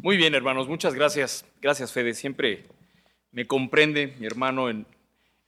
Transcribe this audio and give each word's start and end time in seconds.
Muy 0.00 0.16
bien, 0.16 0.32
hermanos, 0.36 0.68
muchas 0.68 0.94
gracias. 0.94 1.44
Gracias, 1.60 1.90
Fede. 1.90 2.14
Siempre 2.14 2.66
me 3.32 3.48
comprende 3.48 4.14
mi 4.20 4.26
hermano 4.26 4.70
en, 4.70 4.86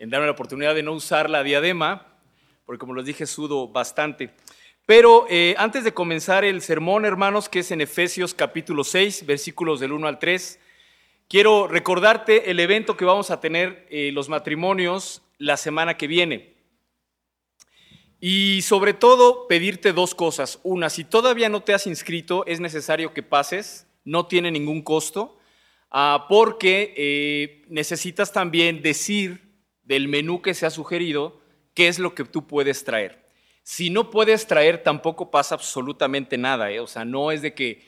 darme 0.01 0.27
la 0.27 0.33
oportunidad 0.33 0.75
de 0.75 0.83
no 0.83 0.93
usar 0.93 1.31
la 1.31 1.45
diadema, 1.45 2.19
porque 2.67 2.81
como 2.81 2.97
les 2.97 3.05
dije, 3.05 3.27
sudo 3.27 3.69
bastante. 3.69 4.31
Pero 4.87 5.25
eh, 5.31 5.55
antes 5.57 5.85
de 5.85 5.95
comenzar 5.95 6.45
el 6.45 6.63
sermón, 6.63 7.05
hermanos, 7.05 7.49
que 7.49 7.61
es 7.61 7.71
en 7.71 7.81
Efesios 7.81 8.35
capítulo 8.35 8.83
6, 8.83 9.25
versículos 9.25 9.79
del 9.79 9.93
1 9.93 10.09
al 10.09 10.19
3, 10.19 10.59
quiero 11.29 11.69
recordarte 11.69 12.51
el 12.51 12.59
evento 12.59 12.97
que 12.97 13.05
vamos 13.05 13.31
a 13.31 13.39
tener 13.39 13.87
eh, 13.89 14.11
los 14.13 14.29
matrimonios 14.29 15.23
la 15.39 15.57
semana 15.57 15.97
que 15.97 16.09
viene. 16.09 16.55
Y 18.19 18.63
sobre 18.63 18.95
todo 18.95 19.47
pedirte 19.47 19.93
dos 19.93 20.17
cosas. 20.17 20.59
Una, 20.65 20.91
si 20.91 21.05
todavía 21.05 21.49
no 21.49 21.63
te 21.63 21.73
has 21.73 21.87
inscrito, 21.87 22.45
es 22.47 22.59
necesario 22.59 23.15
que 23.15 23.23
pases, 23.23 23.87
no 24.05 24.27
tiene 24.27 24.51
ningún 24.51 24.83
costo, 24.83 25.39
ah, 25.91 26.27
porque 26.29 26.95
eh, 26.97 27.63
necesitas 27.69 28.33
también 28.33 28.83
decir 28.83 29.51
del 29.83 30.09
menú 30.09 30.43
que 30.43 30.55
se 30.55 30.67
ha 30.67 30.71
sugerido 30.71 31.41
qué 31.75 31.89
es 31.89 31.99
lo 31.99 32.15
que 32.15 32.25
tú 32.25 32.47
puedes 32.47 32.85
traer. 32.85 33.21
Si 33.63 33.91
no 33.91 34.11
puedes 34.11 34.47
traer, 34.47 34.83
tampoco 34.83 35.31
pasa 35.31 35.55
absolutamente 35.55 36.39
nada. 36.39 36.71
¿eh? 36.71 36.81
O 36.81 36.87
sea, 36.87 37.05
no 37.05 37.31
es 37.31 37.43
de 37.43 37.55
que 37.55 37.83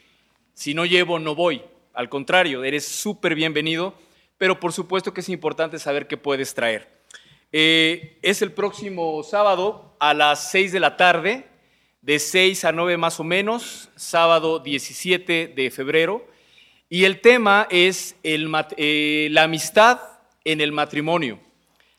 si 0.54 0.74
no 0.74 0.84
llevo, 0.84 1.18
no 1.18 1.34
voy. 1.34 1.62
Al 1.94 2.08
contrario, 2.08 2.64
eres 2.64 2.86
súper 2.86 3.34
bienvenido, 3.34 3.94
pero 4.38 4.60
por 4.60 4.72
supuesto 4.72 5.12
que 5.12 5.20
es 5.20 5.28
importante 5.28 5.78
saber 5.78 6.06
qué 6.06 6.16
puedes 6.16 6.54
traer. 6.54 6.88
Eh, 7.52 8.18
es 8.22 8.42
el 8.42 8.52
próximo 8.52 9.22
sábado 9.22 9.96
a 10.00 10.14
las 10.14 10.50
6 10.50 10.72
de 10.72 10.80
la 10.80 10.96
tarde, 10.96 11.46
de 12.02 12.18
6 12.18 12.64
a 12.64 12.72
9 12.72 12.96
más 12.96 13.20
o 13.20 13.24
menos, 13.24 13.88
sábado 13.96 14.58
17 14.58 15.52
de 15.56 15.70
febrero. 15.70 16.26
Y 16.88 17.04
el 17.04 17.20
tema 17.20 17.66
es 17.70 18.16
eh, 18.24 19.28
la 19.30 19.44
amistad 19.44 20.00
en 20.44 20.60
el 20.60 20.72
matrimonio. 20.72 21.40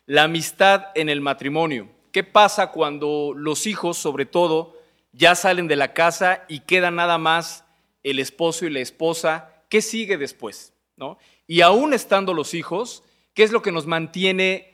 La 0.06 0.24
amistad 0.24 0.88
en 0.96 1.10
el 1.10 1.22
matrimonio. 1.22 1.90
¿Qué 2.12 2.24
pasa 2.24 2.68
cuando 2.68 3.34
los 3.36 3.66
hijos, 3.66 3.98
sobre 3.98 4.26
todo, 4.26 4.78
ya 5.14 5.36
salen 5.36 5.68
de 5.68 5.78
la 5.78 5.94
casa 5.94 6.44
y 6.48 6.60
queda 6.60 6.92
nada 6.92 7.18
más 7.18 7.64
el 8.04 8.20
esposo 8.20 8.66
y 8.66 8.70
la 8.70 8.82
esposa? 8.82 9.64
¿Qué 9.70 9.82
sigue 9.82 10.18
después? 10.18 10.74
¿No? 10.98 11.18
Y 11.48 11.62
aún 11.62 11.94
estando 11.94 12.34
los 12.34 12.54
hijos, 12.54 13.04
¿qué 13.34 13.44
es 13.44 13.52
lo 13.52 13.62
que 13.62 13.72
nos 13.72 13.88
mantiene 13.88 14.74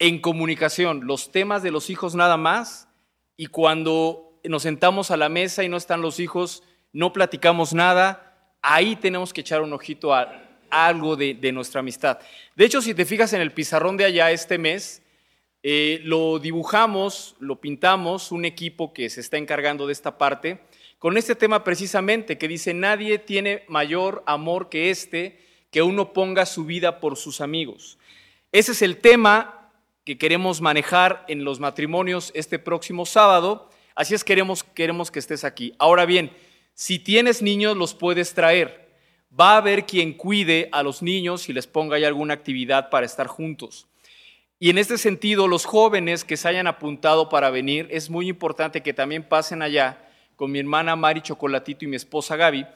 en 0.00 0.20
comunicación, 0.20 1.06
los 1.06 1.30
temas 1.30 1.62
de 1.62 1.70
los 1.70 1.88
hijos 1.88 2.14
nada 2.16 2.36
más, 2.36 2.88
y 3.36 3.46
cuando 3.46 4.33
nos 4.44 4.62
sentamos 4.62 5.10
a 5.10 5.16
la 5.16 5.28
mesa 5.28 5.64
y 5.64 5.68
no 5.68 5.76
están 5.76 6.00
los 6.00 6.20
hijos, 6.20 6.62
no 6.92 7.12
platicamos 7.12 7.74
nada, 7.74 8.36
ahí 8.62 8.96
tenemos 8.96 9.32
que 9.32 9.40
echar 9.40 9.62
un 9.62 9.72
ojito 9.72 10.14
a, 10.14 10.44
algo 10.74 11.16
de, 11.16 11.52
nuestra 11.52 11.80
amistad. 11.80 12.18
De 12.56 12.64
hecho, 12.64 12.82
si 12.82 12.94
te 12.94 13.04
fijas 13.04 13.32
en 13.32 13.40
el 13.40 13.52
pizarrón 13.52 13.96
de 13.96 14.04
allá 14.04 14.30
este 14.30 14.58
mes, 14.58 15.02
eh, 15.62 16.00
lo 16.04 16.38
dibujamos, 16.38 17.36
lo 17.38 17.60
pintamos, 17.60 18.32
un 18.32 18.44
equipo 18.44 18.92
que 18.92 19.08
se 19.08 19.20
está 19.20 19.38
encargando 19.38 19.86
de 19.86 19.92
esta 19.92 20.18
parte, 20.18 20.60
con 20.98 21.16
este 21.16 21.34
tema 21.34 21.64
precisamente 21.64 22.38
que 22.38 22.48
dice, 22.48 22.74
nadie 22.74 23.18
tiene 23.18 23.64
mayor 23.68 24.22
amor 24.26 24.68
que 24.68 24.90
este, 24.90 25.40
que 25.70 25.82
uno 25.82 26.12
ponga 26.12 26.46
su 26.46 26.64
vida 26.64 27.00
por 27.00 27.16
sus 27.16 27.40
amigos. 27.40 27.98
Ese 28.52 28.72
es 28.72 28.82
el 28.82 28.98
tema 28.98 29.70
que 30.04 30.18
queremos 30.18 30.60
manejar 30.60 31.24
en 31.28 31.44
los 31.44 31.60
matrimonios 31.60 32.30
este 32.34 32.58
próximo 32.58 33.06
sábado. 33.06 33.70
Así 33.94 34.14
es 34.14 34.24
queremos, 34.24 34.64
queremos 34.64 35.10
que 35.10 35.18
estés 35.18 35.44
aquí. 35.44 35.74
Ahora 35.78 36.04
bien, 36.04 36.32
si 36.74 36.98
tienes 36.98 37.42
niños, 37.42 37.76
los 37.76 37.94
puedes 37.94 38.34
traer. 38.34 38.88
Va 39.38 39.54
a 39.54 39.56
haber 39.58 39.86
quien 39.86 40.14
cuide 40.14 40.68
a 40.72 40.82
los 40.82 41.02
niños 41.02 41.48
y 41.48 41.52
les 41.52 41.66
ponga 41.66 41.96
ahí 41.96 42.04
alguna 42.04 42.34
actividad 42.34 42.90
para 42.90 43.06
estar 43.06 43.26
juntos. 43.26 43.86
Y 44.58 44.70
en 44.70 44.78
este 44.78 44.98
sentido, 44.98 45.48
los 45.48 45.64
jóvenes 45.64 46.24
que 46.24 46.36
se 46.36 46.48
hayan 46.48 46.66
apuntado 46.66 47.28
para 47.28 47.50
venir, 47.50 47.88
es 47.90 48.10
muy 48.10 48.28
importante 48.28 48.82
que 48.82 48.94
también 48.94 49.28
pasen 49.28 49.62
allá 49.62 50.08
con 50.36 50.50
mi 50.50 50.58
hermana 50.58 50.96
Mari 50.96 51.20
Chocolatito 51.20 51.84
y 51.84 51.88
mi 51.88 51.96
esposa 51.96 52.36
Gaby, 52.36 52.66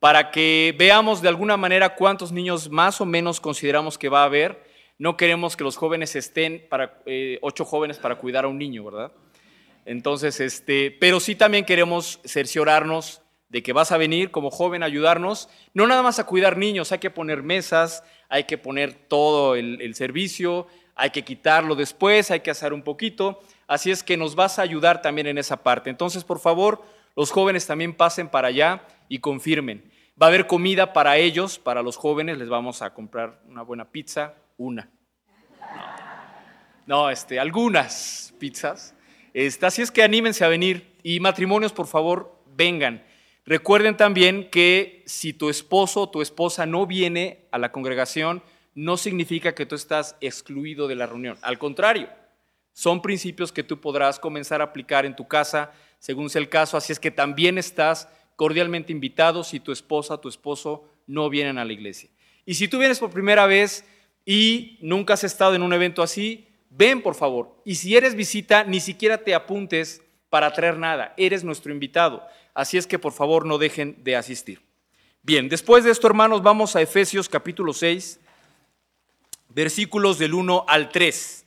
para 0.00 0.30
que 0.30 0.74
veamos 0.78 1.22
de 1.22 1.28
alguna 1.28 1.56
manera 1.56 1.94
cuántos 1.94 2.32
niños 2.32 2.70
más 2.70 3.00
o 3.00 3.06
menos 3.06 3.40
consideramos 3.40 3.98
que 3.98 4.08
va 4.08 4.22
a 4.22 4.26
haber 4.26 4.66
no 4.98 5.16
queremos 5.16 5.56
que 5.56 5.64
los 5.64 5.76
jóvenes 5.76 6.16
estén 6.16 6.64
para 6.70 7.02
eh, 7.04 7.38
ocho 7.42 7.64
jóvenes 7.64 7.98
para 7.98 8.16
cuidar 8.16 8.46
a 8.46 8.48
un 8.48 8.58
niño, 8.58 8.84
¿verdad? 8.84 9.12
Entonces, 9.86 10.40
este, 10.40 10.90
pero 10.90 11.20
sí 11.20 11.36
también 11.36 11.64
queremos 11.64 12.20
cerciorarnos 12.24 13.22
de 13.48 13.62
que 13.62 13.72
vas 13.72 13.92
a 13.92 13.96
venir 13.96 14.32
como 14.32 14.50
joven 14.50 14.82
a 14.82 14.86
ayudarnos, 14.86 15.48
no 15.74 15.86
nada 15.86 16.02
más 16.02 16.18
a 16.18 16.26
cuidar 16.26 16.58
niños, 16.58 16.90
hay 16.90 16.98
que 16.98 17.10
poner 17.10 17.44
mesas, 17.44 18.02
hay 18.28 18.44
que 18.44 18.58
poner 18.58 18.94
todo 18.94 19.54
el, 19.54 19.94
servicio, 19.94 20.66
hay 20.96 21.10
que 21.10 21.22
quitarlo 21.22 21.76
después, 21.76 22.32
hay 22.32 22.40
que 22.40 22.50
hacer 22.50 22.72
un 22.72 22.82
poquito, 22.82 23.40
así 23.68 23.92
es 23.92 24.02
que 24.02 24.16
nos 24.16 24.34
vas 24.34 24.58
a 24.58 24.62
ayudar 24.62 25.02
también 25.02 25.28
en 25.28 25.38
esa 25.38 25.62
parte. 25.62 25.88
Entonces, 25.88 26.24
por 26.24 26.40
favor, 26.40 26.82
los 27.14 27.30
jóvenes 27.30 27.64
también 27.64 27.94
pasen 27.94 28.28
para 28.28 28.48
allá 28.48 28.82
y 29.08 29.20
confirmen. 29.20 29.88
Va 30.20 30.26
a 30.26 30.30
haber 30.30 30.48
comida 30.48 30.92
para 30.92 31.16
ellos, 31.16 31.60
para 31.60 31.82
los 31.82 31.96
jóvenes, 31.96 32.38
les 32.38 32.48
vamos 32.48 32.82
a 32.82 32.92
comprar 32.92 33.40
una 33.46 33.62
buena 33.62 33.84
pizza, 33.84 34.34
una. 34.56 34.90
No, 36.86 37.08
este, 37.08 37.38
algunas 37.38 38.34
pizzas. 38.40 38.95
Este, 39.36 39.66
así 39.66 39.82
es 39.82 39.90
que 39.90 40.02
anímense 40.02 40.46
a 40.46 40.48
venir 40.48 40.94
y 41.02 41.20
matrimonios, 41.20 41.74
por 41.74 41.86
favor, 41.86 42.40
vengan. 42.56 43.04
Recuerden 43.44 43.94
también 43.94 44.48
que 44.48 45.02
si 45.04 45.34
tu 45.34 45.50
esposo 45.50 46.00
o 46.00 46.08
tu 46.08 46.22
esposa 46.22 46.64
no 46.64 46.86
viene 46.86 47.46
a 47.50 47.58
la 47.58 47.70
congregación, 47.70 48.42
no 48.74 48.96
significa 48.96 49.54
que 49.54 49.66
tú 49.66 49.74
estás 49.74 50.16
excluido 50.22 50.88
de 50.88 50.94
la 50.94 51.06
reunión. 51.06 51.36
Al 51.42 51.58
contrario, 51.58 52.08
son 52.72 53.02
principios 53.02 53.52
que 53.52 53.62
tú 53.62 53.78
podrás 53.78 54.18
comenzar 54.18 54.62
a 54.62 54.64
aplicar 54.64 55.04
en 55.04 55.14
tu 55.14 55.28
casa 55.28 55.70
según 55.98 56.30
sea 56.30 56.40
el 56.40 56.48
caso. 56.48 56.78
Así 56.78 56.94
es 56.94 56.98
que 56.98 57.10
también 57.10 57.58
estás 57.58 58.08
cordialmente 58.36 58.90
invitado 58.90 59.44
si 59.44 59.60
tu 59.60 59.70
esposa 59.70 60.18
tu 60.18 60.30
esposo 60.30 60.88
no 61.06 61.28
vienen 61.28 61.58
a 61.58 61.66
la 61.66 61.74
iglesia. 61.74 62.08
Y 62.46 62.54
si 62.54 62.68
tú 62.68 62.78
vienes 62.78 63.00
por 63.00 63.10
primera 63.10 63.44
vez, 63.44 63.84
y 64.28 64.76
nunca 64.82 65.14
has 65.14 65.22
estado 65.22 65.54
en 65.54 65.62
un 65.62 65.72
evento 65.72 66.02
así, 66.02 66.45
ven 66.70 67.02
por 67.02 67.14
favor. 67.14 67.56
Y 67.64 67.76
si 67.76 67.96
eres 67.96 68.14
visita, 68.14 68.64
ni 68.64 68.80
siquiera 68.80 69.18
te 69.18 69.34
apuntes 69.34 70.02
para 70.28 70.52
traer 70.52 70.78
nada, 70.78 71.14
eres 71.16 71.44
nuestro 71.44 71.72
invitado. 71.72 72.22
Así 72.54 72.78
es 72.78 72.86
que 72.86 72.98
por 72.98 73.12
favor 73.12 73.46
no 73.46 73.58
dejen 73.58 74.02
de 74.02 74.16
asistir. 74.16 74.60
Bien, 75.22 75.48
después 75.48 75.84
de 75.84 75.90
esto, 75.90 76.06
hermanos, 76.06 76.42
vamos 76.42 76.76
a 76.76 76.82
Efesios 76.82 77.28
capítulo 77.28 77.72
6, 77.72 78.20
versículos 79.48 80.18
del 80.18 80.34
1 80.34 80.64
al 80.68 80.90
3. 80.90 81.44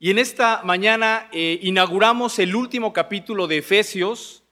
Y 0.00 0.10
en 0.10 0.18
esta 0.18 0.62
mañana 0.64 1.28
eh, 1.30 1.58
inauguramos 1.62 2.38
el 2.38 2.56
último 2.56 2.92
capítulo 2.92 3.46
de 3.46 3.58
Efesios, 3.58 4.42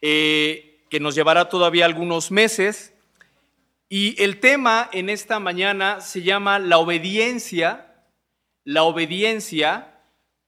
eh, 0.00 0.86
que 0.88 1.00
nos 1.00 1.14
llevará 1.14 1.48
todavía 1.48 1.84
algunos 1.84 2.30
meses. 2.30 2.94
Y 3.88 4.20
el 4.22 4.40
tema 4.40 4.88
en 4.92 5.10
esta 5.10 5.38
mañana 5.38 6.00
se 6.00 6.22
llama 6.22 6.58
la 6.58 6.78
obediencia, 6.78 7.89
la 8.64 8.82
obediencia 8.84 10.00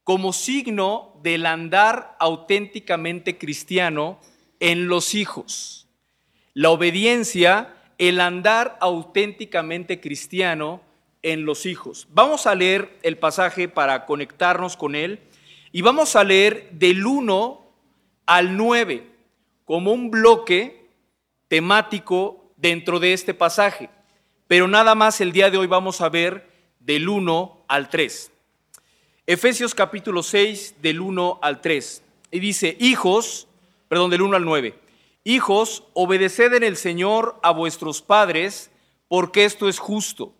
como 0.05 0.33
signo 0.33 1.21
del 1.23 1.47
andar 1.47 2.17
auténticamente 2.19 3.39
cristiano 3.39 4.21
en 4.61 4.89
los 4.89 5.15
hijos. 5.15 5.89
La 6.55 6.71
obediencia, 6.71 7.75
el 7.99 8.21
andar 8.21 8.77
auténticamente 8.81 10.01
cristiano 10.01 10.81
en 11.23 11.45
los 11.45 11.67
hijos. 11.67 12.09
Vamos 12.11 12.47
a 12.47 12.55
leer 12.55 12.99
el 13.03 13.17
pasaje 13.17 13.69
para 13.69 14.07
conectarnos 14.07 14.77
con 14.77 14.95
él 14.95 15.21
y 15.71 15.83
vamos 15.83 16.17
a 16.17 16.25
leer 16.25 16.69
del 16.73 17.07
1 17.07 17.61
al 18.27 18.57
9 18.57 19.07
como 19.65 19.93
un 19.93 20.11
bloque 20.11 20.89
temático 21.49 22.53
dentro 22.57 22.99
de 22.99 23.13
este 23.13 23.35
pasaje. 23.35 23.89
Pero 24.49 24.69
nada 24.69 24.95
más 24.95 25.21
el 25.21 25.33
día 25.33 25.51
de 25.51 25.59
hoy 25.59 25.67
vamos 25.67 26.01
a 26.01 26.09
ver 26.09 26.51
del 26.81 27.09
1 27.09 27.62
al 27.73 27.89
3. 27.89 28.31
Efesios 29.27 29.75
capítulo 29.75 30.23
6 30.23 30.75
del 30.83 31.01
1 31.01 31.39
al 31.41 31.63
3. 31.63 32.03
Y 32.31 32.39
dice, 32.39 32.77
hijos, 32.79 33.49
perdón, 33.89 34.11
del 34.11 34.21
1 34.21 34.37
al 34.37 34.45
9. 34.45 34.79
Hijos, 35.25 35.85
obedeced 35.95 36.53
en 36.53 36.65
el 36.65 36.77
Señor 36.77 37.41
a 37.43 37.51
vuestros 37.51 38.03
padres, 38.03 38.71
porque 39.09 39.47
esto 39.47 39.71
es 39.71 39.79
justo. 39.79 40.35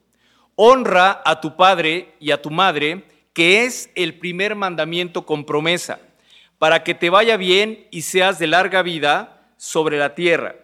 Honra 0.57 1.23
a 1.25 1.41
tu 1.41 1.57
padre 1.57 2.15
y 2.21 2.33
a 2.33 2.43
tu 2.43 2.51
madre, 2.51 3.07
que 3.33 3.65
es 3.65 3.89
el 3.95 4.19
primer 4.19 4.55
mandamiento 4.55 5.25
con 5.25 5.47
promesa, 5.47 6.01
para 6.59 6.85
que 6.85 6.95
te 6.95 7.09
vaya 7.09 7.39
bien 7.39 7.89
y 7.91 8.03
seas 8.03 8.39
de 8.39 8.47
larga 8.47 8.83
vida 8.83 9.49
sobre 9.57 9.97
la 9.97 10.15
tierra. 10.15 10.57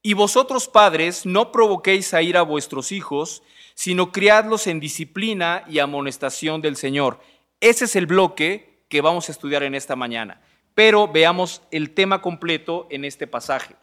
Y 0.00 0.14
vosotros 0.14 0.66
padres 0.66 1.26
no 1.26 1.52
provoquéis 1.52 2.14
a 2.14 2.22
ir 2.22 2.38
a 2.38 2.42
vuestros 2.42 2.90
hijos, 2.90 3.42
sino 3.76 4.10
criadlos 4.10 4.66
en 4.66 4.80
disciplina 4.80 5.62
y 5.68 5.80
amonestación 5.80 6.62
del 6.62 6.76
Señor. 6.76 7.20
Ese 7.60 7.84
es 7.84 7.94
el 7.94 8.06
bloque 8.06 8.84
que 8.88 9.02
vamos 9.02 9.28
a 9.28 9.32
estudiar 9.32 9.62
en 9.62 9.74
esta 9.74 9.94
mañana. 9.94 10.40
Pero 10.74 11.06
veamos 11.08 11.60
el 11.70 11.92
tema 11.92 12.22
completo 12.22 12.86
en 12.90 13.04
este 13.04 13.26
pasaje. 13.26 13.76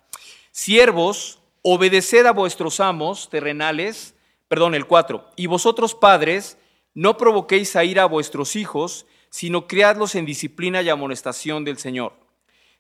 Siervos, 0.52 1.40
obedeced 1.62 2.26
a 2.26 2.32
vuestros 2.32 2.80
amos 2.80 3.30
terrenales, 3.30 4.16
perdón, 4.48 4.74
el 4.74 4.88
4, 4.88 5.30
y 5.36 5.46
vosotros 5.46 5.94
padres, 5.94 6.58
no 6.96 7.16
provoquéis 7.16 7.76
a 7.76 7.84
ir 7.84 8.00
a 8.00 8.06
vuestros 8.06 8.56
hijos, 8.56 9.06
sino 9.30 9.68
criadlos 9.68 10.16
en 10.16 10.26
disciplina 10.26 10.82
y 10.82 10.90
amonestación 10.90 11.66
del 11.66 11.78
Señor. 11.78 12.14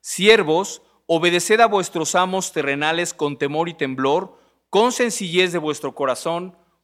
Siervos, 0.02 0.82
obedeced 1.06 1.60
a 1.60 1.68
vuestros 1.68 2.16
amos 2.16 2.52
terrenales 2.52 3.14
con 3.14 3.38
temor 3.38 3.70
y 3.70 3.76
temblor, 3.76 4.40
con 4.72 4.92
sencillez 4.92 5.52
de 5.52 5.60
vuestro 5.60 5.94
corazón, 5.94 6.58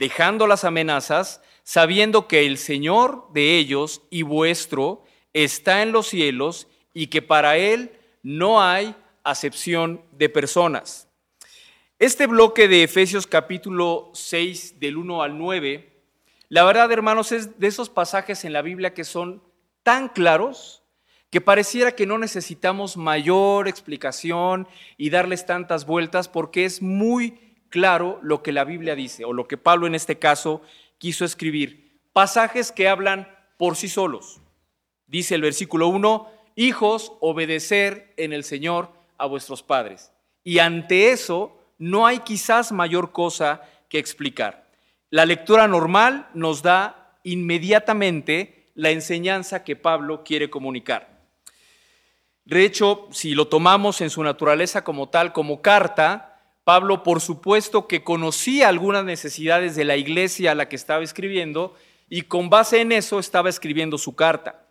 dejando 0.00 0.46
las 0.46 0.64
amenazas, 0.64 1.42
sabiendo 1.62 2.26
que 2.26 2.46
el 2.46 2.56
Señor 2.56 3.30
de 3.34 3.58
ellos 3.58 4.00
y 4.08 4.22
vuestro 4.22 5.04
está 5.34 5.82
en 5.82 5.92
los 5.92 6.06
cielos 6.06 6.68
y 6.94 7.08
que 7.08 7.20
para 7.20 7.58
Él 7.58 7.92
no 8.22 8.62
hay 8.62 8.96
acepción 9.24 10.02
de 10.12 10.30
personas. 10.30 11.06
Este 11.98 12.26
bloque 12.26 12.66
de 12.66 12.82
Efesios 12.82 13.26
capítulo 13.26 14.10
6 14.14 14.80
del 14.80 14.96
1 14.96 15.22
al 15.22 15.36
9, 15.36 15.92
la 16.48 16.64
verdad 16.64 16.90
hermanos 16.90 17.30
es 17.30 17.60
de 17.60 17.66
esos 17.66 17.90
pasajes 17.90 18.46
en 18.46 18.54
la 18.54 18.62
Biblia 18.62 18.94
que 18.94 19.04
son 19.04 19.42
tan 19.82 20.08
claros 20.08 20.82
que 21.28 21.42
pareciera 21.42 21.92
que 21.92 22.06
no 22.06 22.16
necesitamos 22.16 22.96
mayor 22.96 23.68
explicación 23.68 24.66
y 24.96 25.10
darles 25.10 25.44
tantas 25.44 25.84
vueltas 25.84 26.26
porque 26.26 26.64
es 26.64 26.80
muy 26.80 27.49
claro 27.70 28.18
lo 28.22 28.42
que 28.42 28.52
la 28.52 28.64
Biblia 28.64 28.94
dice 28.94 29.24
o 29.24 29.32
lo 29.32 29.48
que 29.48 29.56
Pablo 29.56 29.86
en 29.86 29.94
este 29.94 30.18
caso 30.18 30.60
quiso 30.98 31.24
escribir. 31.24 31.98
Pasajes 32.12 32.72
que 32.72 32.88
hablan 32.88 33.28
por 33.56 33.76
sí 33.76 33.88
solos. 33.88 34.40
Dice 35.06 35.34
el 35.34 35.42
versículo 35.42 35.88
1, 35.88 36.30
hijos, 36.56 37.12
obedecer 37.20 38.12
en 38.16 38.32
el 38.32 38.44
Señor 38.44 38.92
a 39.16 39.26
vuestros 39.26 39.62
padres. 39.62 40.12
Y 40.44 40.58
ante 40.58 41.12
eso 41.12 41.56
no 41.78 42.06
hay 42.06 42.20
quizás 42.20 42.72
mayor 42.72 43.12
cosa 43.12 43.62
que 43.88 43.98
explicar. 43.98 44.68
La 45.08 45.24
lectura 45.24 45.66
normal 45.66 46.28
nos 46.34 46.62
da 46.62 47.18
inmediatamente 47.24 48.70
la 48.74 48.90
enseñanza 48.90 49.64
que 49.64 49.76
Pablo 49.76 50.22
quiere 50.24 50.50
comunicar. 50.50 51.20
De 52.44 52.64
hecho, 52.64 53.08
si 53.10 53.34
lo 53.34 53.48
tomamos 53.48 54.00
en 54.00 54.10
su 54.10 54.22
naturaleza 54.22 54.82
como 54.84 55.08
tal, 55.08 55.32
como 55.32 55.62
carta, 55.62 56.29
Pablo, 56.70 57.02
por 57.02 57.20
supuesto, 57.20 57.88
que 57.88 58.04
conocía 58.04 58.68
algunas 58.68 59.04
necesidades 59.04 59.74
de 59.74 59.84
la 59.84 59.96
iglesia 59.96 60.52
a 60.52 60.54
la 60.54 60.68
que 60.68 60.76
estaba 60.76 61.02
escribiendo 61.02 61.74
y 62.08 62.22
con 62.22 62.48
base 62.48 62.80
en 62.80 62.92
eso 62.92 63.18
estaba 63.18 63.48
escribiendo 63.48 63.98
su 63.98 64.14
carta. 64.14 64.68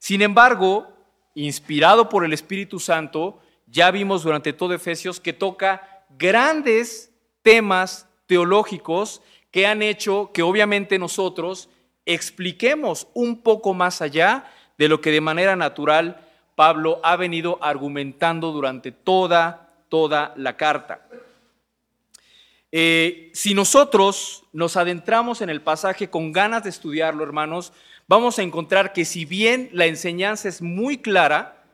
Sin 0.00 0.22
embargo, 0.22 0.88
inspirado 1.36 2.08
por 2.08 2.24
el 2.24 2.32
Espíritu 2.32 2.80
Santo, 2.80 3.38
ya 3.68 3.92
vimos 3.92 4.24
durante 4.24 4.52
todo 4.54 4.74
Efesios 4.74 5.20
que 5.20 5.32
toca 5.32 6.04
grandes 6.18 7.12
temas 7.42 8.08
teológicos 8.26 9.22
que 9.52 9.68
han 9.68 9.82
hecho 9.82 10.32
que 10.34 10.42
obviamente 10.42 10.98
nosotros 10.98 11.68
expliquemos 12.06 13.06
un 13.14 13.40
poco 13.40 13.72
más 13.72 14.02
allá 14.02 14.52
de 14.78 14.88
lo 14.88 15.00
que 15.00 15.12
de 15.12 15.20
manera 15.20 15.54
natural 15.54 16.26
Pablo 16.56 16.98
ha 17.04 17.14
venido 17.14 17.60
argumentando 17.62 18.50
durante 18.50 18.90
toda, 18.90 19.70
toda 19.88 20.32
la 20.34 20.56
carta. 20.56 21.02
Eh, 22.78 23.30
si 23.32 23.54
nosotros 23.54 24.44
nos 24.52 24.76
adentramos 24.76 25.40
en 25.40 25.48
el 25.48 25.62
pasaje 25.62 26.10
con 26.10 26.30
ganas 26.30 26.62
de 26.62 26.68
estudiarlo, 26.68 27.24
hermanos, 27.24 27.72
vamos 28.06 28.38
a 28.38 28.42
encontrar 28.42 28.92
que 28.92 29.06
si 29.06 29.24
bien 29.24 29.70
la 29.72 29.86
enseñanza 29.86 30.50
es 30.50 30.60
muy 30.60 30.98
clara, 30.98 31.64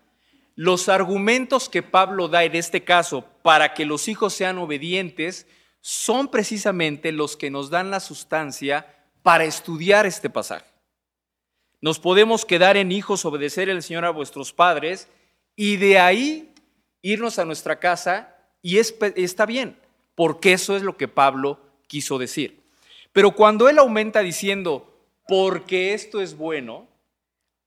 los 0.54 0.88
argumentos 0.88 1.69
que 1.69 1.82
Pablo 1.82 2.28
da 2.28 2.44
en 2.44 2.54
este 2.54 2.84
caso 2.84 3.26
para 3.43 3.75
que 3.75 3.84
los 3.84 4.06
hijos 4.06 4.32
sean 4.32 4.58
obedientes 4.58 5.49
son 5.81 6.28
precisamente 6.28 7.10
los 7.10 7.37
que 7.37 7.50
nos 7.50 7.69
dan 7.69 7.90
la 7.90 7.99
sustancia 7.99 8.87
para 9.25 9.43
estudiar 9.43 10.06
este 10.06 10.31
pasaje. 10.31 10.70
Nos 11.81 11.99
podemos 11.99 12.44
quedar 12.44 12.76
en 12.76 12.93
hijos, 12.93 13.25
obedecer 13.25 13.69
al 13.69 13.82
Señor 13.82 14.04
a 14.04 14.10
vuestros 14.10 14.52
padres 14.52 15.08
y 15.56 15.78
de 15.78 15.99
ahí 15.99 16.54
irnos 17.02 17.40
a 17.40 17.44
nuestra 17.44 17.81
casa 17.81 18.37
y 18.62 18.78
está 18.78 19.46
bien 19.46 19.81
porque 20.14 20.53
eso 20.53 20.76
es 20.76 20.82
lo 20.82 20.97
que 20.97 21.09
Pablo 21.09 21.59
quiso 21.87 22.19
decir. 22.19 22.61
Pero 23.12 23.32
cuando 23.32 23.69
él 23.69 23.79
aumenta 23.79 24.20
diciendo, 24.20 24.93
porque 25.26 25.94
esto 25.94 26.20
es 26.20 26.37
bueno, 26.37 26.87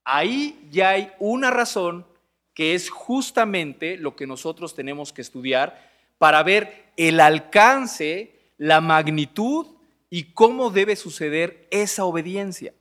ahí 0.04 0.68
ya 0.72 0.90
hay 0.90 1.12
una 1.20 1.52
razón 1.52 2.06
que 2.54 2.74
es 2.74 2.90
justamente 2.90 3.98
lo 3.98 4.16
que 4.16 4.28
nosotros 4.28 4.74
tenemos 4.76 5.14
que 5.14 5.22
estudiar 5.22 5.92
para 6.18 6.42
ver 6.44 6.86
el 6.98 7.20
alcance, 7.20 8.34
la 8.58 8.82
magnitud 8.82 9.68
y 10.10 10.32
cómo 10.32 10.70
debe 10.70 10.96
suceder 10.96 11.68
esa 11.72 12.06
obediencia. 12.06 12.74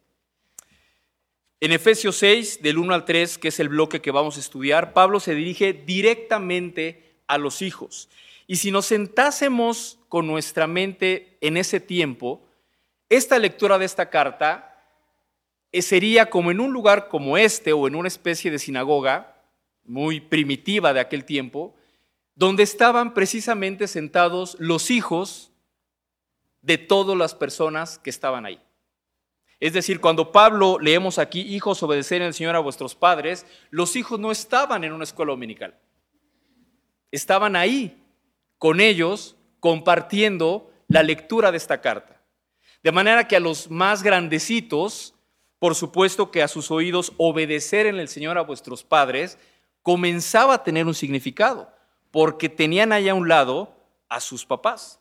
En 1.60 1.72
Efesios 1.72 2.16
6, 2.16 2.62
del 2.62 2.78
1 2.78 2.94
al 2.94 3.04
3, 3.04 3.38
que 3.38 3.48
es 3.48 3.58
el 3.58 3.70
bloque 3.70 4.00
que 4.00 4.10
vamos 4.10 4.36
a 4.36 4.40
estudiar, 4.40 4.92
Pablo 4.92 5.18
se 5.18 5.34
dirige 5.34 5.72
directamente 5.72 7.16
a 7.26 7.38
los 7.38 7.62
hijos 7.62 8.08
y 8.46 8.56
si 8.56 8.70
nos 8.70 8.86
sentásemos 8.86 9.98
con 10.08 10.26
nuestra 10.26 10.66
mente 10.66 11.38
en 11.40 11.56
ese 11.56 11.80
tiempo, 11.80 12.46
esta 13.08 13.38
lectura 13.38 13.78
de 13.78 13.86
esta 13.86 14.10
carta 14.10 14.78
eh, 15.72 15.82
sería 15.82 16.30
como 16.30 16.50
en 16.50 16.60
un 16.60 16.72
lugar 16.72 17.08
como 17.08 17.38
este 17.38 17.72
o 17.72 17.86
en 17.88 17.94
una 17.94 18.08
especie 18.08 18.50
de 18.50 18.58
sinagoga 18.58 19.42
muy 19.84 20.20
primitiva 20.20 20.92
de 20.92 21.00
aquel 21.00 21.24
tiempo, 21.24 21.74
donde 22.34 22.62
estaban 22.62 23.14
precisamente 23.14 23.86
sentados 23.86 24.56
los 24.58 24.90
hijos 24.90 25.52
de 26.62 26.78
todas 26.78 27.16
las 27.16 27.34
personas 27.34 27.98
que 27.98 28.10
estaban 28.10 28.46
ahí. 28.46 28.60
Es 29.60 29.72
decir, 29.72 30.00
cuando 30.00 30.32
Pablo 30.32 30.78
leemos 30.78 31.18
aquí, 31.18 31.40
hijos, 31.40 31.82
obedecer 31.82 32.22
al 32.22 32.34
Señor 32.34 32.56
a 32.56 32.60
vuestros 32.60 32.94
padres, 32.94 33.46
los 33.70 33.96
hijos 33.96 34.18
no 34.18 34.30
estaban 34.30 34.84
en 34.84 34.92
una 34.92 35.04
escuela 35.04 35.32
dominical. 35.32 35.78
Estaban 37.10 37.56
ahí 37.56 38.03
con 38.64 38.80
ellos 38.80 39.36
compartiendo 39.60 40.72
la 40.88 41.02
lectura 41.02 41.50
de 41.50 41.58
esta 41.58 41.82
carta. 41.82 42.22
De 42.82 42.92
manera 42.92 43.28
que 43.28 43.36
a 43.36 43.40
los 43.40 43.70
más 43.70 44.02
grandecitos, 44.02 45.14
por 45.58 45.74
supuesto 45.74 46.30
que 46.30 46.42
a 46.42 46.48
sus 46.48 46.70
oídos 46.70 47.12
obedecer 47.18 47.84
en 47.84 47.96
el 47.96 48.08
Señor 48.08 48.38
a 48.38 48.40
vuestros 48.40 48.82
padres, 48.82 49.36
comenzaba 49.82 50.54
a 50.54 50.64
tener 50.64 50.86
un 50.86 50.94
significado, 50.94 51.70
porque 52.10 52.48
tenían 52.48 52.92
allá 52.92 53.12
a 53.12 53.16
un 53.16 53.28
lado 53.28 53.76
a 54.08 54.18
sus 54.18 54.46
papás. 54.46 54.98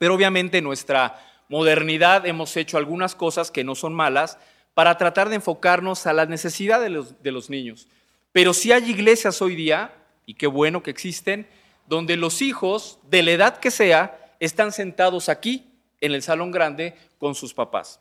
Pero 0.00 0.12
obviamente 0.12 0.58
en 0.58 0.64
nuestra 0.64 1.24
modernidad 1.48 2.26
hemos 2.26 2.56
hecho 2.56 2.78
algunas 2.78 3.14
cosas 3.14 3.52
que 3.52 3.62
no 3.62 3.76
son 3.76 3.94
malas 3.94 4.38
para 4.74 4.96
tratar 4.96 5.28
de 5.28 5.36
enfocarnos 5.36 6.04
a 6.08 6.12
las 6.12 6.28
necesidades 6.28 6.82
de 6.82 6.90
los, 6.90 7.22
de 7.22 7.30
los 7.30 7.48
niños. 7.48 7.86
Pero 8.32 8.52
si 8.54 8.72
hay 8.72 8.90
iglesias 8.90 9.40
hoy 9.40 9.54
día, 9.54 9.94
y 10.26 10.34
qué 10.34 10.48
bueno 10.48 10.82
que 10.82 10.90
existen, 10.90 11.46
donde 11.88 12.16
los 12.16 12.42
hijos, 12.42 12.98
de 13.08 13.22
la 13.22 13.32
edad 13.32 13.58
que 13.58 13.70
sea, 13.70 14.34
están 14.40 14.72
sentados 14.72 15.28
aquí, 15.28 15.72
en 16.00 16.12
el 16.12 16.22
salón 16.22 16.50
grande, 16.50 16.94
con 17.18 17.34
sus 17.34 17.54
papás. 17.54 18.00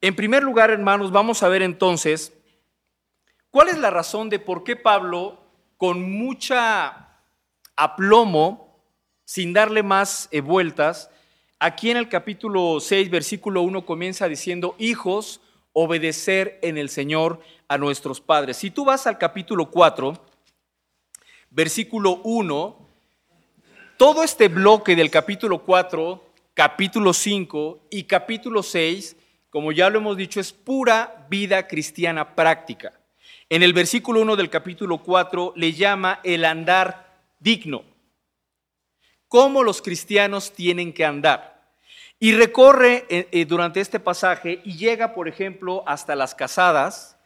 En 0.00 0.14
primer 0.14 0.42
lugar, 0.42 0.70
hermanos, 0.70 1.10
vamos 1.10 1.42
a 1.42 1.48
ver 1.48 1.62
entonces 1.62 2.32
cuál 3.50 3.68
es 3.68 3.78
la 3.78 3.90
razón 3.90 4.30
de 4.30 4.38
por 4.38 4.62
qué 4.62 4.76
Pablo, 4.76 5.42
con 5.76 6.10
mucha 6.10 7.08
aplomo, 7.76 8.80
sin 9.24 9.52
darle 9.52 9.82
más 9.82 10.28
eh, 10.30 10.40
vueltas, 10.40 11.10
aquí 11.58 11.90
en 11.90 11.96
el 11.96 12.08
capítulo 12.08 12.78
6, 12.80 13.10
versículo 13.10 13.62
1 13.62 13.84
comienza 13.84 14.28
diciendo, 14.28 14.74
hijos, 14.78 15.40
obedecer 15.72 16.58
en 16.62 16.78
el 16.78 16.88
Señor 16.88 17.40
a 17.66 17.76
nuestros 17.78 18.20
padres. 18.20 18.56
Si 18.56 18.70
tú 18.70 18.84
vas 18.84 19.06
al 19.06 19.18
capítulo 19.18 19.70
4, 19.70 20.27
versículo 21.50 22.20
1, 22.24 22.88
todo 23.96 24.22
este 24.22 24.48
bloque 24.48 24.94
del 24.94 25.10
capítulo 25.10 25.64
4, 25.64 26.24
capítulo 26.54 27.12
5 27.12 27.86
y 27.90 28.04
capítulo 28.04 28.62
6, 28.62 29.16
como 29.50 29.72
ya 29.72 29.90
lo 29.90 29.98
hemos 29.98 30.16
dicho, 30.16 30.40
es 30.40 30.52
pura 30.52 31.26
vida 31.28 31.66
cristiana 31.66 32.34
práctica. 32.34 32.92
En 33.48 33.62
el 33.62 33.72
versículo 33.72 34.20
1 34.20 34.36
del 34.36 34.50
capítulo 34.50 34.98
4 34.98 35.54
le 35.56 35.72
llama 35.72 36.20
el 36.22 36.44
andar 36.44 37.16
digno. 37.40 37.84
cómo 39.28 39.62
los 39.62 39.82
cristianos 39.82 40.52
tienen 40.52 40.92
que 40.92 41.04
andar. 41.04 41.58
Y 42.18 42.32
recorre 42.32 43.04
eh, 43.10 43.28
eh, 43.30 43.44
durante 43.44 43.80
este 43.80 44.00
pasaje 44.00 44.62
y 44.64 44.76
llega, 44.76 45.14
por 45.14 45.28
ejemplo, 45.28 45.84
hasta 45.86 46.16
las 46.16 46.34
casadas, 46.34 47.18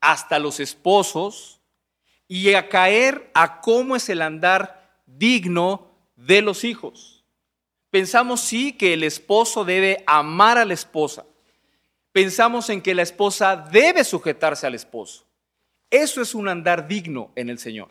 hasta 0.00 0.38
los 0.38 0.58
esposos, 0.58 1.57
y 2.28 2.52
a 2.52 2.68
caer 2.68 3.30
a 3.34 3.60
cómo 3.60 3.96
es 3.96 4.08
el 4.10 4.22
andar 4.22 4.92
digno 5.06 5.90
de 6.14 6.42
los 6.42 6.62
hijos. 6.62 7.24
Pensamos 7.90 8.42
sí 8.42 8.74
que 8.74 8.92
el 8.92 9.02
esposo 9.02 9.64
debe 9.64 10.04
amar 10.06 10.58
a 10.58 10.66
la 10.66 10.74
esposa. 10.74 11.24
Pensamos 12.12 12.68
en 12.68 12.82
que 12.82 12.94
la 12.94 13.02
esposa 13.02 13.56
debe 13.56 14.04
sujetarse 14.04 14.66
al 14.66 14.74
esposo. 14.74 15.24
Eso 15.90 16.20
es 16.20 16.34
un 16.34 16.48
andar 16.48 16.86
digno 16.86 17.30
en 17.34 17.48
el 17.48 17.58
Señor. 17.58 17.88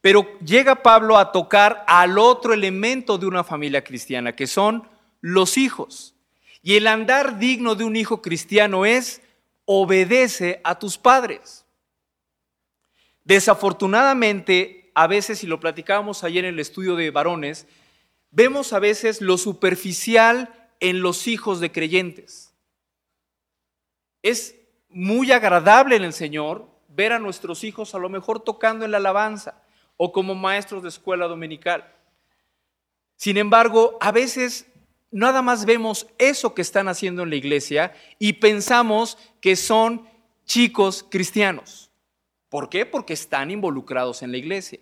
Pero 0.00 0.38
llega 0.38 0.82
Pablo 0.82 1.18
a 1.18 1.32
tocar 1.32 1.84
al 1.86 2.18
otro 2.18 2.54
elemento 2.54 3.18
de 3.18 3.26
una 3.26 3.44
familia 3.44 3.84
cristiana, 3.84 4.34
que 4.34 4.46
son 4.46 4.88
los 5.20 5.58
hijos. 5.58 6.14
Y 6.62 6.76
el 6.76 6.86
andar 6.86 7.38
digno 7.38 7.74
de 7.74 7.84
un 7.84 7.96
hijo 7.96 8.22
cristiano 8.22 8.86
es 8.86 9.20
obedece 9.66 10.60
a 10.64 10.78
tus 10.78 10.96
padres. 10.96 11.63
Desafortunadamente, 13.24 14.90
a 14.94 15.06
veces, 15.06 15.42
y 15.42 15.46
lo 15.46 15.60
platicábamos 15.60 16.24
ayer 16.24 16.44
en 16.44 16.54
el 16.54 16.60
estudio 16.60 16.94
de 16.94 17.10
varones, 17.10 17.66
vemos 18.30 18.72
a 18.72 18.78
veces 18.78 19.20
lo 19.20 19.38
superficial 19.38 20.70
en 20.80 21.00
los 21.00 21.26
hijos 21.26 21.60
de 21.60 21.72
creyentes. 21.72 22.54
Es 24.22 24.56
muy 24.88 25.32
agradable 25.32 25.96
en 25.96 26.04
el 26.04 26.12
Señor 26.12 26.68
ver 26.88 27.12
a 27.12 27.18
nuestros 27.18 27.64
hijos 27.64 27.94
a 27.94 27.98
lo 27.98 28.08
mejor 28.08 28.40
tocando 28.40 28.84
en 28.84 28.90
la 28.90 28.98
alabanza 28.98 29.62
o 29.96 30.12
como 30.12 30.34
maestros 30.34 30.82
de 30.82 30.88
escuela 30.88 31.26
dominical. 31.26 31.92
Sin 33.16 33.36
embargo, 33.36 33.96
a 34.00 34.12
veces 34.12 34.66
nada 35.10 35.42
más 35.42 35.64
vemos 35.64 36.06
eso 36.18 36.54
que 36.54 36.62
están 36.62 36.88
haciendo 36.88 37.22
en 37.22 37.30
la 37.30 37.36
iglesia 37.36 37.94
y 38.18 38.34
pensamos 38.34 39.16
que 39.40 39.56
son 39.56 40.08
chicos 40.44 41.06
cristianos. 41.08 41.83
¿Por 42.54 42.68
qué? 42.68 42.86
Porque 42.86 43.14
están 43.14 43.50
involucrados 43.50 44.22
en 44.22 44.30
la 44.30 44.36
iglesia. 44.36 44.78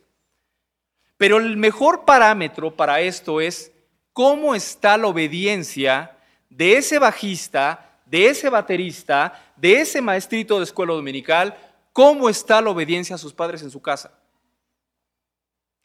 Pero 1.16 1.38
el 1.38 1.56
mejor 1.56 2.04
parámetro 2.04 2.76
para 2.76 3.00
esto 3.00 3.40
es 3.40 3.72
cómo 4.12 4.54
está 4.54 4.98
la 4.98 5.06
obediencia 5.06 6.18
de 6.50 6.76
ese 6.76 6.98
bajista, 6.98 7.98
de 8.04 8.26
ese 8.26 8.50
baterista, 8.50 9.54
de 9.56 9.80
ese 9.80 10.02
maestrito 10.02 10.58
de 10.58 10.64
escuela 10.64 10.92
dominical, 10.92 11.56
cómo 11.94 12.28
está 12.28 12.60
la 12.60 12.68
obediencia 12.68 13.14
a 13.14 13.18
sus 13.18 13.32
padres 13.32 13.62
en 13.62 13.70
su 13.70 13.80
casa. 13.80 14.12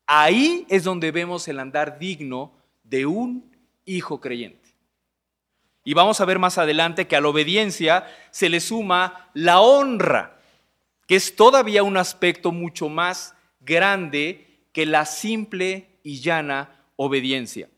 Ahí 0.05 0.65
es 0.67 0.83
donde 0.83 1.11
vemos 1.11 1.47
el 1.47 1.57
andar 1.57 1.97
digno 1.99 2.51
de 2.83 3.05
un 3.05 3.49
hijo 3.85 4.19
creyente. 4.19 4.75
Y 5.85 5.93
vamos 5.93 6.19
a 6.19 6.25
ver 6.25 6.37
más 6.37 6.57
adelante 6.57 7.07
que 7.07 7.15
a 7.15 7.21
la 7.21 7.29
obediencia 7.29 8.13
se 8.31 8.49
le 8.49 8.59
suma 8.59 9.29
la 9.33 9.61
honra, 9.61 10.36
que 11.07 11.15
es 11.15 11.35
todavía 11.35 11.83
un 11.83 11.97
aspecto 11.97 12.51
mucho 12.51 12.89
más 12.89 13.33
grande 13.61 14.67
que 14.73 14.85
la 14.85 15.05
simple 15.05 15.87
y 16.03 16.19
llana 16.19 16.85
obediencia. 16.97 17.69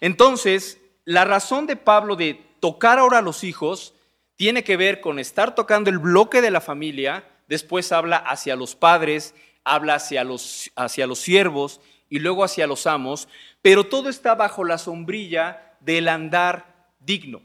Entonces, 0.00 0.80
la 1.04 1.24
razón 1.24 1.66
de 1.66 1.76
Pablo 1.76 2.14
de 2.14 2.34
tocar 2.60 2.98
ahora 2.98 3.18
a 3.18 3.22
los 3.22 3.42
hijos 3.42 3.94
tiene 4.36 4.64
que 4.64 4.76
ver 4.76 5.00
con 5.00 5.18
estar 5.18 5.54
tocando 5.54 5.90
el 5.90 5.98
bloque 5.98 6.40
de 6.40 6.50
la 6.50 6.60
familia, 6.60 7.24
después 7.48 7.90
habla 7.92 8.16
hacia 8.16 8.56
los 8.56 8.74
padres, 8.74 9.34
habla 9.64 9.94
hacia 9.94 10.24
los, 10.24 10.70
hacia 10.76 11.06
los 11.06 11.18
siervos 11.18 11.80
y 12.08 12.18
luego 12.18 12.44
hacia 12.44 12.66
los 12.66 12.86
amos, 12.86 13.28
pero 13.62 13.84
todo 13.84 14.08
está 14.08 14.34
bajo 14.34 14.64
la 14.64 14.78
sombrilla 14.78 15.76
del 15.80 16.08
andar 16.08 16.90
digno. 17.00 17.42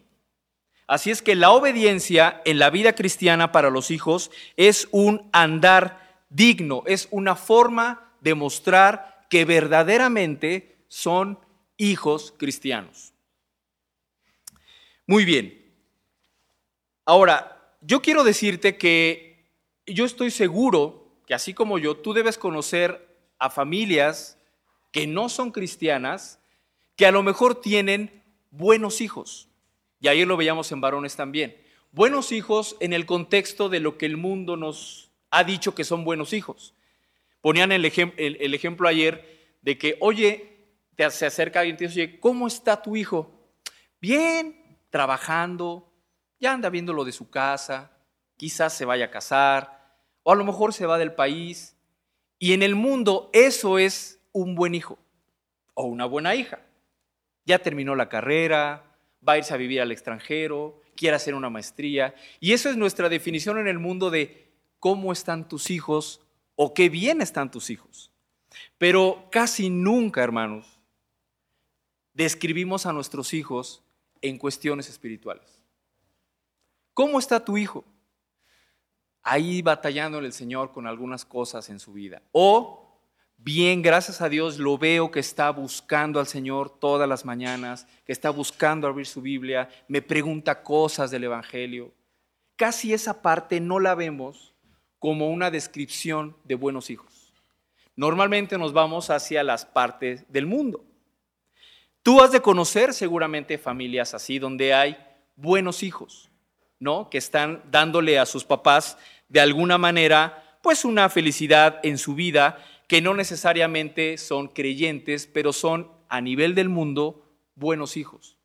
Así 0.88 1.12
es 1.12 1.22
que 1.22 1.36
la 1.36 1.52
obediencia 1.52 2.42
en 2.46 2.60
la 2.60 2.70
vida 2.70 2.96
cristiana 2.96 3.52
para 3.52 3.70
los 3.70 3.92
hijos 3.92 4.32
es 4.56 4.88
un 4.92 5.30
andar 5.34 6.24
digno, 6.30 6.84
es 6.86 7.10
una 7.12 7.36
forma 7.36 8.14
de 8.22 8.36
mostrar 8.36 9.26
que 9.30 9.44
verdaderamente 9.44 10.78
son 10.88 11.40
hijos 11.76 12.34
cristianos. 12.38 13.14
Muy 15.06 15.26
bien. 15.26 15.66
Ahora, 17.06 17.76
yo 17.82 18.02
quiero 18.02 18.24
decirte 18.24 18.78
que 18.78 19.52
yo 19.86 20.06
estoy 20.06 20.32
seguro 20.32 21.08
que 21.28 21.34
así 21.34 21.54
como 21.54 21.78
yo, 21.78 21.98
tú 21.98 22.14
debes 22.14 22.38
conocer 22.38 23.06
a 23.38 23.50
familias 23.50 24.38
que 24.92 25.06
no 25.06 25.28
son 25.28 25.52
cristianas, 25.52 26.40
que 26.96 27.06
a 27.06 27.12
lo 27.12 27.22
mejor 27.22 27.60
tienen 27.60 28.24
buenos 28.50 29.02
hijos. 29.02 29.47
Y 30.00 30.08
ayer 30.08 30.28
lo 30.28 30.38
veíamos 30.38 30.72
en 30.72 30.82
varones 30.82 31.16
también. 31.16 31.58
Buenos 31.92 32.32
hijos 32.32 32.76
en 32.80 32.94
el 32.94 33.06
contexto 33.06 33.70
de 33.70 33.80
lo 33.80 33.98
que 33.98 34.06
el 34.06 34.18
mundo 34.18 34.58
nos 34.58 35.12
ha 35.32 35.44
dicho 35.44 35.74
que 35.74 35.84
son 35.84 36.04
buenos 36.04 36.34
hijos. 36.34 36.76
Ponían 37.42 37.72
el, 37.72 37.86
ejemplo 37.86 38.88
ayer 38.88 39.58
de 39.62 39.78
que, 39.78 39.98
oye, 40.00 40.58
te 40.96 41.10
se 41.12 41.26
acerca 41.26 41.62
alguien 41.62 41.76
y 41.76 41.78
te 41.78 41.88
dice, 41.88 42.02
oye, 42.02 42.20
¿cómo 42.20 42.48
está 42.48 42.82
tu 42.82 42.96
hijo? 42.96 43.52
Bien, 44.00 44.80
trabajando, 44.90 45.92
ya 46.40 46.54
anda 46.54 46.70
viendo 46.70 46.94
lo 46.94 47.06
de 47.06 47.12
su 47.12 47.30
casa, 47.30 47.92
quizás 48.36 48.74
se 48.74 48.86
vaya 48.86 49.06
a 49.06 49.12
casar, 49.12 49.96
o 50.24 50.32
a 50.32 50.36
lo 50.36 50.44
mejor 50.44 50.74
se 50.74 50.86
va 50.86 50.98
del 50.98 51.14
país. 51.14 51.76
Y 52.40 52.54
en 52.54 52.64
el 52.64 52.76
mundo 52.76 53.30
eso 53.34 53.80
es 53.80 54.20
un 54.34 54.56
buen 54.56 54.76
hijo 54.76 55.00
o 55.74 55.84
una 55.84 56.06
buena 56.06 56.36
hija. 56.36 56.60
Ya 57.46 57.60
terminó 57.60 57.96
la 57.96 58.10
carrera, 58.10 58.87
va 59.28 59.34
a 59.34 59.38
irse 59.38 59.54
a 59.54 59.58
vivir 59.58 59.82
al 59.82 59.92
extranjero, 59.92 60.82
quiere 60.96 61.16
hacer 61.16 61.36
una 61.36 61.50
maestría. 61.50 62.16
Y 62.40 62.54
eso 62.54 62.70
es 62.70 62.78
nuestra 62.78 63.10
definición 63.10 63.58
en 63.60 63.68
el 63.68 63.80
mundo 63.80 64.10
de 64.10 64.52
cómo 64.80 65.12
están 65.12 65.48
tus 65.48 65.70
hijos 65.70 66.22
o 66.56 66.74
qué 66.74 66.90
bien 66.90 67.22
están 67.22 67.52
tus 67.52 67.70
hijos. 67.70 68.12
Pero 68.78 69.28
casi 69.32 69.70
nunca, 69.70 70.24
hermanos, 70.24 70.80
describimos 72.14 72.86
a 72.86 72.94
nuestros 72.94 73.34
hijos 73.34 73.84
en 74.22 74.38
cuestiones 74.38 74.90
espirituales. 74.90 75.64
¿Cómo 76.94 77.20
está 77.20 77.44
tu 77.44 77.58
hijo? 77.58 77.86
Ahí 79.22 79.62
batallando 79.62 80.20
el 80.20 80.34
Señor 80.34 80.72
con 80.72 80.88
algunas 80.88 81.26
cosas 81.26 81.70
en 81.70 81.80
su 81.80 81.94
vida. 81.94 82.22
O 82.32 82.87
bien, 83.38 83.82
gracias 83.82 84.22
a 84.22 84.30
Dios, 84.30 84.58
lo 84.58 84.78
veo 84.78 85.12
que 85.12 85.20
está 85.20 85.50
buscando 85.52 86.20
al 86.20 86.28
Señor 86.28 86.70
todas 86.80 87.08
las 87.08 87.26
mañanas, 87.26 87.88
que 88.06 88.12
está 88.12 88.30
buscando 88.30 88.88
abrir 88.88 89.06
su 89.06 89.22
Biblia, 89.22 89.70
me 89.88 90.02
pregunta 90.02 90.64
cosas 90.64 91.12
del 91.12 91.24
Evangelio. 91.24 91.94
Casi 92.56 92.94
esa 92.94 93.22
parte 93.22 93.60
no 93.60 93.80
la 93.80 93.96
vemos 93.96 94.54
como 95.00 95.30
una 95.30 95.52
descripción 95.52 96.36
de 96.44 96.56
buenos 96.56 96.90
hijos. 96.90 97.34
Normalmente 97.96 98.58
nos 98.58 98.74
vamos 98.74 99.10
hacia 99.10 99.44
las 99.44 99.66
partes 99.66 100.26
del 100.32 100.46
mundo. 100.46 100.84
Tú 102.04 102.22
has 102.22 102.32
de 102.32 102.42
conocer 102.42 102.94
seguramente 102.94 103.58
familias 103.58 104.14
así, 104.14 104.40
donde 104.40 104.74
hay 104.74 104.98
buenos 105.36 105.84
hijos, 105.84 106.30
¿no? 106.80 107.10
Que 107.10 107.18
están 107.18 107.64
dándole 107.70 108.20
a 108.20 108.26
sus 108.26 108.44
papás 108.44 108.98
de 109.30 109.40
alguna 109.40 109.78
manera, 109.78 110.60
pues 110.62 110.86
una 110.86 111.10
felicidad 111.10 111.80
en 111.84 111.98
su 111.98 112.16
vida 112.16 112.64
que 112.88 113.02
no 113.02 113.14
necesariamente 113.14 114.18
son 114.18 114.48
creyentes, 114.48 115.28
pero 115.28 115.54
son 115.54 115.92
a 116.08 116.22
nivel 116.22 116.56
del 116.56 116.70
mundo 116.70 117.30
buenos 117.56 117.98
hijos. 117.98 118.38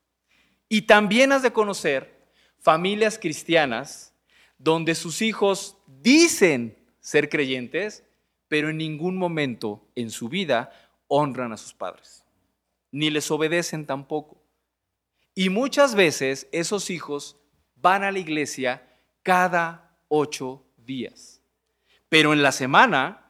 Y 0.69 0.83
también 0.83 1.33
has 1.33 1.43
de 1.43 1.53
conocer 1.53 2.29
familias 2.59 3.19
cristianas 3.19 4.15
donde 4.59 4.95
sus 4.95 5.23
hijos 5.23 5.77
dicen 5.87 6.77
ser 7.01 7.29
creyentes, 7.29 8.05
pero 8.49 8.71
en 8.71 8.79
ningún 8.79 9.17
momento 9.17 9.89
en 9.95 10.11
su 10.11 10.29
vida 10.29 10.73
honran 11.09 11.53
a 11.53 11.57
sus 11.57 11.75
padres, 11.75 12.25
ni 12.91 13.11
les 13.11 13.31
obedecen 13.31 13.87
tampoco. 13.87 14.43
Y 15.35 15.49
muchas 15.49 15.95
veces 15.95 16.49
esos 16.53 16.91
hijos 16.91 17.37
van 17.77 18.05
a 18.05 18.13
la 18.13 18.19
iglesia 18.19 18.89
cada 19.23 19.97
ocho 20.09 20.65
días, 20.77 21.41
pero 22.09 22.33
en 22.33 22.43
la 22.43 22.53
semana 22.53 23.22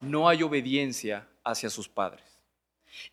no 0.00 0.28
hay 0.28 0.42
obediencia 0.42 1.26
hacia 1.44 1.70
sus 1.70 1.88
padres. 1.88 2.24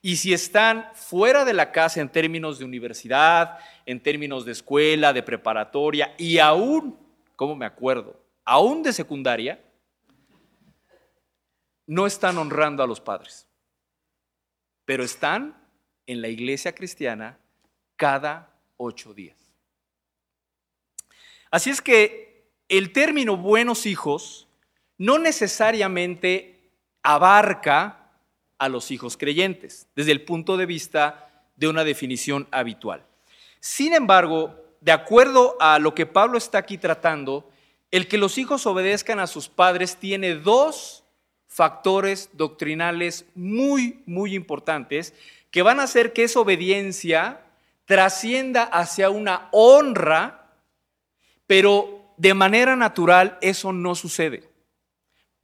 Y 0.02 0.16
si 0.18 0.34
están 0.34 0.90
fuera 0.94 1.46
de 1.46 1.54
la 1.54 1.72
casa 1.72 2.02
en 2.02 2.10
términos 2.10 2.60
de 2.60 2.66
universidad, 2.66 3.60
en 3.86 4.02
términos 4.02 4.46
de 4.46 4.52
escuela, 4.52 5.14
de 5.14 5.24
preparatoria 5.24 6.16
y 6.18 6.38
aún, 6.38 6.98
como 7.36 7.56
me 7.56 7.66
acuerdo, 7.66 8.20
aún 8.44 8.84
de 8.84 8.94
secundaria, 8.94 9.62
no 11.88 12.08
están 12.08 12.38
honrando 12.38 12.84
a 12.84 12.88
los 12.88 13.00
padres, 13.00 13.48
pero 14.86 15.04
están 15.04 15.56
en 16.08 16.22
la 16.22 16.30
iglesia 16.30 16.74
cristiana 16.74 17.38
cada 17.96 18.56
ocho 18.78 19.14
días. 19.14 19.38
Así 21.52 21.70
es 21.70 21.82
que 21.82 22.50
el 22.70 22.92
término 22.92 23.38
buenos 23.38 23.86
hijos 23.86 24.48
no 24.98 25.20
necesariamente 25.20 26.55
abarca 27.06 28.10
a 28.58 28.68
los 28.68 28.90
hijos 28.90 29.16
creyentes, 29.16 29.88
desde 29.96 30.12
el 30.12 30.26
punto 30.26 30.58
de 30.58 30.66
vista 30.66 31.30
de 31.56 31.68
una 31.68 31.84
definición 31.84 32.48
habitual. 32.52 33.06
Sin 33.60 33.94
embargo, 33.94 34.56
de 34.82 34.92
acuerdo 34.92 35.56
a 35.60 35.78
lo 35.80 35.94
que 35.94 36.08
Pablo 36.08 36.38
está 36.38 36.58
aquí 36.58 36.78
tratando, 36.78 37.50
el 37.92 38.08
que 38.08 38.18
los 38.18 38.38
hijos 38.38 38.66
obedezcan 38.66 39.20
a 39.20 39.28
sus 39.28 39.48
padres 39.48 39.98
tiene 39.98 40.36
dos 40.36 41.04
factores 41.48 42.32
doctrinales 42.34 43.26
muy, 43.36 44.02
muy 44.06 44.34
importantes 44.34 45.14
que 45.52 45.62
van 45.62 45.80
a 45.80 45.84
hacer 45.84 46.12
que 46.12 46.24
esa 46.24 46.40
obediencia 46.40 47.42
trascienda 47.86 48.64
hacia 48.64 49.12
una 49.12 49.48
honra, 49.52 50.52
pero 51.46 52.14
de 52.18 52.34
manera 52.34 52.76
natural 52.76 53.38
eso 53.42 53.72
no 53.72 53.94
sucede. 53.94 54.55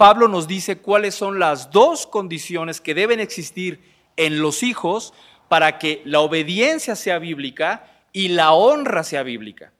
Pablo 0.01 0.27
nos 0.27 0.47
dice 0.47 0.79
cuáles 0.79 1.13
son 1.13 1.37
las 1.37 1.69
dos 1.69 2.07
condiciones 2.07 2.81
que 2.81 2.95
deben 2.95 3.19
existir 3.19 3.79
en 4.17 4.41
los 4.41 4.63
hijos 4.63 5.13
para 5.47 5.77
que 5.77 6.01
la 6.05 6.21
obediencia 6.21 6.95
sea 6.95 7.19
bíblica 7.19 7.85
y 8.11 8.29
la 8.29 8.53
honra 8.53 9.03
sea 9.03 9.21
bíblica. 9.21 9.71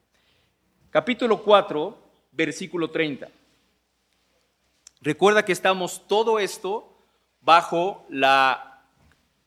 Capítulo 0.92 1.42
4, 1.42 1.98
versículo 2.34 2.92
30. 2.92 3.30
Recuerda 5.01 5.44
que 5.44 5.54
estamos 5.54 6.04
todo 6.08 6.38
esto 6.38 6.96
bajo 7.42 8.06
la 8.08 8.84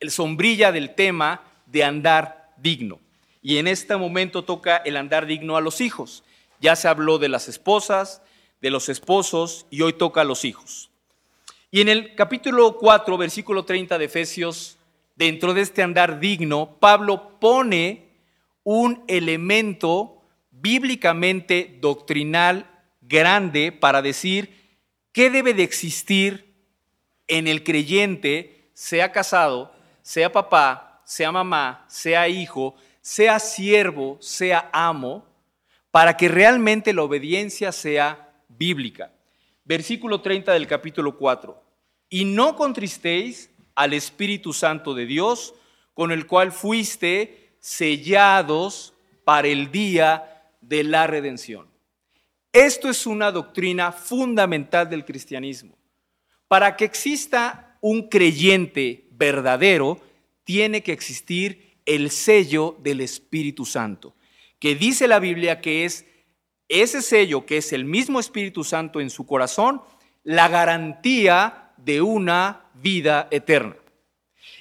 el 0.00 0.10
sombrilla 0.10 0.72
del 0.72 0.96
tema 0.96 1.40
de 1.66 1.84
andar 1.84 2.52
digno. 2.56 2.98
Y 3.42 3.58
en 3.58 3.68
este 3.68 3.96
momento 3.96 4.42
toca 4.42 4.78
el 4.78 4.96
andar 4.96 5.26
digno 5.26 5.56
a 5.56 5.60
los 5.60 5.80
hijos. 5.80 6.24
Ya 6.60 6.74
se 6.74 6.88
habló 6.88 7.18
de 7.18 7.28
las 7.28 7.46
esposas, 7.46 8.22
de 8.60 8.70
los 8.70 8.88
esposos 8.88 9.66
y 9.70 9.82
hoy 9.82 9.92
toca 9.94 10.22
a 10.22 10.24
los 10.24 10.44
hijos. 10.44 10.90
Y 11.70 11.80
en 11.80 11.88
el 11.88 12.14
capítulo 12.14 12.78
4, 12.78 13.18
versículo 13.18 13.64
30 13.64 13.98
de 13.98 14.04
Efesios, 14.04 14.78
dentro 15.16 15.54
de 15.54 15.62
este 15.62 15.82
andar 15.82 16.20
digno, 16.20 16.76
Pablo 16.80 17.38
pone 17.40 18.08
un 18.62 19.04
elemento 19.08 20.22
bíblicamente 20.50 21.78
doctrinal 21.80 22.70
grande 23.02 23.72
para 23.72 24.02
decir 24.02 24.78
qué 25.12 25.30
debe 25.30 25.52
de 25.52 25.62
existir 25.62 26.54
en 27.26 27.48
el 27.48 27.62
creyente, 27.62 28.70
sea 28.72 29.12
casado, 29.12 29.72
sea 30.02 30.32
papá, 30.32 31.02
sea 31.04 31.32
mamá, 31.32 31.84
sea 31.88 32.28
hijo, 32.28 32.74
sea 33.00 33.38
siervo, 33.38 34.16
sea 34.20 34.70
amo, 34.72 35.26
para 35.90 36.16
que 36.16 36.28
realmente 36.28 36.92
la 36.92 37.02
obediencia 37.02 37.70
sea 37.72 38.23
bíblica. 38.56 39.12
Versículo 39.64 40.20
30 40.20 40.52
del 40.52 40.66
capítulo 40.66 41.16
4. 41.16 41.62
Y 42.10 42.24
no 42.24 42.56
contristéis 42.56 43.50
al 43.74 43.92
Espíritu 43.92 44.52
Santo 44.52 44.94
de 44.94 45.06
Dios, 45.06 45.54
con 45.94 46.12
el 46.12 46.26
cual 46.26 46.52
fuiste 46.52 47.56
sellados 47.60 48.94
para 49.24 49.48
el 49.48 49.70
día 49.70 50.50
de 50.60 50.84
la 50.84 51.06
redención. 51.06 51.66
Esto 52.52 52.88
es 52.88 53.06
una 53.06 53.32
doctrina 53.32 53.90
fundamental 53.90 54.88
del 54.88 55.04
cristianismo. 55.04 55.76
Para 56.46 56.76
que 56.76 56.84
exista 56.84 57.78
un 57.80 58.08
creyente 58.08 59.08
verdadero, 59.10 60.00
tiene 60.44 60.82
que 60.82 60.92
existir 60.92 61.78
el 61.86 62.10
sello 62.10 62.76
del 62.80 63.00
Espíritu 63.00 63.64
Santo, 63.64 64.14
que 64.58 64.74
dice 64.74 65.08
la 65.08 65.18
Biblia 65.18 65.60
que 65.60 65.84
es 65.84 66.06
ese 66.82 67.02
sello, 67.02 67.46
que 67.46 67.58
es 67.58 67.72
el 67.72 67.84
mismo 67.84 68.20
Espíritu 68.20 68.64
Santo 68.64 69.00
en 69.00 69.10
su 69.10 69.26
corazón, 69.26 69.82
la 70.22 70.48
garantía 70.48 71.72
de 71.76 72.02
una 72.02 72.66
vida 72.74 73.28
eterna. 73.30 73.76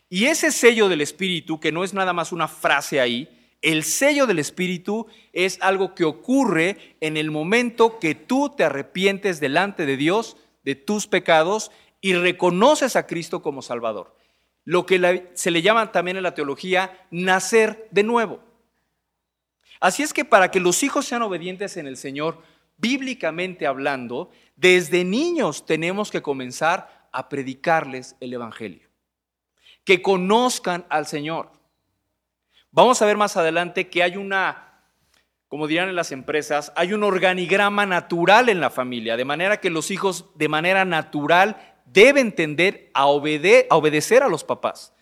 Y 0.09 0.25
ese 0.25 0.51
sello 0.51 0.89
del 0.89 1.01
Espíritu, 1.01 1.59
que 1.59 1.71
no 1.71 1.83
es 1.83 1.93
nada 1.93 2.13
más 2.13 2.31
una 2.31 2.47
frase 2.47 2.99
ahí, 2.99 3.29
el 3.63 3.83
sello 3.83 4.27
del 4.27 4.39
Espíritu 4.39 5.07
es 5.31 5.57
algo 5.61 5.95
que 5.95 6.03
ocurre 6.03 6.97
en 6.99 7.17
el 7.17 7.31
momento 7.31 7.97
que 7.97 8.13
tú 8.13 8.53
te 8.55 8.65
arrepientes 8.65 9.39
delante 9.39 9.85
de 9.85 9.97
Dios 9.97 10.37
de 10.63 10.75
tus 10.75 11.07
pecados 11.07 11.71
y 12.01 12.13
reconoces 12.13 12.95
a 12.95 13.07
Cristo 13.07 13.41
como 13.41 13.61
Salvador. 13.61 14.15
Lo 14.65 14.85
que 14.85 15.31
se 15.33 15.51
le 15.51 15.61
llama 15.61 15.91
también 15.91 16.17
en 16.17 16.23
la 16.23 16.35
teología 16.35 17.07
nacer 17.09 17.87
de 17.91 18.03
nuevo. 18.03 18.39
Así 19.83 20.01
es 20.01 20.13
que 20.13 20.23
para 20.23 20.49
que 20.49 20.61
los 20.61 20.81
hijos 20.81 21.05
sean 21.05 21.23
obedientes 21.23 21.75
en 21.75 21.87
el 21.87 21.97
Señor, 21.97 22.41
bíblicamente 22.77 23.67
hablando, 23.67 24.31
desde 24.55 25.03
niños 25.03 25.65
tenemos 25.65 26.09
que 26.09 26.21
comenzar 26.21 27.09
a 27.11 27.27
predicarles 27.27 28.15
el 28.21 28.31
Evangelio. 28.31 28.87
Que 29.83 30.01
conozcan 30.01 30.85
al 30.87 31.05
Señor. 31.05 31.51
Vamos 32.71 33.01
a 33.01 33.05
ver 33.05 33.17
más 33.17 33.35
adelante 33.35 33.89
que 33.89 34.03
hay 34.03 34.15
una, 34.15 34.85
como 35.49 35.67
dirán 35.67 35.89
en 35.89 35.97
las 35.97 36.13
empresas, 36.13 36.71
hay 36.77 36.93
un 36.93 37.03
organigrama 37.03 37.85
natural 37.85 38.47
en 38.47 38.61
la 38.61 38.69
familia, 38.69 39.17
de 39.17 39.25
manera 39.25 39.59
que 39.59 39.69
los 39.69 39.91
hijos 39.91 40.29
de 40.35 40.47
manera 40.47 40.85
natural 40.85 41.75
deben 41.87 42.31
tender 42.31 42.89
a, 42.93 43.01
a 43.01 43.07
obedecer 43.07 44.23
a 44.23 44.29
los 44.29 44.45
papás. 44.45 44.93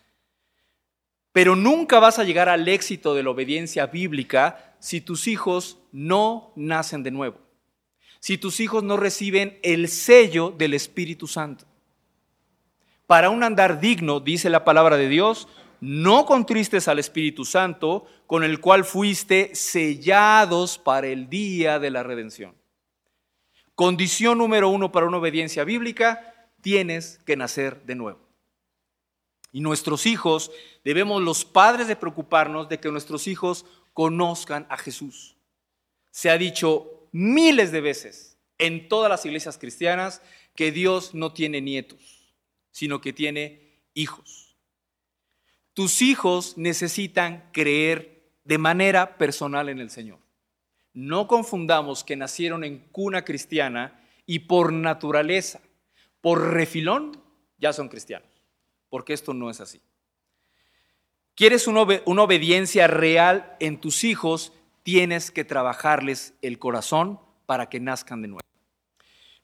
Pero 1.31 1.55
nunca 1.55 1.99
vas 1.99 2.19
a 2.19 2.23
llegar 2.23 2.49
al 2.49 2.67
éxito 2.67 3.15
de 3.15 3.23
la 3.23 3.29
obediencia 3.29 3.87
bíblica 3.87 4.75
si 4.79 4.99
tus 4.99 5.27
hijos 5.27 5.77
no 5.91 6.51
nacen 6.55 7.03
de 7.03 7.11
nuevo, 7.11 7.39
si 8.19 8.37
tus 8.37 8.59
hijos 8.59 8.83
no 8.83 8.97
reciben 8.97 9.59
el 9.63 9.87
sello 9.87 10.51
del 10.51 10.73
Espíritu 10.73 11.27
Santo. 11.27 11.65
Para 13.07 13.29
un 13.29 13.43
andar 13.43 13.79
digno, 13.79 14.19
dice 14.19 14.49
la 14.49 14.63
palabra 14.63 14.97
de 14.97 15.07
Dios, 15.07 15.47
no 15.81 16.25
contristes 16.25 16.87
al 16.87 16.99
Espíritu 16.99 17.43
Santo, 17.43 18.05
con 18.27 18.43
el 18.43 18.59
cual 18.59 18.85
fuiste 18.85 19.53
sellados 19.53 20.77
para 20.77 21.07
el 21.07 21.29
día 21.29 21.79
de 21.79 21.89
la 21.89 22.03
redención. 22.03 22.55
Condición 23.75 24.37
número 24.37 24.69
uno 24.69 24.91
para 24.91 25.07
una 25.07 25.17
obediencia 25.17 25.63
bíblica, 25.63 26.49
tienes 26.61 27.19
que 27.25 27.35
nacer 27.35 27.83
de 27.83 27.95
nuevo. 27.95 28.30
Y 29.51 29.61
nuestros 29.61 30.05
hijos, 30.05 30.51
debemos 30.83 31.21
los 31.21 31.45
padres 31.45 31.87
de 31.87 31.95
preocuparnos 31.95 32.69
de 32.69 32.79
que 32.79 32.91
nuestros 32.91 33.27
hijos 33.27 33.65
conozcan 33.93 34.65
a 34.69 34.77
Jesús. 34.77 35.35
Se 36.09 36.29
ha 36.29 36.37
dicho 36.37 37.07
miles 37.11 37.71
de 37.71 37.81
veces 37.81 38.37
en 38.57 38.87
todas 38.87 39.09
las 39.09 39.25
iglesias 39.25 39.57
cristianas 39.57 40.21
que 40.55 40.71
Dios 40.71 41.13
no 41.13 41.33
tiene 41.33 41.61
nietos, 41.61 42.33
sino 42.71 43.01
que 43.01 43.13
tiene 43.13 43.81
hijos. 43.93 44.55
Tus 45.73 46.01
hijos 46.01 46.57
necesitan 46.57 47.49
creer 47.51 48.29
de 48.43 48.57
manera 48.57 49.17
personal 49.17 49.69
en 49.69 49.79
el 49.79 49.89
Señor. 49.89 50.19
No 50.93 51.27
confundamos 51.27 52.03
que 52.03 52.17
nacieron 52.17 52.63
en 52.63 52.79
cuna 52.91 53.23
cristiana 53.23 53.99
y 54.25 54.39
por 54.39 54.73
naturaleza, 54.73 55.61
por 56.19 56.53
refilón, 56.53 57.21
ya 57.57 57.71
son 57.71 57.87
cristianos, 57.87 58.27
porque 58.91 59.13
esto 59.13 59.33
no 59.33 59.49
es 59.49 59.61
así. 59.61 59.81
¿Quieres 61.33 61.65
una, 61.65 61.81
obediencia 61.81 62.87
real 62.87 63.55
en 63.59 63.79
tus 63.79 64.03
hijos? 64.03 64.53
Tienes 64.83 65.31
que 65.31 65.45
trabajarles 65.45 66.35
el 66.41 66.59
corazón 66.59 67.19
para 67.45 67.69
que 67.69 67.79
nazcan 67.79 68.21
de 68.21 68.27
nuevo. 68.27 68.41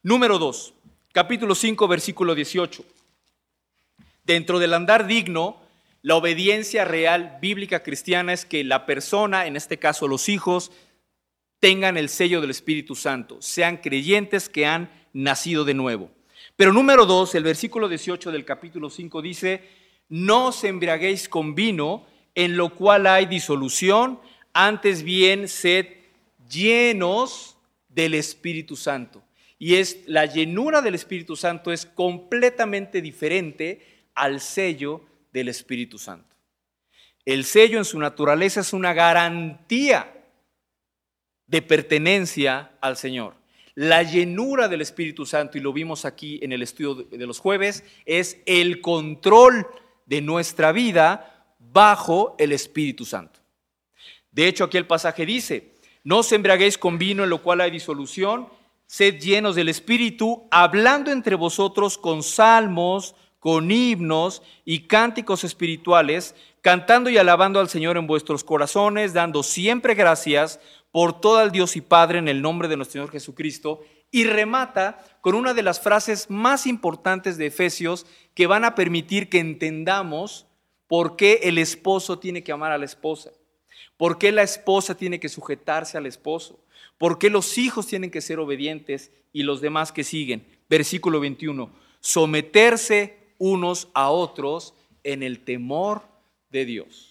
Número 0.03 0.37
2, 0.37 0.73
capítulo 1.13 1.55
5, 1.55 1.87
versículo 1.87 2.35
18. 2.35 2.85
Dentro 4.25 4.59
del 4.59 4.73
andar 4.73 5.07
digno, 5.07 5.61
la 6.01 6.17
obediencia 6.17 6.83
real 6.83 7.37
bíblica 7.41 7.83
cristiana 7.83 8.33
es 8.33 8.45
que 8.45 8.65
la 8.65 8.85
persona, 8.85 9.47
en 9.47 9.55
este 9.55 9.79
caso 9.79 10.09
los 10.09 10.27
hijos, 10.27 10.71
tengan 11.59 11.95
el 11.95 12.09
sello 12.09 12.41
del 12.41 12.51
Espíritu 12.51 12.95
Santo, 12.95 13.41
sean 13.41 13.77
creyentes 13.77 14.49
que 14.49 14.65
han 14.65 14.91
nacido 15.13 15.63
de 15.63 15.73
nuevo. 15.73 16.11
Pero 16.57 16.73
número 16.73 17.05
2, 17.05 17.35
el 17.35 17.43
versículo 17.43 17.87
18 17.87 18.31
del 18.31 18.43
capítulo 18.43 18.89
5 18.89 19.21
dice, 19.21 19.63
no 20.09 20.47
os 20.47 20.63
embriaguéis 20.63 21.29
con 21.29 21.53
vino, 21.53 22.07
en 22.33 22.57
lo 22.57 22.73
cual 22.73 23.05
hay 23.05 23.27
disolución, 23.27 24.19
antes 24.53 25.03
bien 25.03 25.47
sed 25.47 25.85
llenos 26.49 27.57
del 27.87 28.15
Espíritu 28.15 28.75
Santo. 28.75 29.23
Y 29.59 29.75
es 29.75 29.99
la 30.07 30.25
llenura 30.25 30.81
del 30.81 30.95
Espíritu 30.95 31.35
Santo 31.35 31.71
es 31.71 31.85
completamente 31.85 33.03
diferente 33.03 34.07
al 34.15 34.41
sello 34.41 35.01
del 35.31 35.49
Espíritu 35.49 35.99
Santo. 35.99 36.35
El 37.23 37.43
sello 37.43 37.77
en 37.77 37.85
su 37.85 37.99
naturaleza 37.99 38.61
es 38.61 38.73
una 38.73 38.93
garantía 38.93 40.11
de 41.45 41.61
pertenencia 41.61 42.71
al 42.81 42.97
Señor. 42.97 43.36
La 43.77 44.01
llenura 44.01 44.67
del 44.67 44.81
Espíritu 44.81 45.23
Santo, 45.23 45.55
y 45.55 45.61
lo 45.61 45.71
vimos 45.71 46.03
aquí 46.03 46.39
en 46.41 46.51
el 46.51 46.63
estudio 46.63 46.95
de 46.95 47.27
los 47.27 47.37
jueves, 47.37 47.83
es 48.07 48.41
el 48.47 48.81
control 48.81 49.67
de 50.07 50.19
nuestra 50.19 50.71
vida 50.71 51.45
bajo 51.59 52.35
el 52.39 52.53
Espíritu 52.53 53.05
Santo. 53.05 53.39
De 54.31 54.47
hecho, 54.47 54.63
aquí 54.63 54.77
el 54.77 54.87
pasaje 54.87 55.27
dice, 55.27 55.75
no 56.03 56.17
os 56.17 56.31
embriaguéis 56.31 56.75
con 56.79 56.97
vino 56.97 57.23
en 57.23 57.29
lo 57.29 57.43
cual 57.43 57.61
hay 57.61 57.69
disolución, 57.69 58.49
sed 58.87 59.19
llenos 59.19 59.53
del 59.53 59.69
Espíritu, 59.69 60.47
hablando 60.49 61.11
entre 61.11 61.35
vosotros 61.35 61.99
con 61.99 62.23
salmos, 62.23 63.13
con 63.37 63.69
himnos 63.69 64.41
y 64.65 64.87
cánticos 64.87 65.43
espirituales, 65.43 66.33
cantando 66.61 67.11
y 67.11 67.19
alabando 67.19 67.59
al 67.59 67.69
Señor 67.69 67.95
en 67.97 68.07
vuestros 68.07 68.43
corazones, 68.43 69.13
dando 69.13 69.43
siempre 69.43 69.93
gracias 69.93 70.59
por 70.91 71.19
todo 71.19 71.37
al 71.37 71.51
Dios 71.51 71.75
y 71.75 71.81
Padre 71.81 72.19
en 72.19 72.27
el 72.27 72.41
nombre 72.41 72.67
de 72.67 72.77
nuestro 72.77 72.93
Señor 72.93 73.11
Jesucristo. 73.11 73.81
Y 74.09 74.23
remata 74.23 75.03
con 75.21 75.35
una 75.35 75.53
de 75.53 75.63
las 75.63 75.81
frases 75.81 76.29
más 76.29 76.65
importantes 76.65 77.37
de 77.37 77.47
Efesios 77.47 78.05
que 78.33 78.47
van 78.47 78.63
a 78.63 78.75
permitir 78.75 79.29
que 79.29 79.39
entendamos 79.39 80.47
por 80.87 81.15
qué 81.15 81.41
el 81.43 81.57
esposo 81.57 82.19
tiene 82.19 82.43
que 82.43 82.51
amar 82.51 82.71
a 82.71 82.77
la 82.77 82.85
esposa, 82.85 83.31
por 83.97 84.17
qué 84.17 84.31
la 84.31 84.43
esposa 84.43 84.95
tiene 84.95 85.19
que 85.19 85.29
sujetarse 85.29 85.97
al 85.97 86.05
esposo, 86.05 86.59
por 86.97 87.19
qué 87.19 87.29
los 87.29 87.57
hijos 87.57 87.87
tienen 87.87 88.09
que 88.09 88.21
ser 88.21 88.39
obedientes 88.39 89.11
y 89.33 89.43
los 89.43 89.61
demás 89.61 89.91
que 89.91 90.03
siguen. 90.03 90.47
Versículo 90.69 91.19
21, 91.19 91.71
someterse 91.99 93.17
unos 93.37 93.89
a 93.93 94.09
otros 94.09 94.73
en 95.03 95.23
el 95.23 95.43
temor 95.43 96.03
de 96.49 96.65
Dios. 96.65 97.06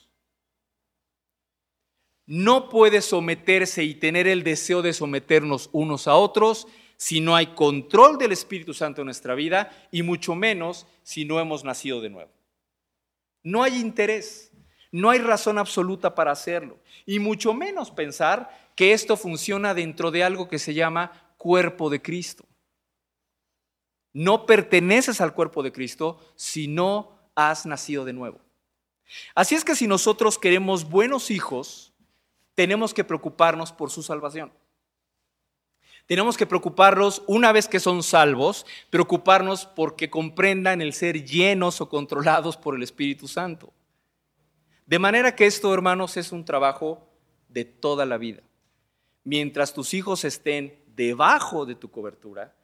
No 2.27 2.69
puede 2.69 3.03
someterse 3.03 3.85
y 3.85 3.95
tener 3.95 4.27
el 4.27 4.43
deseo 4.43 4.83
de 4.83 4.93
someternos 4.93 5.71
unos 5.73 6.09
a 6.09 6.17
otros 6.17 6.67
si 6.97 7.21
no 7.21 7.37
hay 7.37 7.49
control 7.49 8.19
del 8.19 8.33
Espíritu 8.33 8.75
Santo 8.75 9.03
en 9.03 9.07
nuestra 9.07 9.35
vida 9.35 9.71
y 9.93 10.03
mucho 10.03 10.35
menos 10.35 10.87
si 11.03 11.25
no 11.25 11.39
hemos 11.39 11.63
nacido 11.63 12.01
de 12.01 12.11
nuevo. 12.11 12.31
No 13.43 13.63
hay 13.63 13.77
interés, 13.77 14.51
no 14.91 15.11
hay 15.11 15.21
razón 15.21 15.59
absoluta 15.59 16.15
para 16.15 16.33
hacerlo 16.33 16.79
y 17.05 17.21
mucho 17.21 17.55
menos 17.55 17.93
pensar 17.93 18.73
que 18.75 18.93
esto 18.93 19.17
funciona 19.17 19.73
dentro 19.73 20.11
de 20.11 20.25
algo 20.25 20.49
que 20.49 20.59
se 20.59 20.75
llama 20.75 21.35
cuerpo 21.37 21.91
de 21.91 22.03
Cristo. 22.03 22.45
No 24.13 24.47
perteneces 24.47 25.21
al 25.21 25.35
cuerpo 25.35 25.63
de 25.63 25.73
Cristo 25.73 26.19
si 26.35 26.67
no 26.67 27.31
has 27.35 27.67
nacido 27.67 28.05
de 28.05 28.15
nuevo. 28.15 28.41
Así 29.35 29.55
es 29.55 29.65
que 29.65 29.77
si 29.77 29.87
nosotros 29.87 30.39
queremos 30.39 30.89
buenos 30.89 31.31
hijos, 31.31 31.93
tenemos 32.57 32.93
que 32.93 33.05
preocuparnos 33.05 33.71
por 33.71 33.91
su 33.91 34.03
salvación. 34.03 34.51
Tenemos 36.07 36.37
que 36.37 36.47
preocuparnos 36.47 37.23
una 37.27 37.53
vez 37.53 37.69
que 37.69 37.81
son 37.81 38.03
salvos, 38.03 38.65
preocuparnos 38.91 39.67
porque 39.67 40.09
comprendan 40.09 40.81
el 40.81 40.93
ser 40.93 41.25
llenos 41.25 41.81
o 41.81 41.89
controlados 41.89 42.57
por 42.57 42.75
el 42.75 42.83
Espíritu 42.83 43.29
Santo. 43.29 43.73
De 44.87 44.99
manera 44.99 45.37
que 45.37 45.47
esto, 45.47 45.73
hermanos, 45.75 46.17
es 46.17 46.33
un 46.33 46.45
trabajo 46.45 47.07
de 47.49 47.65
toda 47.65 48.07
la 48.07 48.19
vida. 48.19 48.43
Mientras 49.25 49.75
tus 49.75 49.93
hijos 49.95 50.25
estén 50.25 50.81
debajo 50.95 51.67
de 51.67 51.75
tu 51.75 51.91
cobertura, 51.91 52.55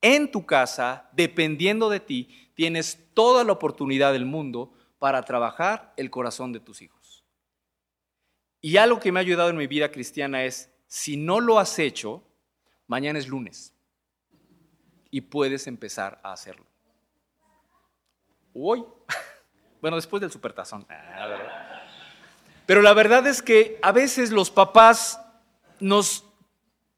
en 0.00 0.30
tu 0.30 0.46
casa, 0.46 1.10
dependiendo 1.12 1.90
de 1.90 2.00
ti, 2.00 2.50
tienes 2.54 2.98
toda 3.12 3.44
la 3.44 3.52
oportunidad 3.52 4.12
del 4.12 4.24
mundo 4.24 4.72
para 4.98 5.22
trabajar 5.24 5.92
el 5.96 6.10
corazón 6.10 6.52
de 6.52 6.60
tus 6.60 6.80
hijos. 6.80 7.25
Y 8.60 8.76
algo 8.76 9.00
que 9.00 9.12
me 9.12 9.20
ha 9.20 9.22
ayudado 9.22 9.50
en 9.50 9.56
mi 9.56 9.66
vida 9.66 9.90
cristiana 9.90 10.44
es, 10.44 10.70
si 10.86 11.16
no 11.16 11.40
lo 11.40 11.58
has 11.58 11.78
hecho, 11.78 12.26
Mañana 12.86 13.18
es 13.18 13.26
lunes 13.26 13.74
y 15.10 15.20
puedes 15.20 15.66
empezar 15.66 16.20
a 16.22 16.32
hacerlo. 16.32 16.66
Hoy, 18.54 18.84
bueno, 19.80 19.96
después 19.96 20.20
del 20.20 20.30
supertazón. 20.30 20.86
Ah, 20.88 21.82
Pero 22.64 22.82
la 22.82 22.94
verdad 22.94 23.26
es 23.26 23.42
que 23.42 23.78
a 23.82 23.92
veces 23.92 24.30
los 24.30 24.50
papás 24.50 25.20
nos 25.80 26.24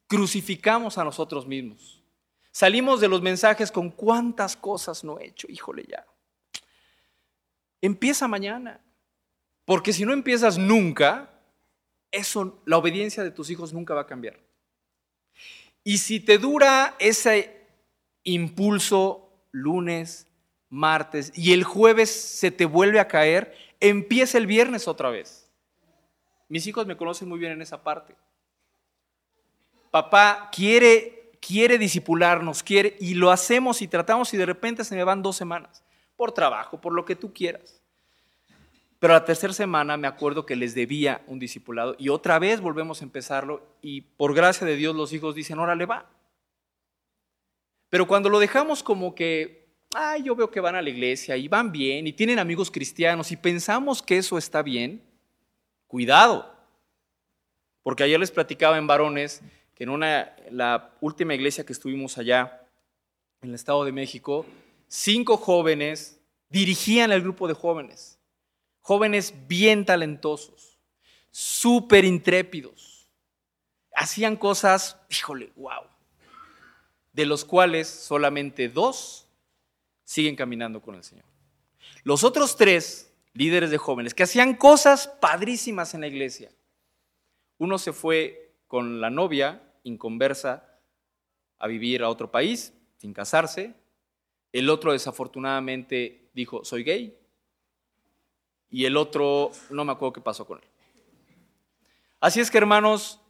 crucificamos 0.06 0.98
a 0.98 1.04
nosotros 1.04 1.46
mismos. 1.46 2.02
Salimos 2.50 3.00
de 3.00 3.08
los 3.08 3.22
mensajes 3.22 3.70
con 3.72 3.90
cuántas 3.90 4.56
cosas 4.56 5.04
no 5.04 5.18
he 5.18 5.26
hecho, 5.26 5.46
híjole 5.50 5.86
ya. 5.88 6.06
Empieza 7.80 8.26
mañana, 8.26 8.80
porque 9.64 9.92
si 9.92 10.04
no 10.04 10.12
empiezas 10.12 10.58
nunca, 10.58 11.30
eso, 12.10 12.62
la 12.64 12.78
obediencia 12.78 13.22
de 13.22 13.30
tus 13.30 13.50
hijos 13.50 13.72
nunca 13.72 13.94
va 13.94 14.02
a 14.02 14.06
cambiar. 14.06 14.38
Y 15.84 15.98
si 15.98 16.20
te 16.20 16.38
dura 16.38 16.96
ese 16.98 17.66
impulso 18.24 19.30
lunes, 19.52 20.26
martes 20.68 21.32
y 21.34 21.52
el 21.52 21.64
jueves 21.64 22.10
se 22.10 22.50
te 22.50 22.66
vuelve 22.66 23.00
a 23.00 23.08
caer, 23.08 23.56
empieza 23.80 24.38
el 24.38 24.46
viernes 24.46 24.88
otra 24.88 25.10
vez. 25.10 25.50
Mis 26.48 26.66
hijos 26.66 26.86
me 26.86 26.96
conocen 26.96 27.28
muy 27.28 27.38
bien 27.38 27.52
en 27.52 27.62
esa 27.62 27.82
parte. 27.82 28.14
Papá 29.90 30.50
quiere, 30.54 31.32
quiere 31.40 31.78
disipularnos, 31.78 32.62
quiere, 32.62 32.96
y 33.00 33.14
lo 33.14 33.30
hacemos 33.30 33.80
y 33.80 33.88
tratamos 33.88 34.32
y 34.34 34.36
de 34.36 34.46
repente 34.46 34.84
se 34.84 34.94
me 34.94 35.04
van 35.04 35.22
dos 35.22 35.36
semanas, 35.36 35.82
por 36.16 36.32
trabajo, 36.32 36.80
por 36.80 36.92
lo 36.92 37.04
que 37.04 37.16
tú 37.16 37.32
quieras. 37.32 37.77
Pero 38.98 39.12
la 39.12 39.24
tercera 39.24 39.52
semana 39.52 39.96
me 39.96 40.08
acuerdo 40.08 40.44
que 40.44 40.56
les 40.56 40.74
debía 40.74 41.22
un 41.28 41.38
discipulado 41.38 41.94
y 41.98 42.08
otra 42.08 42.38
vez 42.38 42.60
volvemos 42.60 43.00
a 43.00 43.04
empezarlo 43.04 43.62
y 43.80 44.00
por 44.00 44.34
gracia 44.34 44.66
de 44.66 44.74
Dios 44.74 44.94
los 44.94 45.12
hijos 45.12 45.36
dicen, 45.36 45.58
órale 45.58 45.86
va. 45.86 46.10
Pero 47.90 48.08
cuando 48.08 48.28
lo 48.28 48.40
dejamos 48.40 48.82
como 48.82 49.14
que, 49.14 49.68
ay, 49.94 50.24
yo 50.24 50.34
veo 50.34 50.50
que 50.50 50.60
van 50.60 50.74
a 50.74 50.82
la 50.82 50.90
iglesia 50.90 51.36
y 51.36 51.46
van 51.46 51.70
bien 51.70 52.08
y 52.08 52.12
tienen 52.12 52.40
amigos 52.40 52.70
cristianos 52.70 53.30
y 53.30 53.36
pensamos 53.36 54.02
que 54.02 54.18
eso 54.18 54.36
está 54.36 54.62
bien, 54.62 55.00
cuidado. 55.86 56.52
Porque 57.84 58.02
ayer 58.02 58.18
les 58.18 58.32
platicaba 58.32 58.78
en 58.78 58.88
varones 58.88 59.42
que 59.76 59.84
en 59.84 59.90
una, 59.90 60.34
la 60.50 60.90
última 61.00 61.34
iglesia 61.34 61.64
que 61.64 61.72
estuvimos 61.72 62.18
allá, 62.18 62.66
en 63.40 63.50
el 63.50 63.54
Estado 63.54 63.84
de 63.84 63.92
México, 63.92 64.44
cinco 64.88 65.36
jóvenes 65.36 66.20
dirigían 66.50 67.12
el 67.12 67.22
grupo 67.22 67.46
de 67.46 67.54
jóvenes 67.54 68.17
jóvenes 68.88 69.34
bien 69.46 69.84
talentosos, 69.84 70.78
súper 71.30 72.06
intrépidos. 72.06 73.06
Hacían 73.94 74.34
cosas, 74.34 74.96
híjole, 75.10 75.52
wow, 75.56 75.82
de 77.12 77.26
los 77.26 77.44
cuales 77.44 77.86
solamente 77.86 78.70
dos 78.70 79.28
siguen 80.04 80.36
caminando 80.36 80.80
con 80.80 80.94
el 80.94 81.04
Señor. 81.04 81.26
Los 82.02 82.24
otros 82.24 82.56
tres 82.56 83.12
líderes 83.34 83.70
de 83.70 83.76
jóvenes 83.76 84.14
que 84.14 84.22
hacían 84.22 84.54
cosas 84.54 85.06
padrísimas 85.20 85.92
en 85.92 86.00
la 86.00 86.06
iglesia. 86.06 86.50
Uno 87.58 87.76
se 87.76 87.92
fue 87.92 88.54
con 88.68 89.02
la 89.02 89.10
novia 89.10 89.60
inconversa 89.82 90.80
a 91.58 91.66
vivir 91.66 92.02
a 92.02 92.08
otro 92.08 92.30
país 92.30 92.72
sin 92.96 93.12
casarse. 93.12 93.74
El 94.50 94.70
otro 94.70 94.92
desafortunadamente 94.92 96.30
dijo, 96.32 96.64
soy 96.64 96.84
gay 96.84 97.18
y 98.70 98.84
el 98.84 98.96
otro 98.96 99.52
no 99.70 99.84
me 99.84 99.92
acuerdo 99.92 100.14
qué 100.14 100.20
pasó 100.20 100.46
con 100.46 100.58
él. 100.58 100.68
Así 102.20 102.40
es 102.40 102.50
que 102.50 102.58
hermanos, 102.58 103.20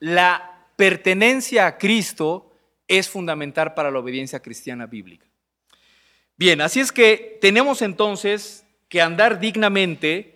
la 0.00 0.66
pertenencia 0.76 1.66
a 1.66 1.78
Cristo 1.78 2.52
es 2.86 3.08
fundamental 3.08 3.74
para 3.74 3.90
la 3.90 3.98
obediencia 3.98 4.40
cristiana 4.40 4.86
bíblica. 4.86 5.26
Bien, 6.36 6.60
así 6.60 6.80
es 6.80 6.92
que 6.92 7.38
tenemos 7.40 7.82
entonces 7.82 8.64
que 8.88 9.00
andar 9.00 9.40
dignamente. 9.40 10.34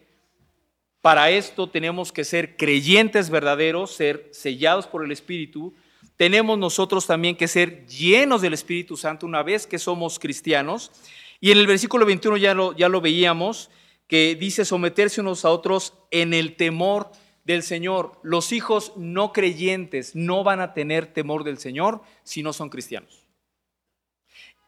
Para 1.00 1.30
esto 1.30 1.68
tenemos 1.68 2.12
que 2.12 2.24
ser 2.24 2.56
creyentes 2.56 3.30
verdaderos, 3.30 3.94
ser 3.94 4.28
sellados 4.32 4.86
por 4.86 5.04
el 5.04 5.10
Espíritu. 5.10 5.74
Tenemos 6.16 6.58
nosotros 6.58 7.06
también 7.06 7.36
que 7.36 7.48
ser 7.48 7.86
llenos 7.86 8.42
del 8.42 8.52
Espíritu 8.52 8.96
Santo 8.96 9.26
una 9.26 9.42
vez 9.42 9.66
que 9.66 9.78
somos 9.78 10.18
cristianos. 10.18 10.92
Y 11.40 11.50
en 11.50 11.58
el 11.58 11.66
versículo 11.66 12.06
21 12.06 12.36
ya 12.36 12.54
lo, 12.54 12.76
ya 12.76 12.88
lo 12.88 13.00
veíamos, 13.00 13.70
que 14.12 14.34
dice 14.34 14.66
someterse 14.66 15.22
unos 15.22 15.46
a 15.46 15.50
otros 15.50 15.94
en 16.10 16.34
el 16.34 16.54
temor 16.56 17.12
del 17.44 17.62
Señor. 17.62 18.20
Los 18.22 18.52
hijos 18.52 18.92
no 18.94 19.32
creyentes 19.32 20.14
no 20.14 20.44
van 20.44 20.60
a 20.60 20.74
tener 20.74 21.06
temor 21.14 21.44
del 21.44 21.56
Señor 21.56 22.02
si 22.22 22.42
no 22.42 22.52
son 22.52 22.68
cristianos. 22.68 23.26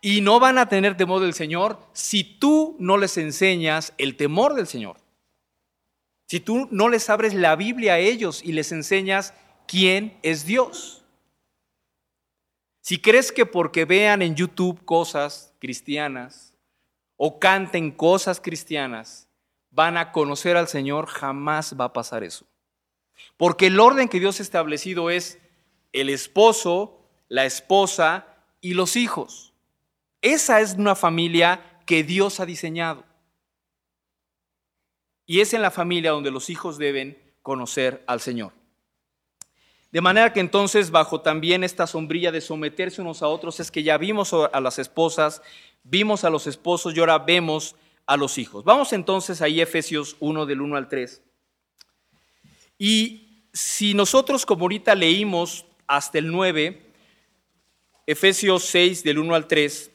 Y 0.00 0.22
no 0.22 0.40
van 0.40 0.56
a 0.56 0.70
tener 0.70 0.96
temor 0.96 1.20
del 1.20 1.34
Señor 1.34 1.78
si 1.92 2.24
tú 2.24 2.74
no 2.78 2.96
les 2.96 3.18
enseñas 3.18 3.92
el 3.98 4.16
temor 4.16 4.54
del 4.54 4.66
Señor. 4.66 4.96
Si 6.26 6.40
tú 6.40 6.66
no 6.70 6.88
les 6.88 7.10
abres 7.10 7.34
la 7.34 7.54
Biblia 7.54 7.92
a 7.92 7.98
ellos 7.98 8.42
y 8.42 8.52
les 8.52 8.72
enseñas 8.72 9.34
quién 9.66 10.18
es 10.22 10.46
Dios. 10.46 11.04
Si 12.80 12.98
crees 12.98 13.30
que 13.30 13.44
porque 13.44 13.84
vean 13.84 14.22
en 14.22 14.36
YouTube 14.36 14.82
cosas 14.86 15.52
cristianas 15.58 16.54
o 17.18 17.38
canten 17.38 17.90
cosas 17.90 18.40
cristianas, 18.40 19.23
van 19.74 19.96
a 19.96 20.12
conocer 20.12 20.56
al 20.56 20.68
Señor, 20.68 21.06
jamás 21.06 21.74
va 21.78 21.86
a 21.86 21.92
pasar 21.92 22.22
eso. 22.22 22.46
Porque 23.36 23.66
el 23.66 23.80
orden 23.80 24.08
que 24.08 24.20
Dios 24.20 24.38
ha 24.38 24.42
establecido 24.42 25.10
es 25.10 25.38
el 25.92 26.10
esposo, 26.10 27.00
la 27.28 27.44
esposa 27.44 28.26
y 28.60 28.74
los 28.74 28.96
hijos. 28.96 29.52
Esa 30.22 30.60
es 30.60 30.74
una 30.74 30.94
familia 30.94 31.80
que 31.86 32.04
Dios 32.04 32.40
ha 32.40 32.46
diseñado. 32.46 33.04
Y 35.26 35.40
es 35.40 35.54
en 35.54 35.62
la 35.62 35.70
familia 35.70 36.12
donde 36.12 36.30
los 36.30 36.50
hijos 36.50 36.78
deben 36.78 37.18
conocer 37.42 38.04
al 38.06 38.20
Señor. 38.20 38.52
De 39.90 40.00
manera 40.00 40.32
que 40.32 40.40
entonces 40.40 40.90
bajo 40.90 41.20
también 41.20 41.62
esta 41.64 41.86
sombrilla 41.86 42.32
de 42.32 42.40
someterse 42.40 43.00
unos 43.00 43.22
a 43.22 43.28
otros 43.28 43.60
es 43.60 43.70
que 43.70 43.82
ya 43.82 43.96
vimos 43.96 44.32
a 44.32 44.60
las 44.60 44.78
esposas, 44.78 45.40
vimos 45.84 46.24
a 46.24 46.30
los 46.30 46.46
esposos 46.46 46.94
y 46.94 47.00
ahora 47.00 47.18
vemos 47.18 47.76
a 48.06 48.16
los 48.16 48.38
hijos. 48.38 48.64
Vamos 48.64 48.92
entonces 48.92 49.40
ahí 49.42 49.60
Efesios 49.60 50.16
1 50.20 50.46
del 50.46 50.60
1 50.60 50.76
al 50.76 50.88
3. 50.88 51.22
Y 52.78 53.48
si 53.52 53.94
nosotros 53.94 54.44
como 54.44 54.62
ahorita 54.62 54.94
leímos 54.94 55.66
hasta 55.86 56.18
el 56.18 56.30
9, 56.30 56.82
Efesios 58.06 58.64
6 58.64 59.04
del 59.04 59.18
1 59.18 59.34
al 59.34 59.46
3, 59.46 59.90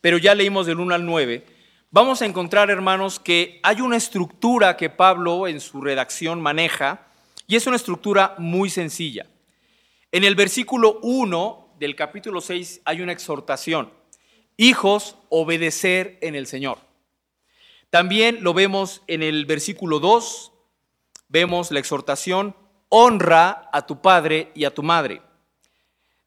pero 0.00 0.18
ya 0.18 0.34
leímos 0.34 0.66
del 0.66 0.80
1 0.80 0.94
al 0.94 1.04
9, 1.04 1.46
vamos 1.90 2.22
a 2.22 2.26
encontrar, 2.26 2.70
hermanos, 2.70 3.18
que 3.18 3.58
hay 3.62 3.80
una 3.80 3.96
estructura 3.96 4.76
que 4.76 4.90
Pablo 4.90 5.48
en 5.48 5.60
su 5.60 5.80
redacción 5.80 6.40
maneja 6.40 7.06
y 7.46 7.56
es 7.56 7.66
una 7.66 7.76
estructura 7.76 8.34
muy 8.38 8.70
sencilla. 8.70 9.26
En 10.12 10.24
el 10.24 10.34
versículo 10.34 10.98
1 11.02 11.76
del 11.78 11.96
capítulo 11.96 12.40
6 12.40 12.82
hay 12.84 13.00
una 13.00 13.12
exhortación. 13.12 13.90
Hijos, 14.56 15.16
obedecer 15.30 16.18
en 16.20 16.34
el 16.34 16.46
Señor. 16.46 16.89
También 17.90 18.42
lo 18.42 18.54
vemos 18.54 19.02
en 19.08 19.22
el 19.22 19.46
versículo 19.46 19.98
2, 19.98 20.52
vemos 21.28 21.70
la 21.70 21.80
exhortación, 21.80 22.56
honra 22.88 23.68
a 23.72 23.84
tu 23.86 24.00
padre 24.00 24.52
y 24.54 24.64
a 24.64 24.72
tu 24.72 24.82
madre. 24.82 25.22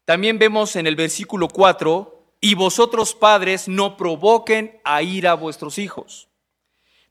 También 0.04 0.38
vemos 0.38 0.76
en 0.76 0.86
el 0.86 0.94
versículo 0.94 1.48
4, 1.48 2.14
y 2.44 2.54
vosotros 2.54 3.14
padres 3.14 3.68
no 3.68 3.96
provoquen 3.96 4.78
a 4.84 5.02
ira 5.02 5.30
a 5.30 5.34
vuestros 5.34 5.78
hijos. 5.78 6.28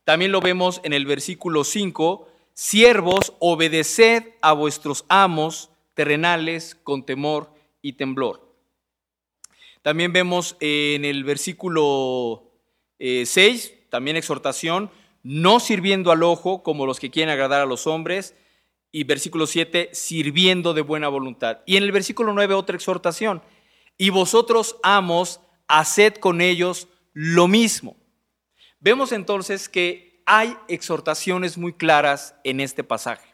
También 0.03 0.31
lo 0.31 0.41
vemos 0.41 0.79
en 0.83 0.93
el 0.93 1.07
versículo 1.07 1.63
5, 1.63 2.27
Siervos, 2.53 3.33
obedeced 3.39 4.35
a 4.43 4.53
vuestros 4.53 5.05
amos 5.07 5.71
terrenales 5.95 6.75
con 6.83 7.03
temor 7.03 7.49
y 7.81 7.93
temblor. 7.93 8.47
También 9.81 10.13
vemos 10.13 10.55
en 10.59 11.03
el 11.03 11.23
versículo 11.23 12.51
6, 12.99 13.35
eh, 13.39 13.82
también 13.93 14.17
exhortación, 14.17 14.89
no 15.21 15.59
sirviendo 15.59 16.11
al 16.11 16.23
ojo 16.23 16.63
como 16.63 16.87
los 16.87 16.99
que 16.99 17.11
quieren 17.11 17.31
agradar 17.31 17.61
a 17.61 17.67
los 17.67 17.85
hombres. 17.85 18.33
Y 18.91 19.03
versículo 19.03 19.45
7, 19.45 19.91
sirviendo 19.93 20.73
de 20.73 20.81
buena 20.81 21.09
voluntad. 21.09 21.59
Y 21.67 21.77
en 21.77 21.83
el 21.83 21.91
versículo 21.91 22.33
9 22.33 22.55
otra 22.55 22.75
exhortación, 22.75 23.43
y 23.95 24.09
vosotros 24.09 24.77
amos, 24.81 25.41
haced 25.67 26.15
con 26.15 26.41
ellos 26.41 26.87
lo 27.13 27.47
mismo. 27.47 27.95
Vemos 28.79 29.11
entonces 29.11 29.69
que 29.69 30.23
hay 30.25 30.57
exhortaciones 30.67 31.59
muy 31.59 31.73
claras 31.73 32.35
en 32.43 32.61
este 32.61 32.83
pasaje. 32.83 33.27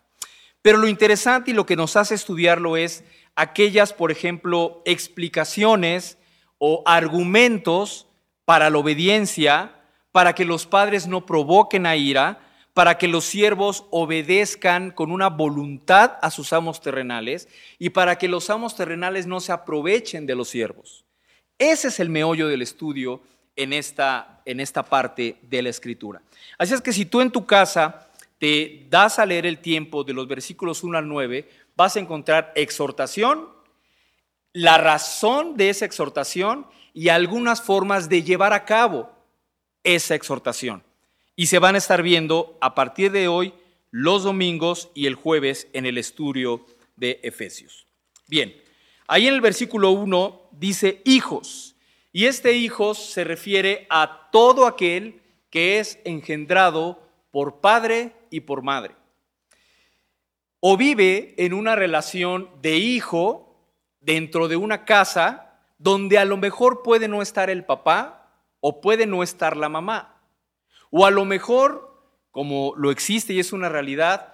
Pero 0.62 0.78
lo 0.78 0.90
interesante 0.90 1.52
y 1.52 1.54
lo 1.54 1.66
que 1.66 1.78
nos 1.78 1.96
hace 1.96 2.16
estudiarlo 2.16 2.76
es 2.76 3.06
aquellas, 3.38 3.94
por 3.94 4.12
ejemplo, 4.12 4.82
explicaciones 4.84 6.18
o 6.58 6.84
argumentos 6.86 8.08
para 8.44 8.70
la 8.70 8.78
obediencia, 8.78 9.79
para 10.20 10.36
que 10.36 10.44
los 10.44 10.66
padres 10.66 11.08
no 11.08 11.26
provoquen 11.26 11.86
a 11.86 11.96
ira, 11.96 12.42
para 12.74 12.98
que 12.98 13.08
los 13.08 13.24
siervos 13.24 13.86
obedezcan 13.90 14.92
con 14.92 15.14
una 15.14 15.30
voluntad 15.30 16.18
a 16.22 16.30
sus 16.30 16.52
amos 16.52 16.82
terrenales 16.82 17.48
y 17.78 17.92
para 17.92 18.18
que 18.18 18.28
los 18.28 18.50
amos 18.50 18.76
terrenales 18.76 19.28
no 19.28 19.40
se 19.40 19.54
aprovechen 19.54 20.26
de 20.26 20.36
los 20.36 20.50
siervos. 20.50 21.06
Ese 21.58 21.88
es 21.88 22.02
el 22.02 22.10
meollo 22.10 22.50
del 22.50 22.62
estudio 22.62 23.22
en 23.56 23.72
esta, 23.72 24.42
en 24.44 24.60
esta 24.60 24.84
parte 24.84 25.38
de 25.42 25.62
la 25.62 25.70
escritura. 25.70 26.22
Así 26.58 26.74
es 26.74 26.82
que 26.82 26.92
si 26.92 27.06
tú 27.06 27.22
en 27.22 27.32
tu 27.32 27.46
casa 27.46 28.10
te 28.40 28.88
das 28.90 29.20
a 29.20 29.26
leer 29.26 29.46
el 29.46 29.60
tiempo 29.60 30.04
de 30.04 30.12
los 30.12 30.28
versículos 30.28 30.84
1 30.84 30.98
al 30.98 31.08
9, 31.08 31.48
vas 31.78 31.96
a 31.96 32.02
encontrar 32.02 32.52
exhortación, 32.58 33.48
la 34.52 34.78
razón 34.80 35.56
de 35.56 35.70
esa 35.70 35.86
exhortación 35.86 36.68
y 36.94 37.08
algunas 37.08 37.62
formas 37.62 38.10
de 38.10 38.22
llevar 38.22 38.52
a 38.52 38.66
cabo 38.66 39.18
esa 39.84 40.16
exhortación. 40.16 40.84
Y 41.36 41.48
se 41.48 41.60
van 41.60 41.76
a 41.76 41.78
estar 41.78 42.04
viendo 42.04 42.58
a 42.62 42.76
partir 42.76 43.12
de 43.12 43.28
hoy, 43.28 43.54
los 43.92 44.24
domingos 44.24 44.90
y 44.94 45.08
el 45.08 45.16
jueves 45.16 45.68
en 45.74 45.86
el 45.86 45.98
estudio 45.98 46.66
de 46.96 47.20
Efesios. 47.24 47.88
Bien, 48.28 48.56
ahí 49.08 49.28
en 49.28 49.34
el 49.34 49.42
versículo 49.42 49.92
1 49.92 50.50
dice 50.52 51.02
hijos. 51.06 51.76
Y 52.12 52.26
este 52.26 52.54
hijo 52.54 52.94
se 52.94 53.24
refiere 53.24 53.88
a 53.90 54.30
todo 54.32 54.68
aquel 54.68 55.22
que 55.50 55.80
es 55.80 56.00
engendrado 56.04 57.02
por 57.32 57.62
padre 57.62 58.14
y 58.30 58.42
por 58.42 58.62
madre. 58.62 58.96
O 60.60 60.76
vive 60.76 61.36
en 61.38 61.54
una 61.54 61.76
relación 61.76 62.50
de 62.62 62.78
hijo 62.78 63.56
dentro 64.02 64.48
de 64.48 64.56
una 64.56 64.86
casa 64.86 65.60
donde 65.78 66.18
a 66.18 66.26
lo 66.26 66.38
mejor 66.38 66.84
puede 66.84 67.08
no 67.08 67.22
estar 67.22 67.50
el 67.50 67.64
papá 67.64 68.19
o 68.62 68.82
puede 68.82 69.06
no 69.06 69.24
estar 69.24 69.58
la 69.58 69.70
mamá. 69.70 70.22
O 70.92 71.06
a 71.06 71.12
lo 71.12 71.26
mejor, 71.26 72.04
como 72.32 72.74
lo 72.76 72.92
existe 72.92 73.34
y 73.34 73.40
es 73.40 73.54
una 73.54 73.70
realidad, 73.70 74.34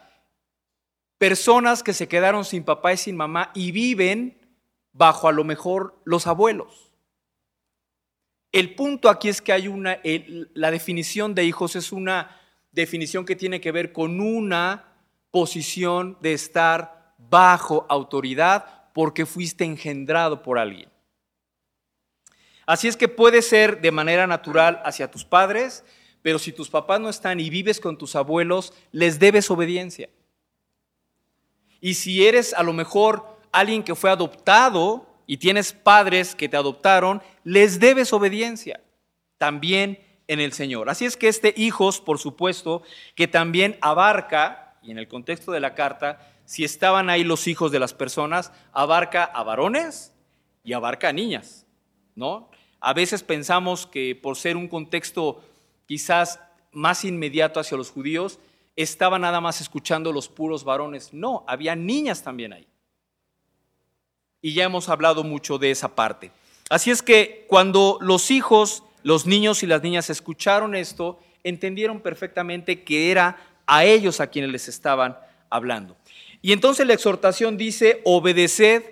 personas 1.17 1.83
que 1.83 1.93
se 1.93 2.07
quedaron 2.07 2.45
sin 2.45 2.63
papá 2.63 2.93
y 2.93 2.97
sin 2.97 3.15
mamá 3.15 3.51
y 3.53 3.71
viven 3.71 4.39
bajo 4.91 5.27
a 5.27 5.31
lo 5.31 5.43
mejor 5.43 5.99
los 6.05 6.27
abuelos. 6.27 6.91
El 8.51 8.73
punto 8.75 9.09
aquí 9.09 9.27
es 9.27 9.41
que 9.41 9.51
hay 9.51 9.67
una, 9.67 9.99
la 10.53 10.71
definición 10.71 11.35
de 11.35 11.43
hijos 11.43 11.75
es 11.75 11.91
una 11.91 12.39
definición 12.71 13.25
que 13.25 13.35
tiene 13.35 13.59
que 13.59 13.71
ver 13.71 13.91
con 13.91 14.21
una 14.21 14.93
posición 15.31 16.17
de 16.21 16.33
estar 16.33 17.13
bajo 17.17 17.85
autoridad 17.89 18.91
porque 18.93 19.25
fuiste 19.25 19.65
engendrado 19.65 20.41
por 20.41 20.57
alguien. 20.57 20.89
Así 22.65 22.87
es 22.87 22.97
que 22.97 23.07
puede 23.07 23.41
ser 23.41 23.81
de 23.81 23.91
manera 23.91 24.27
natural 24.27 24.81
hacia 24.83 25.11
tus 25.11 25.23
padres, 25.23 25.83
pero 26.21 26.39
si 26.39 26.51
tus 26.51 26.69
papás 26.69 26.99
no 26.99 27.09
están 27.09 27.39
y 27.39 27.49
vives 27.49 27.79
con 27.79 27.97
tus 27.97 28.15
abuelos, 28.15 28.73
les 28.91 29.19
debes 29.19 29.51
obediencia. 29.51 30.09
Y 31.79 31.93
si 31.93 32.25
eres 32.25 32.53
a 32.53 32.63
lo 32.63 32.73
mejor 32.73 33.37
alguien 33.51 33.83
que 33.83 33.93
fue 33.93 34.09
adoptado 34.09 35.07
y 35.27 35.37
tienes 35.37 35.73
padres 35.73 36.33
que 36.33 36.49
te 36.49 36.57
adoptaron, 36.57 37.21
les 37.43 37.79
debes 37.79 38.11
obediencia 38.11 38.81
también 39.37 39.99
en 40.27 40.39
el 40.39 40.53
Señor. 40.53 40.89
Así 40.89 41.05
es 41.05 41.17
que 41.17 41.27
este 41.27 41.53
hijos, 41.55 42.01
por 42.01 42.17
supuesto, 42.17 42.81
que 43.15 43.27
también 43.27 43.77
abarca, 43.81 44.77
y 44.81 44.91
en 44.91 44.97
el 44.97 45.07
contexto 45.07 45.51
de 45.51 45.59
la 45.59 45.75
carta, 45.75 46.19
si 46.45 46.63
estaban 46.63 47.09
ahí 47.09 47.23
los 47.23 47.47
hijos 47.47 47.71
de 47.71 47.79
las 47.79 47.93
personas, 47.93 48.51
abarca 48.71 49.23
a 49.23 49.43
varones 49.43 50.13
y 50.63 50.73
abarca 50.73 51.09
a 51.09 51.13
niñas, 51.13 51.64
¿no? 52.15 52.49
A 52.79 52.93
veces 52.93 53.23
pensamos 53.23 53.85
que 53.85 54.15
por 54.15 54.37
ser 54.37 54.57
un 54.57 54.67
contexto 54.67 55.43
quizás 55.85 56.39
más 56.71 57.05
inmediato 57.05 57.59
hacia 57.59 57.77
los 57.77 57.91
judíos, 57.91 58.39
estaba 58.75 59.19
nada 59.19 59.39
más 59.39 59.61
escuchando 59.61 60.11
los 60.11 60.27
puros 60.27 60.63
varones. 60.63 61.13
No, 61.13 61.43
había 61.47 61.75
niñas 61.75 62.23
también 62.23 62.53
ahí 62.53 62.67
y 64.45 64.53
ya 64.53 64.65
hemos 64.65 64.89
hablado 64.89 65.23
mucho 65.23 65.57
de 65.57 65.71
esa 65.71 65.95
parte. 65.95 66.29
Así 66.69 66.91
es 66.91 67.01
que 67.01 67.47
cuando 67.49 67.97
los 67.99 68.29
hijos, 68.29 68.83
los 69.01 69.25
niños 69.25 69.63
y 69.63 69.65
las 69.65 69.81
niñas 69.81 70.11
escucharon 70.11 70.75
esto, 70.75 71.19
entendieron 71.43 71.99
perfectamente 71.99 72.83
que 72.83 73.09
era 73.09 73.37
a 73.65 73.85
ellos 73.85 74.19
a 74.19 74.27
quienes 74.27 74.51
les 74.51 74.67
estaban 74.67 75.17
hablando. 75.49 75.97
Y 76.43 76.53
entonces 76.53 76.85
la 76.85 76.93
exhortación 76.93 77.57
dice, 77.57 78.01
obedeced 78.03 78.83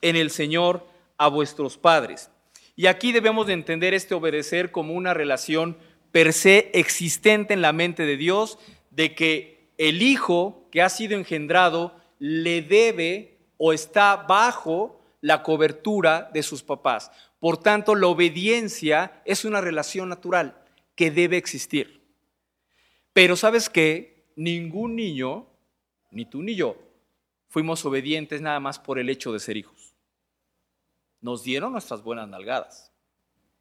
en 0.00 0.16
el 0.16 0.30
Señor 0.30 0.86
a 1.18 1.28
vuestros 1.28 1.76
padres. 1.76 2.30
Y 2.74 2.86
aquí 2.86 3.12
debemos 3.12 3.46
de 3.46 3.52
entender 3.52 3.94
este 3.94 4.14
obedecer 4.14 4.70
como 4.70 4.94
una 4.94 5.14
relación 5.14 5.76
per 6.10 6.32
se 6.32 6.70
existente 6.74 7.54
en 7.54 7.62
la 7.62 7.72
mente 7.72 8.04
de 8.04 8.16
Dios, 8.16 8.58
de 8.90 9.14
que 9.14 9.70
el 9.78 10.02
hijo 10.02 10.68
que 10.70 10.82
ha 10.82 10.88
sido 10.88 11.16
engendrado 11.16 11.96
le 12.18 12.62
debe 12.62 13.38
o 13.56 13.72
está 13.72 14.16
bajo 14.16 15.00
la 15.20 15.42
cobertura 15.42 16.30
de 16.32 16.42
sus 16.42 16.62
papás. 16.62 17.10
Por 17.40 17.58
tanto, 17.58 17.94
la 17.94 18.06
obediencia 18.06 19.22
es 19.24 19.44
una 19.44 19.60
relación 19.60 20.08
natural 20.08 20.62
que 20.94 21.10
debe 21.10 21.36
existir. 21.36 22.02
Pero 23.12 23.36
sabes 23.36 23.68
que 23.68 24.26
ningún 24.36 24.96
niño, 24.96 25.46
ni 26.10 26.24
tú 26.24 26.42
ni 26.42 26.54
yo, 26.54 26.76
fuimos 27.48 27.84
obedientes 27.84 28.40
nada 28.40 28.60
más 28.60 28.78
por 28.78 28.98
el 28.98 29.08
hecho 29.10 29.32
de 29.32 29.40
ser 29.40 29.56
hijos. 29.56 29.94
Nos 31.22 31.42
dieron 31.44 31.72
nuestras 31.72 32.02
buenas 32.02 32.28
nalgadas. 32.28 32.92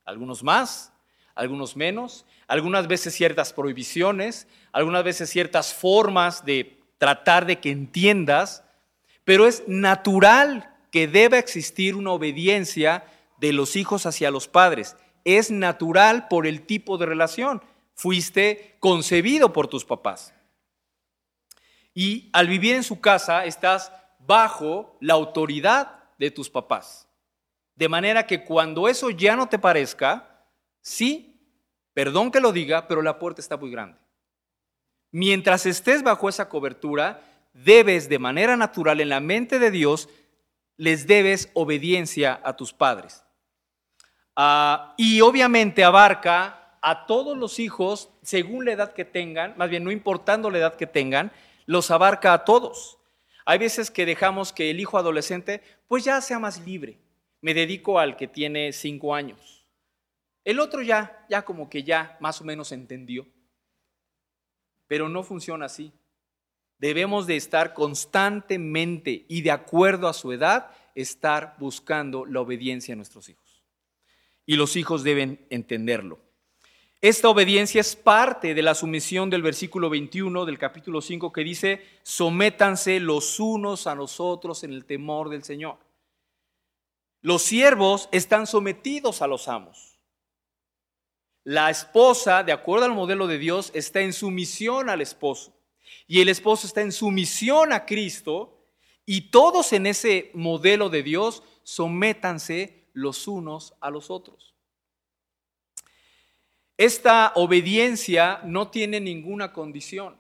Algunos 0.04 0.44
más, 0.44 0.92
algunos 1.36 1.78
menos, 1.78 2.26
algunas 2.48 2.88
veces 2.88 3.14
ciertas 3.14 3.54
prohibiciones, 3.54 4.48
algunas 4.72 5.04
veces 5.04 5.30
ciertas 5.30 5.74
formas 5.74 6.44
de 6.44 6.80
tratar 6.98 7.46
de 7.46 7.60
que 7.60 7.72
entiendas, 7.72 8.64
pero 9.24 9.48
es 9.48 9.64
natural 9.68 10.76
que 10.92 11.08
debe 11.08 11.38
existir 11.38 11.96
una 11.96 12.12
obediencia 12.12 13.06
de 13.40 13.54
los 13.54 13.76
hijos 13.76 14.06
hacia 14.06 14.32
los 14.32 14.48
padres. 14.48 14.98
Es 15.24 15.52
natural 15.52 16.28
por 16.28 16.48
el 16.48 16.66
tipo 16.66 16.98
de 16.98 17.06
relación. 17.06 17.62
Fuiste 17.94 18.76
concebido 18.80 19.54
por 19.54 19.68
tus 19.68 19.86
papás. 19.86 20.34
Y 21.94 22.30
al 22.34 22.48
vivir 22.48 22.76
en 22.76 22.84
su 22.84 23.00
casa 23.00 23.46
estás 23.46 23.92
bajo 24.20 24.98
la 25.00 25.14
autoridad 25.14 26.00
de 26.18 26.32
tus 26.32 26.50
papás. 26.50 27.08
De 27.76 27.90
manera 27.90 28.28
que 28.28 28.44
cuando 28.44 28.88
eso 28.88 29.10
ya 29.10 29.36
no 29.36 29.48
te 29.50 29.60
parezca, 29.60 30.46
sí, 30.82 31.40
perdón 31.94 32.32
que 32.32 32.42
lo 32.42 32.52
diga, 32.52 32.88
pero 32.88 33.02
la 33.02 33.20
puerta 33.20 33.42
está 33.42 33.58
muy 33.58 33.72
grande. 33.72 33.98
Mientras 35.12 35.66
estés 35.66 36.04
bajo 36.04 36.30
esa 36.30 36.48
cobertura, 36.48 37.22
debes 37.54 38.08
de 38.08 38.20
manera 38.20 38.56
natural 38.56 39.02
en 39.02 39.10
la 39.10 39.20
mente 39.20 39.60
de 39.60 39.72
Dios, 39.72 40.10
les 40.78 41.06
debes 41.06 41.50
obediencia 41.54 42.40
a 42.44 42.56
tus 42.56 42.74
padres. 42.74 43.24
Ah, 44.36 44.94
y 44.98 45.22
obviamente 45.22 45.84
abarca 45.84 46.78
a 46.82 47.06
todos 47.06 47.38
los 47.38 47.60
hijos 47.60 48.10
según 48.24 48.66
la 48.66 48.72
edad 48.72 48.94
que 48.94 49.06
tengan, 49.06 49.54
más 49.58 49.70
bien 49.70 49.84
no 49.84 49.92
importando 49.92 50.50
la 50.50 50.58
edad 50.58 50.76
que 50.76 50.88
tengan, 50.88 51.32
los 51.66 51.92
abarca 51.92 52.34
a 52.34 52.46
todos. 52.46 52.98
Hay 53.46 53.60
veces 53.60 53.92
que 53.92 54.06
dejamos 54.06 54.54
que 54.54 54.70
el 54.72 54.80
hijo 54.80 54.98
adolescente 54.98 55.62
pues 55.88 56.04
ya 56.04 56.22
sea 56.22 56.40
más 56.40 56.60
libre. 56.66 57.00
Me 57.42 57.54
dedico 57.54 58.00
al 58.00 58.16
que 58.16 58.28
tiene 58.28 58.72
cinco 58.72 59.14
años. 59.14 59.66
El 60.44 60.60
otro 60.60 60.82
ya, 60.82 61.26
ya 61.30 61.44
como 61.44 61.70
que 61.70 61.84
ya 61.84 62.18
más 62.20 62.42
o 62.42 62.44
menos 62.44 62.72
entendió. 62.72 63.28
Pero 64.88 65.10
no 65.10 65.24
funciona 65.24 65.66
así. 65.66 65.92
Debemos 66.78 67.28
de 67.28 67.36
estar 67.36 67.74
constantemente 67.74 69.26
y 69.28 69.42
de 69.42 69.52
acuerdo 69.52 70.08
a 70.08 70.14
su 70.14 70.32
edad, 70.32 70.72
estar 70.96 71.56
buscando 71.60 72.26
la 72.26 72.42
obediencia 72.42 72.94
a 72.94 72.98
nuestros 72.98 73.30
hijos. 73.30 73.64
Y 74.46 74.56
los 74.56 74.76
hijos 74.76 75.04
deben 75.04 75.46
entenderlo. 75.50 76.20
Esta 77.00 77.30
obediencia 77.30 77.82
es 77.82 77.96
parte 77.96 78.54
de 78.54 78.62
la 78.62 78.76
sumisión 78.76 79.30
del 79.30 79.42
versículo 79.42 79.90
21 79.90 80.46
del 80.46 80.60
capítulo 80.60 81.02
5 81.02 81.32
que 81.32 81.44
dice, 81.44 81.84
sométanse 82.04 83.00
los 83.00 83.40
unos 83.40 83.88
a 83.88 83.96
los 83.96 84.20
otros 84.20 84.64
en 84.64 84.74
el 84.74 84.86
temor 84.86 85.30
del 85.30 85.44
Señor. 85.44 85.78
Los 87.22 87.44
siervos 87.44 88.10
están 88.12 88.48
sometidos 88.48 89.22
a 89.22 89.28
los 89.28 89.48
amos. 89.48 90.00
La 91.44 91.70
esposa, 91.70 92.44
de 92.44 92.52
acuerdo 92.52 92.86
al 92.86 92.94
modelo 92.94 93.28
de 93.28 93.38
Dios, 93.38 93.72
está 93.76 94.02
en 94.02 94.14
sumisión 94.14 94.90
al 94.90 95.02
esposo. 95.02 95.56
Y 96.08 96.22
el 96.22 96.30
esposo 96.30 96.68
está 96.68 96.82
en 96.82 96.92
sumisión 96.92 97.74
a 97.74 97.86
Cristo. 97.86 98.66
Y 99.06 99.30
todos 99.30 99.72
en 99.74 99.86
ese 99.86 100.32
modelo 100.34 100.90
de 100.90 101.04
Dios, 101.04 101.44
sométanse 101.64 102.90
los 102.94 103.28
unos 103.28 103.74
a 103.82 103.92
los 103.92 104.10
otros. 104.10 104.56
Esta 106.78 107.34
obediencia 107.36 108.42
no 108.44 108.70
tiene 108.70 109.00
ninguna 109.00 109.54
condición. 109.54 110.18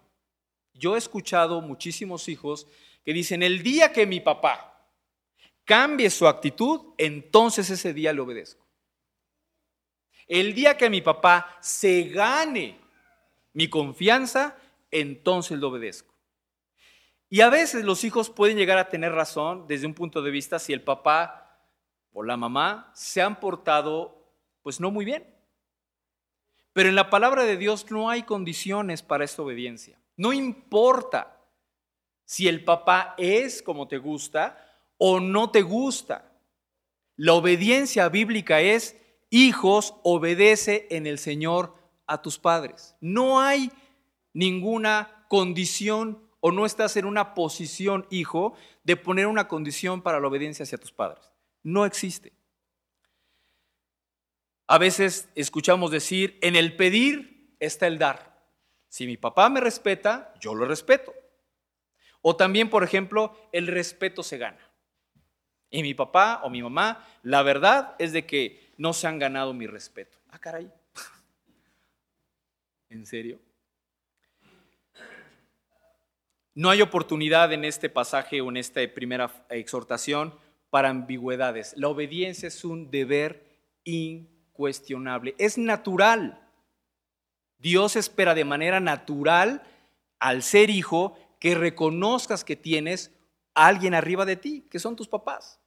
Yo 0.73 0.95
he 0.95 0.99
escuchado 0.99 1.61
muchísimos 1.61 2.29
hijos 2.29 2.67
que 3.03 3.13
dicen, 3.13 3.41
el 3.41 3.63
día 3.63 3.91
que 3.91 4.05
mi 4.05 4.19
papá 4.19 4.70
cambie 5.65 6.09
su 6.09 6.27
actitud, 6.27 6.93
entonces 6.97 7.69
ese 7.69 7.93
día 7.93 8.13
le 8.13 8.21
obedezco. 8.21 8.65
El 10.27 10.53
día 10.53 10.77
que 10.77 10.89
mi 10.89 11.01
papá 11.01 11.57
se 11.61 12.03
gane 12.03 12.79
mi 13.53 13.69
confianza, 13.69 14.57
entonces 14.89 15.59
le 15.59 15.65
obedezco. 15.65 16.13
Y 17.29 17.41
a 17.41 17.49
veces 17.49 17.85
los 17.85 18.03
hijos 18.03 18.29
pueden 18.29 18.57
llegar 18.57 18.77
a 18.77 18.89
tener 18.89 19.13
razón 19.13 19.65
desde 19.67 19.87
un 19.87 19.93
punto 19.93 20.21
de 20.21 20.31
vista 20.31 20.59
si 20.59 20.73
el 20.73 20.83
papá 20.83 21.59
o 22.13 22.23
la 22.23 22.37
mamá 22.37 22.91
se 22.93 23.21
han 23.21 23.39
portado 23.39 24.33
pues 24.61 24.79
no 24.79 24.91
muy 24.91 25.05
bien. 25.05 25.25
Pero 26.73 26.89
en 26.89 26.95
la 26.95 27.09
palabra 27.09 27.43
de 27.43 27.57
Dios 27.57 27.89
no 27.89 28.09
hay 28.09 28.23
condiciones 28.23 29.01
para 29.01 29.25
esta 29.25 29.41
obediencia. 29.41 29.99
No 30.15 30.33
importa 30.33 31.41
si 32.23 32.47
el 32.47 32.63
papá 32.63 33.15
es 33.17 33.61
como 33.61 33.87
te 33.87 33.97
gusta 33.97 34.70
o 35.03 35.19
no 35.19 35.49
te 35.49 35.63
gusta. 35.63 36.31
La 37.15 37.33
obediencia 37.33 38.07
bíblica 38.07 38.61
es, 38.61 38.95
hijos, 39.31 39.95
obedece 40.03 40.85
en 40.91 41.07
el 41.07 41.17
Señor 41.17 41.73
a 42.05 42.21
tus 42.21 42.37
padres. 42.37 42.95
No 43.01 43.41
hay 43.41 43.71
ninguna 44.31 45.25
condición 45.27 46.29
o 46.39 46.51
no 46.51 46.67
estás 46.67 46.97
en 46.97 47.05
una 47.05 47.33
posición, 47.33 48.05
hijo, 48.11 48.53
de 48.83 48.95
poner 48.95 49.25
una 49.25 49.47
condición 49.47 50.03
para 50.03 50.19
la 50.19 50.27
obediencia 50.27 50.63
hacia 50.63 50.77
tus 50.77 50.91
padres. 50.91 51.31
No 51.63 51.83
existe. 51.87 52.31
A 54.67 54.77
veces 54.77 55.29
escuchamos 55.33 55.89
decir, 55.89 56.37
en 56.43 56.55
el 56.55 56.75
pedir 56.75 57.55
está 57.59 57.87
el 57.87 57.97
dar. 57.97 58.39
Si 58.87 59.07
mi 59.07 59.17
papá 59.17 59.49
me 59.49 59.61
respeta, 59.61 60.31
yo 60.39 60.53
lo 60.53 60.65
respeto. 60.65 61.11
O 62.21 62.35
también, 62.35 62.69
por 62.69 62.83
ejemplo, 62.83 63.35
el 63.51 63.65
respeto 63.65 64.21
se 64.21 64.37
gana. 64.37 64.70
Y 65.71 65.81
mi 65.81 65.93
papá 65.93 66.41
o 66.43 66.49
mi 66.49 66.61
mamá, 66.61 67.07
la 67.23 67.41
verdad 67.41 67.95
es 67.97 68.11
de 68.11 68.25
que 68.25 68.73
no 68.77 68.91
se 68.91 69.07
han 69.07 69.17
ganado 69.17 69.53
mi 69.53 69.65
respeto. 69.65 70.17
Ah, 70.29 70.37
caray. 70.37 70.69
¿En 72.89 73.05
serio? 73.05 73.39
No 76.53 76.69
hay 76.69 76.81
oportunidad 76.81 77.53
en 77.53 77.63
este 77.63 77.89
pasaje 77.89 78.41
o 78.41 78.49
en 78.49 78.57
esta 78.57 78.81
primera 78.93 79.31
exhortación 79.49 80.35
para 80.69 80.89
ambigüedades. 80.89 81.73
La 81.77 81.87
obediencia 81.87 82.49
es 82.49 82.65
un 82.65 82.91
deber 82.91 83.45
in 83.85 84.29
cuestionable, 84.51 85.33
es 85.37 85.57
natural. 85.57 86.37
Dios 87.57 87.95
espera 87.95 88.35
de 88.35 88.43
manera 88.43 88.81
natural 88.81 89.63
al 90.19 90.43
ser 90.43 90.69
hijo 90.69 91.17
que 91.39 91.55
reconozcas 91.55 92.43
que 92.43 92.57
tienes 92.57 93.11
a 93.53 93.67
alguien 93.67 93.93
arriba 93.93 94.25
de 94.25 94.35
ti, 94.35 94.67
que 94.69 94.79
son 94.79 94.97
tus 94.97 95.07
papás. 95.07 95.60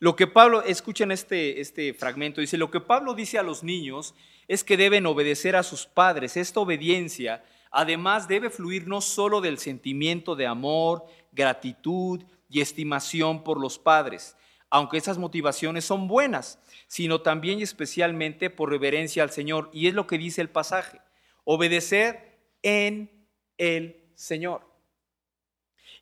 Lo 0.00 0.14
que 0.14 0.26
Pablo, 0.26 0.62
escuchen 0.62 1.10
este, 1.10 1.60
este 1.60 1.92
fragmento, 1.92 2.40
dice, 2.40 2.56
lo 2.56 2.70
que 2.70 2.80
Pablo 2.80 3.14
dice 3.14 3.38
a 3.38 3.42
los 3.42 3.64
niños 3.64 4.14
es 4.46 4.62
que 4.62 4.76
deben 4.76 5.06
obedecer 5.06 5.56
a 5.56 5.62
sus 5.62 5.86
padres. 5.86 6.36
Esta 6.36 6.60
obediencia 6.60 7.44
además 7.70 8.28
debe 8.28 8.50
fluir 8.50 8.86
no 8.86 9.00
solo 9.00 9.40
del 9.40 9.58
sentimiento 9.58 10.36
de 10.36 10.46
amor, 10.46 11.04
gratitud 11.32 12.22
y 12.48 12.60
estimación 12.60 13.42
por 13.44 13.60
los 13.60 13.78
padres, 13.78 14.36
aunque 14.70 14.98
esas 14.98 15.18
motivaciones 15.18 15.84
son 15.84 16.08
buenas, 16.08 16.58
sino 16.86 17.20
también 17.20 17.58
y 17.58 17.62
especialmente 17.62 18.50
por 18.50 18.70
reverencia 18.70 19.22
al 19.22 19.30
Señor. 19.30 19.68
Y 19.72 19.88
es 19.88 19.94
lo 19.94 20.06
que 20.06 20.18
dice 20.18 20.40
el 20.40 20.48
pasaje, 20.48 21.00
obedecer 21.44 22.38
en 22.62 23.26
el 23.58 24.12
Señor. 24.14 24.66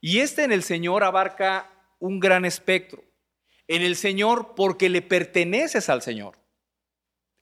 Y 0.00 0.18
este 0.18 0.44
en 0.44 0.52
el 0.52 0.62
Señor 0.62 1.02
abarca 1.02 1.70
un 1.98 2.20
gran 2.20 2.44
espectro. 2.44 3.02
En 3.68 3.82
el 3.82 3.96
Señor 3.96 4.54
porque 4.54 4.88
le 4.88 5.02
perteneces 5.02 5.88
al 5.88 6.02
Señor. 6.02 6.38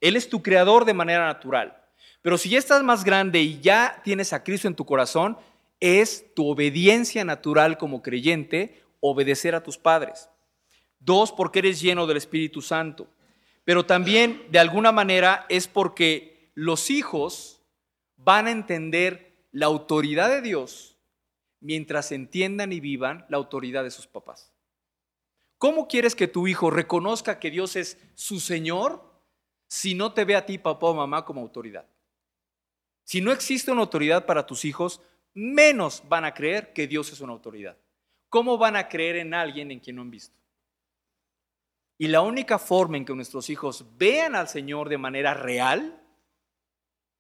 Él 0.01 0.17
es 0.17 0.29
tu 0.29 0.43
creador 0.43 0.85
de 0.85 0.95
manera 0.95 1.27
natural. 1.27 1.81
Pero 2.23 2.39
si 2.39 2.49
ya 2.49 2.59
estás 2.59 2.83
más 2.83 3.05
grande 3.05 3.43
y 3.43 3.61
ya 3.61 4.01
tienes 4.03 4.33
a 4.33 4.43
Cristo 4.43 4.67
en 4.67 4.75
tu 4.75 4.87
corazón, 4.87 5.37
es 5.81 6.35
tu 6.35 6.49
obediencia 6.49 7.25
natural 7.25 7.77
como 7.77 8.03
creyente 8.03 8.83
obedecer 9.01 9.55
a 9.55 9.63
tus 9.63 9.77
padres. 9.77 10.31
Dos, 10.99 11.33
porque 11.33 11.59
eres 11.59 11.83
lleno 11.83 12.07
del 12.07 12.17
Espíritu 12.17 12.63
Santo. 12.63 13.07
Pero 13.65 13.85
también, 13.85 14.47
de 14.51 14.59
alguna 14.59 14.93
manera, 14.93 15.45
es 15.51 15.69
porque 15.69 16.51
los 16.55 16.91
hijos 16.91 17.61
van 18.17 18.47
a 18.47 18.51
entender 18.51 19.35
la 19.53 19.67
autoridad 19.67 20.31
de 20.31 20.41
Dios 20.41 20.97
mientras 21.61 22.13
entiendan 22.13 22.73
y 22.73 22.81
vivan 22.81 23.27
la 23.29 23.37
autoridad 23.37 23.85
de 23.85 23.91
sus 23.91 24.07
papás. 24.07 24.54
¿Cómo 25.65 25.89
quieres 25.89 26.15
que 26.15 26.29
tu 26.29 26.47
hijo 26.47 26.69
reconozca 26.71 27.41
que 27.41 27.51
Dios 27.51 27.75
es 27.77 27.99
su 28.13 28.39
Señor 28.39 29.03
si 29.67 29.95
no 29.95 30.13
te 30.13 30.27
ve 30.27 30.37
a 30.37 30.45
ti, 30.45 30.59
papá 30.59 30.89
o 30.89 30.95
mamá, 30.95 31.25
como 31.25 31.41
autoridad? 31.41 31.89
Si 33.03 33.23
no 33.23 33.33
existe 33.33 33.71
una 33.73 33.81
autoridad 33.81 34.27
para 34.27 34.45
tus 34.45 34.67
hijos, 34.67 35.01
menos 35.33 36.03
van 36.07 36.27
a 36.27 36.35
creer 36.35 36.75
que 36.75 36.87
Dios 36.87 37.11
es 37.15 37.23
una 37.23 37.33
autoridad. 37.33 37.79
¿Cómo 38.29 38.59
van 38.59 38.77
a 38.77 38.91
creer 38.91 39.17
en 39.17 39.33
alguien 39.33 39.71
en 39.71 39.81
quien 39.81 39.97
no 39.97 40.03
han 40.03 40.11
visto? 40.11 40.39
Y 41.97 42.09
la 42.09 42.21
única 42.21 42.59
forma 42.59 42.99
en 42.99 43.07
que 43.07 43.15
nuestros 43.15 43.49
hijos 43.49 43.87
vean 43.97 44.35
al 44.35 44.49
Señor 44.49 44.91
de 44.91 44.99
manera 44.99 45.33
real 45.33 45.99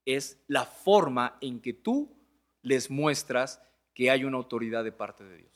es 0.04 0.38
la 0.48 0.66
forma 0.66 1.38
en 1.40 1.62
que 1.62 1.72
tú 1.72 2.14
les 2.60 2.90
muestras 2.90 3.62
que 3.94 4.10
hay 4.10 4.24
una 4.24 4.36
autoridad 4.36 4.84
de 4.84 4.92
parte 4.92 5.24
de 5.24 5.38
Dios. 5.38 5.53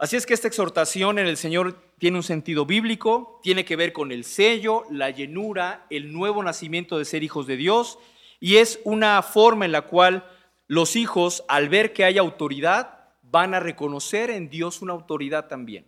Así 0.00 0.16
es 0.16 0.24
que 0.24 0.32
esta 0.32 0.48
exhortación 0.48 1.18
en 1.18 1.26
el 1.26 1.36
Señor 1.36 1.78
tiene 1.98 2.16
un 2.16 2.22
sentido 2.22 2.64
bíblico, 2.64 3.38
tiene 3.42 3.66
que 3.66 3.76
ver 3.76 3.92
con 3.92 4.12
el 4.12 4.24
sello, 4.24 4.84
la 4.90 5.10
llenura, 5.10 5.84
el 5.90 6.10
nuevo 6.10 6.42
nacimiento 6.42 6.96
de 6.96 7.04
ser 7.04 7.22
hijos 7.22 7.46
de 7.46 7.58
Dios, 7.58 7.98
y 8.40 8.56
es 8.56 8.80
una 8.84 9.20
forma 9.20 9.66
en 9.66 9.72
la 9.72 9.82
cual 9.82 10.26
los 10.68 10.96
hijos, 10.96 11.44
al 11.48 11.68
ver 11.68 11.92
que 11.92 12.04
hay 12.04 12.16
autoridad, 12.16 13.10
van 13.20 13.52
a 13.52 13.60
reconocer 13.60 14.30
en 14.30 14.48
Dios 14.48 14.80
una 14.80 14.94
autoridad 14.94 15.48
también. 15.48 15.86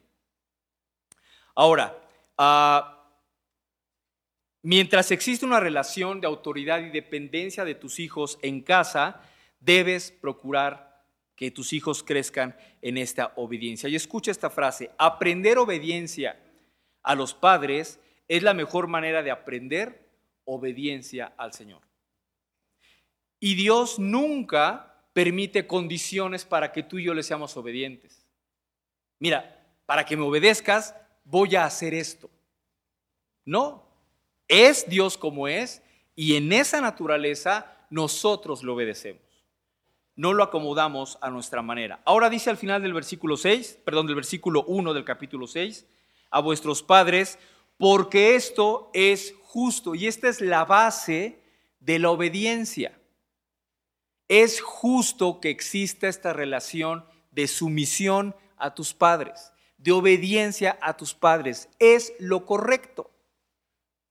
Ahora, 1.55 1.97
ah, 2.37 3.09
mientras 4.61 5.11
existe 5.11 5.47
una 5.47 5.59
relación 5.59 6.21
de 6.21 6.27
autoridad 6.27 6.81
y 6.81 6.91
dependencia 6.91 7.65
de 7.65 7.77
tus 7.77 7.99
hijos 7.99 8.39
en 8.43 8.61
casa, 8.61 9.23
debes 9.59 10.11
procurar 10.11 10.92
que 11.43 11.51
tus 11.51 11.73
hijos 11.73 12.05
crezcan 12.05 12.57
en 12.83 12.97
esta 12.97 13.33
obediencia. 13.35 13.89
Y 13.89 13.97
escucha 13.97 14.31
esta 14.31 14.49
frase, 14.49 14.93
aprender 14.97 15.59
obediencia 15.59 16.41
a 17.03 17.17
los 17.17 17.35
padres 17.35 17.99
es 18.29 18.45
la 18.45 18.55
mejor 18.55 18.87
manera 18.87 19.25
de 19.25 19.33
aprender 19.33 20.09
obediencia 20.45 21.33
al 21.37 21.53
Señor. 21.53 21.83
Y 23.41 23.57
Dios 23.57 23.99
nunca 23.99 25.03
permite 25.13 25.67
condiciones 25.67 26.45
para 26.45 26.71
que 26.71 26.85
tú 26.85 26.99
y 26.99 27.07
yo 27.07 27.13
le 27.13 27.25
seamos 27.25 27.57
obedientes. 27.57 28.25
Mira, 29.19 29.67
para 29.85 30.07
que 30.07 30.17
me 30.17 30.23
obedezcas, 30.23 30.95
voy 31.25 31.57
a 31.57 31.65
hacer 31.65 31.93
esto. 31.93 32.31
No, 33.45 33.85
es 34.47 34.89
Dios 34.89 35.19
como 35.19 35.49
es 35.49 35.83
y 36.15 36.37
en 36.37 36.53
esa 36.53 36.81
naturaleza 36.81 37.85
nosotros 37.91 38.63
lo 38.63 38.75
obedecemos. 38.75 39.32
No 40.15 40.35
lo 40.35 40.43
acomodamos 40.43 41.19
a 41.23 41.31
nuestra 41.31 41.63
manera. 41.63 42.03
Ahora 42.05 42.29
dice 42.29 42.51
al 42.51 42.59
final 42.59 42.83
del 42.83 42.93
versículo 42.93 43.37
6, 43.37 43.81
perdón, 43.85 44.07
del 44.07 44.17
versículo 44.17 44.65
1 44.65 44.93
del 44.93 45.05
capítulo 45.05 45.47
6, 45.47 45.87
a 46.31 46.41
vuestros 46.41 46.83
padres, 46.83 47.39
porque 47.79 48.35
esto 48.35 48.91
es 48.93 49.35
justo 49.43 49.95
y 49.95 50.07
esta 50.07 50.29
es 50.29 50.41
la 50.41 50.65
base 50.65 51.43
de 51.81 51.99
la 51.99 52.11
obediencia. 52.11 52.99
Es 54.29 54.61
justo 54.61 55.41
que 55.41 55.51
exista 55.51 56.09
esta 56.09 56.33
relación 56.33 57.05
de 57.31 57.49
sumisión 57.49 58.37
a 58.57 58.75
tus 58.75 58.95
padres, 58.95 59.53
de 59.79 59.93
obediencia 59.93 60.79
a 60.81 60.97
tus 60.97 61.15
padres. 61.15 61.69
Es 61.79 62.13
lo 62.19 62.47
correcto. 62.47 63.11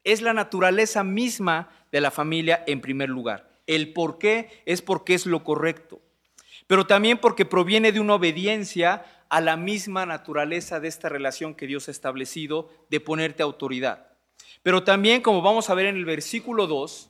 Es 0.04 0.22
la 0.22 0.34
naturaleza 0.34 1.04
misma 1.04 1.70
de 1.91 2.02
la 2.02 2.12
familia 2.12 2.64
en 2.68 2.82
primer 2.82 3.10
lugar. 3.10 3.51
El 3.68 3.93
por 3.93 4.18
qué 4.18 4.64
es 4.66 4.82
porque 4.82 5.14
es 5.14 5.26
lo 5.26 5.43
correcto, 5.43 6.01
pero 6.68 6.88
también 6.88 7.18
porque 7.18 7.45
proviene 7.45 7.91
de 7.91 7.99
una 7.99 8.16
obediencia 8.16 9.05
a 9.30 9.39
la 9.39 9.55
misma 9.55 10.05
naturaleza 10.05 10.80
de 10.80 10.88
esta 10.88 11.07
relación 11.07 11.55
que 11.55 11.68
Dios 11.68 11.88
ha 11.88 11.91
establecido 11.91 12.70
de 12.89 12.99
ponerte 12.99 13.43
autoridad. 13.43 14.07
Pero 14.64 14.84
también, 14.84 15.22
como 15.22 15.41
vamos 15.41 15.70
a 15.70 15.74
ver 15.74 15.86
en 15.86 15.95
el 15.95 16.05
versículo 16.05 16.68
2, 16.68 17.09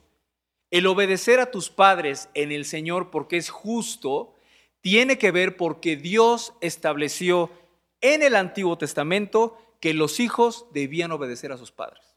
el 0.70 0.86
obedecer 0.86 1.40
a 1.40 1.50
tus 1.50 1.68
padres 1.68 2.28
en 2.34 2.52
el 2.52 2.64
Señor 2.64 3.10
porque 3.10 3.36
es 3.36 3.50
justo, 3.50 4.36
tiene 4.80 5.18
que 5.18 5.30
ver 5.30 5.56
porque 5.56 5.96
Dios 5.96 6.54
estableció 6.60 7.50
en 8.00 8.22
el 8.22 8.34
Antiguo 8.36 8.78
Testamento 8.78 9.58
que 9.80 9.92
los 9.92 10.20
hijos 10.20 10.66
debían 10.72 11.12
obedecer 11.12 11.52
a 11.52 11.58
sus 11.58 11.72
padres. 11.72 12.16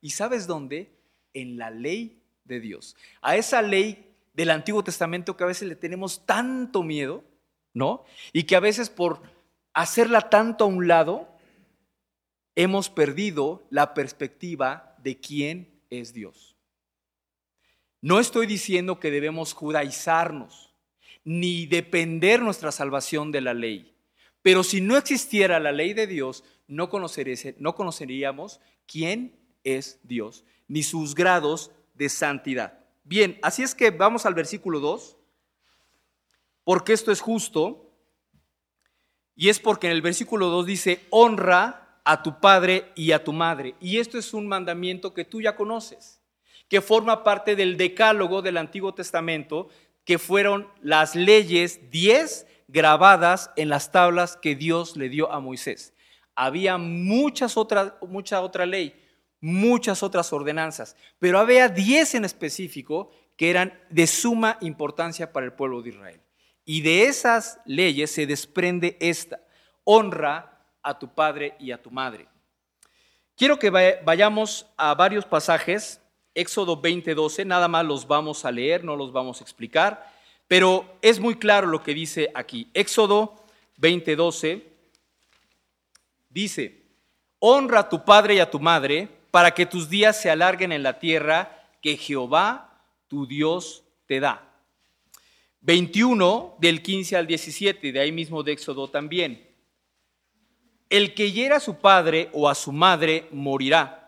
¿Y 0.00 0.10
sabes 0.10 0.46
dónde? 0.46 0.92
En 1.32 1.56
la 1.56 1.70
ley 1.70 2.17
de 2.48 2.58
Dios. 2.58 2.96
A 3.20 3.36
esa 3.36 3.62
ley 3.62 4.12
del 4.32 4.50
Antiguo 4.50 4.82
Testamento 4.82 5.36
que 5.36 5.44
a 5.44 5.48
veces 5.48 5.68
le 5.68 5.76
tenemos 5.76 6.26
tanto 6.26 6.82
miedo, 6.82 7.22
¿no? 7.74 8.04
Y 8.32 8.44
que 8.44 8.56
a 8.56 8.60
veces 8.60 8.90
por 8.90 9.22
hacerla 9.72 10.30
tanto 10.30 10.64
a 10.64 10.68
un 10.68 10.88
lado, 10.88 11.28
hemos 12.56 12.90
perdido 12.90 13.62
la 13.70 13.94
perspectiva 13.94 14.96
de 14.98 15.20
quién 15.20 15.80
es 15.90 16.12
Dios. 16.12 16.56
No 18.00 18.18
estoy 18.20 18.46
diciendo 18.46 18.98
que 18.98 19.10
debemos 19.10 19.52
judaizarnos, 19.52 20.74
ni 21.24 21.66
depender 21.66 22.42
nuestra 22.42 22.72
salvación 22.72 23.30
de 23.32 23.40
la 23.40 23.54
ley. 23.54 23.94
Pero 24.42 24.64
si 24.64 24.80
no 24.80 24.96
existiera 24.96 25.60
la 25.60 25.72
ley 25.72 25.92
de 25.92 26.06
Dios, 26.06 26.42
no, 26.68 26.88
no 27.58 27.74
conoceríamos 27.74 28.60
quién 28.86 29.38
es 29.62 30.00
Dios, 30.02 30.44
ni 30.68 30.82
sus 30.82 31.14
grados 31.14 31.70
de 31.98 32.08
santidad. 32.08 32.78
Bien, 33.04 33.38
así 33.42 33.62
es 33.62 33.74
que 33.74 33.90
vamos 33.90 34.24
al 34.24 34.34
versículo 34.34 34.80
2, 34.80 35.16
porque 36.64 36.92
esto 36.92 37.10
es 37.10 37.20
justo, 37.20 37.92
y 39.34 39.48
es 39.48 39.58
porque 39.58 39.88
en 39.88 39.92
el 39.92 40.02
versículo 40.02 40.48
2 40.48 40.66
dice, 40.66 41.06
honra 41.10 42.00
a 42.04 42.22
tu 42.22 42.40
padre 42.40 42.92
y 42.94 43.12
a 43.12 43.22
tu 43.22 43.32
madre. 43.32 43.74
Y 43.80 43.98
esto 43.98 44.18
es 44.18 44.32
un 44.32 44.46
mandamiento 44.48 45.12
que 45.12 45.24
tú 45.24 45.40
ya 45.40 45.56
conoces, 45.56 46.20
que 46.68 46.80
forma 46.80 47.24
parte 47.24 47.56
del 47.56 47.76
decálogo 47.76 48.42
del 48.42 48.56
Antiguo 48.56 48.94
Testamento, 48.94 49.68
que 50.04 50.18
fueron 50.18 50.68
las 50.80 51.14
leyes 51.14 51.90
10 51.90 52.46
grabadas 52.68 53.50
en 53.56 53.68
las 53.68 53.90
tablas 53.90 54.36
que 54.36 54.54
Dios 54.54 54.96
le 54.96 55.08
dio 55.08 55.32
a 55.32 55.40
Moisés. 55.40 55.94
Había 56.34 56.78
muchas 56.78 57.56
otras, 57.56 57.94
mucha 58.06 58.40
otra 58.40 58.66
ley, 58.66 58.94
muchas 59.40 60.02
otras 60.02 60.32
ordenanzas, 60.32 60.96
pero 61.18 61.38
había 61.38 61.68
diez 61.68 62.14
en 62.14 62.24
específico 62.24 63.10
que 63.36 63.50
eran 63.50 63.78
de 63.88 64.06
suma 64.06 64.58
importancia 64.60 65.32
para 65.32 65.46
el 65.46 65.52
pueblo 65.52 65.80
de 65.82 65.90
Israel. 65.90 66.20
Y 66.64 66.82
de 66.82 67.04
esas 67.04 67.60
leyes 67.64 68.10
se 68.10 68.26
desprende 68.26 68.96
esta, 69.00 69.40
honra 69.84 70.66
a 70.82 70.98
tu 70.98 71.14
padre 71.14 71.54
y 71.58 71.70
a 71.70 71.80
tu 71.80 71.90
madre. 71.90 72.28
Quiero 73.36 73.58
que 73.58 73.70
vayamos 73.70 74.66
a 74.76 74.94
varios 74.94 75.24
pasajes, 75.24 76.00
Éxodo 76.34 76.82
20:12, 76.82 77.46
nada 77.46 77.68
más 77.68 77.84
los 77.84 78.06
vamos 78.06 78.44
a 78.44 78.50
leer, 78.50 78.84
no 78.84 78.96
los 78.96 79.12
vamos 79.12 79.40
a 79.40 79.44
explicar, 79.44 80.12
pero 80.48 80.98
es 81.02 81.20
muy 81.20 81.36
claro 81.36 81.68
lo 81.68 81.82
que 81.82 81.94
dice 81.94 82.30
aquí. 82.34 82.68
Éxodo 82.74 83.44
20:12 83.80 84.64
dice, 86.28 86.82
honra 87.38 87.80
a 87.80 87.88
tu 87.88 88.04
padre 88.04 88.34
y 88.34 88.40
a 88.40 88.50
tu 88.50 88.58
madre 88.58 89.08
para 89.30 89.52
que 89.52 89.66
tus 89.66 89.88
días 89.88 90.20
se 90.20 90.30
alarguen 90.30 90.72
en 90.72 90.82
la 90.82 90.98
tierra 90.98 91.66
que 91.82 91.96
Jehová, 91.96 92.82
tu 93.08 93.26
Dios, 93.26 93.84
te 94.06 94.20
da. 94.20 94.44
21 95.60 96.56
del 96.58 96.82
15 96.82 97.16
al 97.16 97.26
17, 97.26 97.92
de 97.92 98.00
ahí 98.00 98.12
mismo 98.12 98.42
de 98.42 98.52
Éxodo 98.52 98.88
también. 98.88 99.46
El 100.88 101.14
que 101.14 101.32
hiera 101.32 101.56
a 101.56 101.60
su 101.60 101.76
padre 101.78 102.30
o 102.32 102.48
a 102.48 102.54
su 102.54 102.72
madre 102.72 103.28
morirá. 103.30 103.98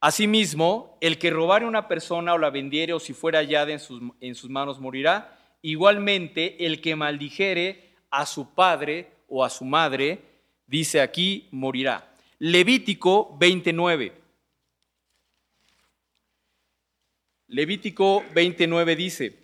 Asimismo, 0.00 0.98
el 1.00 1.18
que 1.18 1.30
robare 1.30 1.64
una 1.64 1.88
persona 1.88 2.34
o 2.34 2.38
la 2.38 2.50
vendiere 2.50 2.92
o 2.92 3.00
si 3.00 3.14
fuera 3.14 3.38
hallada 3.38 3.78
sus, 3.78 4.02
en 4.20 4.34
sus 4.34 4.50
manos 4.50 4.78
morirá. 4.78 5.38
Igualmente, 5.62 6.66
el 6.66 6.80
que 6.80 6.94
maldijere 6.94 7.94
a 8.10 8.26
su 8.26 8.54
padre 8.54 9.10
o 9.28 9.42
a 9.42 9.50
su 9.50 9.64
madre, 9.64 10.20
dice 10.66 11.00
aquí, 11.00 11.48
morirá. 11.50 12.12
Levítico 12.38 13.36
29. 13.38 14.12
Levítico 17.48 18.24
29 18.34 18.96
dice, 18.96 19.38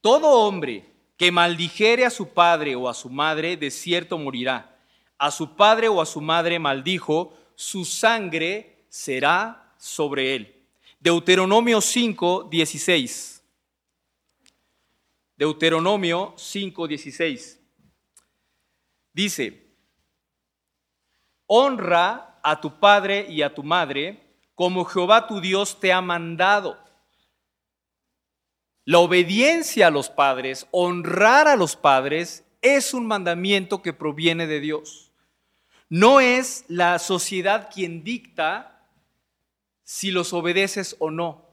todo 0.00 0.28
hombre 0.28 0.84
que 1.16 1.32
maldijere 1.32 2.04
a 2.04 2.10
su 2.10 2.28
padre 2.28 2.76
o 2.76 2.88
a 2.88 2.94
su 2.94 3.08
madre, 3.10 3.56
de 3.56 3.70
cierto 3.70 4.18
morirá. 4.18 4.76
A 5.18 5.30
su 5.30 5.56
padre 5.56 5.88
o 5.88 6.00
a 6.00 6.06
su 6.06 6.20
madre 6.20 6.58
maldijo, 6.58 7.32
su 7.54 7.84
sangre 7.84 8.84
será 8.88 9.72
sobre 9.78 10.34
él. 10.36 10.54
Deuteronomio 11.00 11.80
5, 11.80 12.48
16. 12.50 13.37
Deuteronomio 15.38 16.34
5:16. 16.36 17.60
Dice, 19.12 19.72
honra 21.46 22.40
a 22.42 22.60
tu 22.60 22.80
padre 22.80 23.24
y 23.28 23.42
a 23.42 23.54
tu 23.54 23.62
madre 23.62 24.20
como 24.56 24.84
Jehová 24.84 25.28
tu 25.28 25.40
Dios 25.40 25.78
te 25.78 25.92
ha 25.92 26.00
mandado. 26.00 26.76
La 28.84 28.98
obediencia 28.98 29.86
a 29.86 29.90
los 29.92 30.10
padres, 30.10 30.66
honrar 30.72 31.46
a 31.46 31.54
los 31.54 31.76
padres, 31.76 32.44
es 32.60 32.92
un 32.92 33.06
mandamiento 33.06 33.80
que 33.80 33.92
proviene 33.92 34.48
de 34.48 34.58
Dios. 34.58 35.12
No 35.88 36.18
es 36.18 36.64
la 36.66 36.98
sociedad 36.98 37.70
quien 37.72 38.02
dicta 38.02 38.90
si 39.84 40.10
los 40.10 40.32
obedeces 40.32 40.96
o 40.98 41.12
no, 41.12 41.46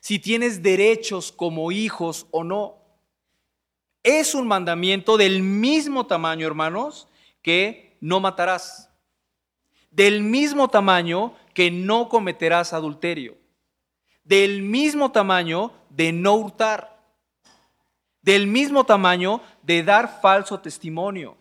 si 0.00 0.18
tienes 0.18 0.60
derechos 0.60 1.30
como 1.30 1.70
hijos 1.70 2.26
o 2.32 2.42
no 2.42 2.77
es 4.02 4.34
un 4.34 4.46
mandamiento 4.46 5.16
del 5.16 5.42
mismo 5.42 6.06
tamaño, 6.06 6.46
hermanos, 6.46 7.08
que 7.42 7.96
no 8.00 8.20
matarás. 8.20 8.90
Del 9.90 10.22
mismo 10.22 10.68
tamaño 10.68 11.34
que 11.54 11.70
no 11.70 12.08
cometerás 12.08 12.72
adulterio. 12.72 13.36
Del 14.24 14.62
mismo 14.62 15.10
tamaño 15.10 15.72
de 15.90 16.12
no 16.12 16.34
hurtar. 16.34 17.02
Del 18.22 18.46
mismo 18.46 18.84
tamaño 18.84 19.40
de 19.62 19.82
dar 19.82 20.20
falso 20.20 20.60
testimonio. 20.60 21.36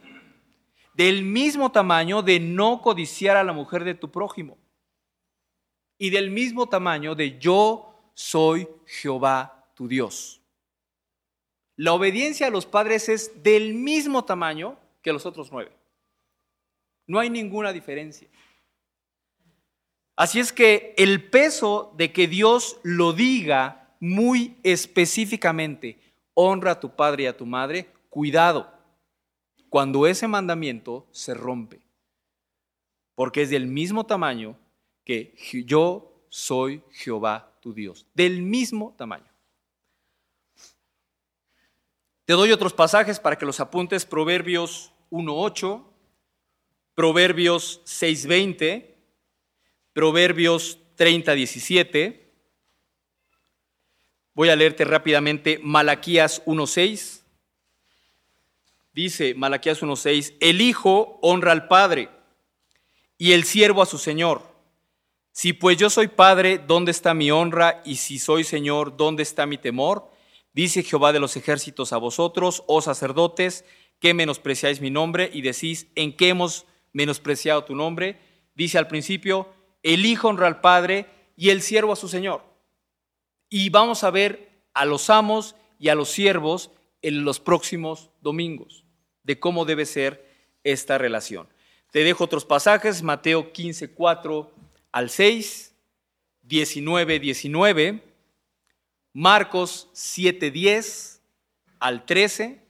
Del 0.93 1.24
mismo 1.24 1.72
tamaño 1.72 2.22
de 2.24 2.39
no 2.39 2.82
codiciar 2.82 3.38
a 3.38 3.43
la 3.43 3.53
mujer 3.53 3.84
de 3.84 3.93
tu 3.93 4.10
prójimo. 4.10 4.58
Y 5.97 6.10
del 6.10 6.32
mismo 6.32 6.68
tamaño 6.68 7.16
de 7.16 7.38
yo 7.39 8.12
soy 8.14 8.68
Jehová 8.86 9.70
tu 9.76 9.88
Dios. 9.88 10.37
La 11.78 11.93
obediencia 11.93 12.47
a 12.47 12.49
los 12.49 12.65
padres 12.65 13.07
es 13.07 13.43
del 13.43 13.75
mismo 13.75 14.25
tamaño 14.25 14.78
que 15.01 15.13
los 15.13 15.25
otros 15.25 15.51
nueve. 15.51 15.71
No 17.05 17.19
hay 17.19 17.30
ninguna 17.30 17.71
diferencia. 17.71 18.28
Así 20.15 20.39
es 20.39 20.51
que 20.51 20.95
el 20.97 21.30
peso 21.30 21.93
de 21.95 22.11
que 22.11 22.28
Dios 22.28 22.80
lo 22.82 23.13
diga 23.13 23.95
muy 23.99 24.57
específicamente, 24.63 25.99
honra 26.34 26.71
a 26.71 26.80
tu 26.80 26.95
padre 26.95 27.23
y 27.23 27.25
a 27.28 27.38
tu 27.38 27.45
madre, 27.45 27.88
cuidado, 28.09 28.73
cuando 29.69 30.07
ese 30.07 30.28
mandamiento 30.28 31.07
se 31.11 31.36
rompe, 31.36 31.80
porque 33.13 33.43
es 33.43 33.51
del 33.51 33.67
mismo 33.67 34.07
tamaño 34.07 34.57
que 35.03 35.36
yo 35.65 36.25
soy 36.30 36.82
Jehová 36.91 37.55
tu 37.61 37.73
Dios, 37.73 38.07
del 38.15 38.41
mismo 38.41 38.95
tamaño. 38.97 39.26
Te 42.28 42.34
doy 42.34 42.51
otros 42.51 42.73
pasajes 42.73 43.21
para 43.21 43.38
que 43.38 43.45
los 43.45 43.61
apuntes, 43.61 44.05
Proverbios 44.05 44.91
1.8, 45.11 45.82
Proverbios 46.93 47.80
6.20, 47.86 48.86
Proverbios 49.93 50.78
30.17. 50.97 52.19
Voy 54.34 54.49
a 54.49 54.57
leerte 54.57 54.84
rápidamente 54.84 55.57
Malaquías 55.63 56.43
1.6. 56.43 57.21
Dice 58.91 59.34
Malaquías 59.34 59.82
1.6, 59.82 60.36
el 60.41 60.59
Hijo 60.59 61.19
honra 61.21 61.53
al 61.53 61.69
Padre 61.69 62.09
y 63.17 63.32
el 63.32 63.45
siervo 63.45 63.82
a 63.82 63.86
su 63.86 63.97
Señor. 63.97 64.41
Si 65.32 65.53
pues 65.53 65.78
yo 65.78 65.89
soy 65.89 66.09
Padre, 66.09 66.57
¿dónde 66.57 66.91
está 66.91 67.13
mi 67.13 67.32
honra? 67.32 67.82
Y 67.86 67.95
si 67.95 68.19
soy 68.19 68.43
Señor, 68.43 68.97
¿dónde 68.97 69.23
está 69.23 69.45
mi 69.45 69.57
temor? 69.57 70.16
Dice 70.58 70.82
Jehová 70.82 71.14
de 71.14 71.20
los 71.20 71.38
ejércitos 71.38 71.93
a 71.93 71.97
vosotros, 71.97 72.64
oh 72.66 72.82
sacerdotes, 72.82 73.64
que 73.99 74.16
menospreciáis 74.16 74.82
mi 74.82 74.89
nombre 74.89 75.30
y 75.32 75.43
decís, 75.43 75.86
¿en 75.93 76.18
qué 76.18 76.30
hemos 76.30 76.66
menospreciado 76.93 77.64
tu 77.64 77.76
nombre? 77.76 78.20
Dice 78.55 78.80
al 78.80 78.88
principio, 78.88 79.53
el 79.84 80.03
Hijo 80.03 80.30
honra 80.30 80.47
al 80.47 80.60
Padre 80.60 81.05
y 81.36 81.51
el 81.51 81.62
siervo 81.62 81.93
a 81.93 81.95
su 81.95 82.08
Señor. 82.08 82.43
Y 83.51 83.70
vamos 83.70 84.03
a 84.03 84.10
ver 84.10 84.49
a 84.74 84.86
los 84.86 85.12
amos 85.12 85.55
y 85.78 85.89
a 85.89 85.95
los 85.95 86.10
siervos 86.10 86.72
en 87.03 87.24
los 87.24 87.39
próximos 87.39 88.10
domingos, 88.22 88.84
de 89.22 89.39
cómo 89.39 89.64
debe 89.64 89.86
ser 89.86 90.28
esta 90.64 90.97
relación. 90.97 91.47
Te 91.91 92.03
dejo 92.03 92.24
otros 92.24 92.45
pasajes, 92.45 93.03
Mateo 93.03 93.51
15, 93.51 93.91
4 93.91 94.51
al 94.91 95.12
6, 95.12 95.76
19, 96.41 97.20
19, 97.20 98.08
Marcos 99.20 99.89
7, 99.93 100.51
10 100.51 101.24
al 101.80 102.05
13, 102.05 102.61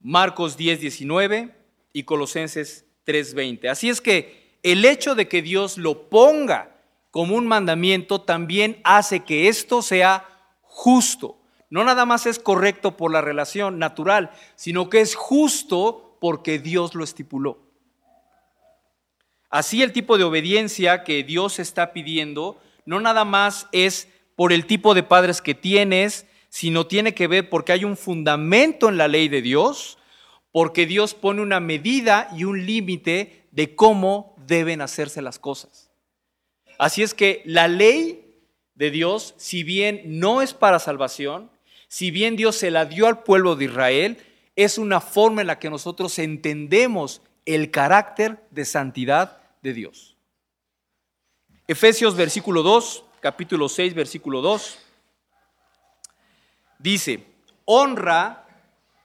Marcos 0.00 0.58
10, 0.58 0.82
19 0.82 1.56
y 1.94 2.02
Colosenses 2.02 2.84
3, 3.04 3.32
20. 3.32 3.70
Así 3.70 3.88
es 3.88 4.02
que 4.02 4.58
el 4.62 4.84
hecho 4.84 5.14
de 5.14 5.28
que 5.28 5.40
Dios 5.40 5.78
lo 5.78 6.10
ponga 6.10 6.76
como 7.10 7.36
un 7.36 7.46
mandamiento 7.46 8.20
también 8.20 8.82
hace 8.84 9.20
que 9.20 9.48
esto 9.48 9.80
sea 9.80 10.28
justo. 10.60 11.38
No 11.70 11.84
nada 11.84 12.04
más 12.04 12.26
es 12.26 12.38
correcto 12.38 12.98
por 12.98 13.10
la 13.10 13.22
relación 13.22 13.78
natural, 13.78 14.32
sino 14.56 14.90
que 14.90 15.00
es 15.00 15.14
justo 15.14 16.18
porque 16.20 16.58
Dios 16.58 16.94
lo 16.94 17.02
estipuló. 17.02 17.62
Así 19.48 19.82
el 19.82 19.94
tipo 19.94 20.18
de 20.18 20.24
obediencia 20.24 21.02
que 21.02 21.24
Dios 21.24 21.60
está 21.60 21.94
pidiendo 21.94 22.60
no 22.84 23.00
nada 23.00 23.24
más 23.24 23.68
es 23.72 24.08
por 24.36 24.52
el 24.52 24.66
tipo 24.66 24.94
de 24.94 25.02
padres 25.02 25.42
que 25.42 25.54
tienes, 25.54 26.26
sino 26.48 26.86
tiene 26.86 27.14
que 27.14 27.26
ver 27.26 27.50
porque 27.50 27.72
hay 27.72 27.84
un 27.84 27.96
fundamento 27.96 28.88
en 28.88 28.98
la 28.98 29.08
ley 29.08 29.28
de 29.28 29.42
Dios, 29.42 29.98
porque 30.52 30.86
Dios 30.86 31.14
pone 31.14 31.42
una 31.42 31.58
medida 31.58 32.30
y 32.36 32.44
un 32.44 32.64
límite 32.64 33.48
de 33.50 33.74
cómo 33.74 34.36
deben 34.46 34.80
hacerse 34.80 35.20
las 35.22 35.38
cosas. 35.38 35.90
Así 36.78 37.02
es 37.02 37.14
que 37.14 37.42
la 37.44 37.68
ley 37.68 38.22
de 38.74 38.90
Dios, 38.90 39.34
si 39.38 39.62
bien 39.64 40.02
no 40.04 40.42
es 40.42 40.54
para 40.54 40.78
salvación, 40.78 41.50
si 41.88 42.10
bien 42.10 42.36
Dios 42.36 42.56
se 42.56 42.70
la 42.70 42.84
dio 42.84 43.06
al 43.06 43.22
pueblo 43.22 43.56
de 43.56 43.66
Israel, 43.66 44.18
es 44.54 44.78
una 44.78 45.00
forma 45.00 45.40
en 45.40 45.46
la 45.46 45.58
que 45.58 45.70
nosotros 45.70 46.18
entendemos 46.18 47.22
el 47.46 47.70
carácter 47.70 48.38
de 48.50 48.64
santidad 48.64 49.38
de 49.62 49.72
Dios. 49.72 50.16
Efesios 51.68 52.16
versículo 52.16 52.62
2, 52.62 53.04
capítulo 53.20 53.68
6, 53.68 53.94
versículo 53.94 54.40
2, 54.40 54.78
dice, 56.78 57.24
honra 57.64 58.46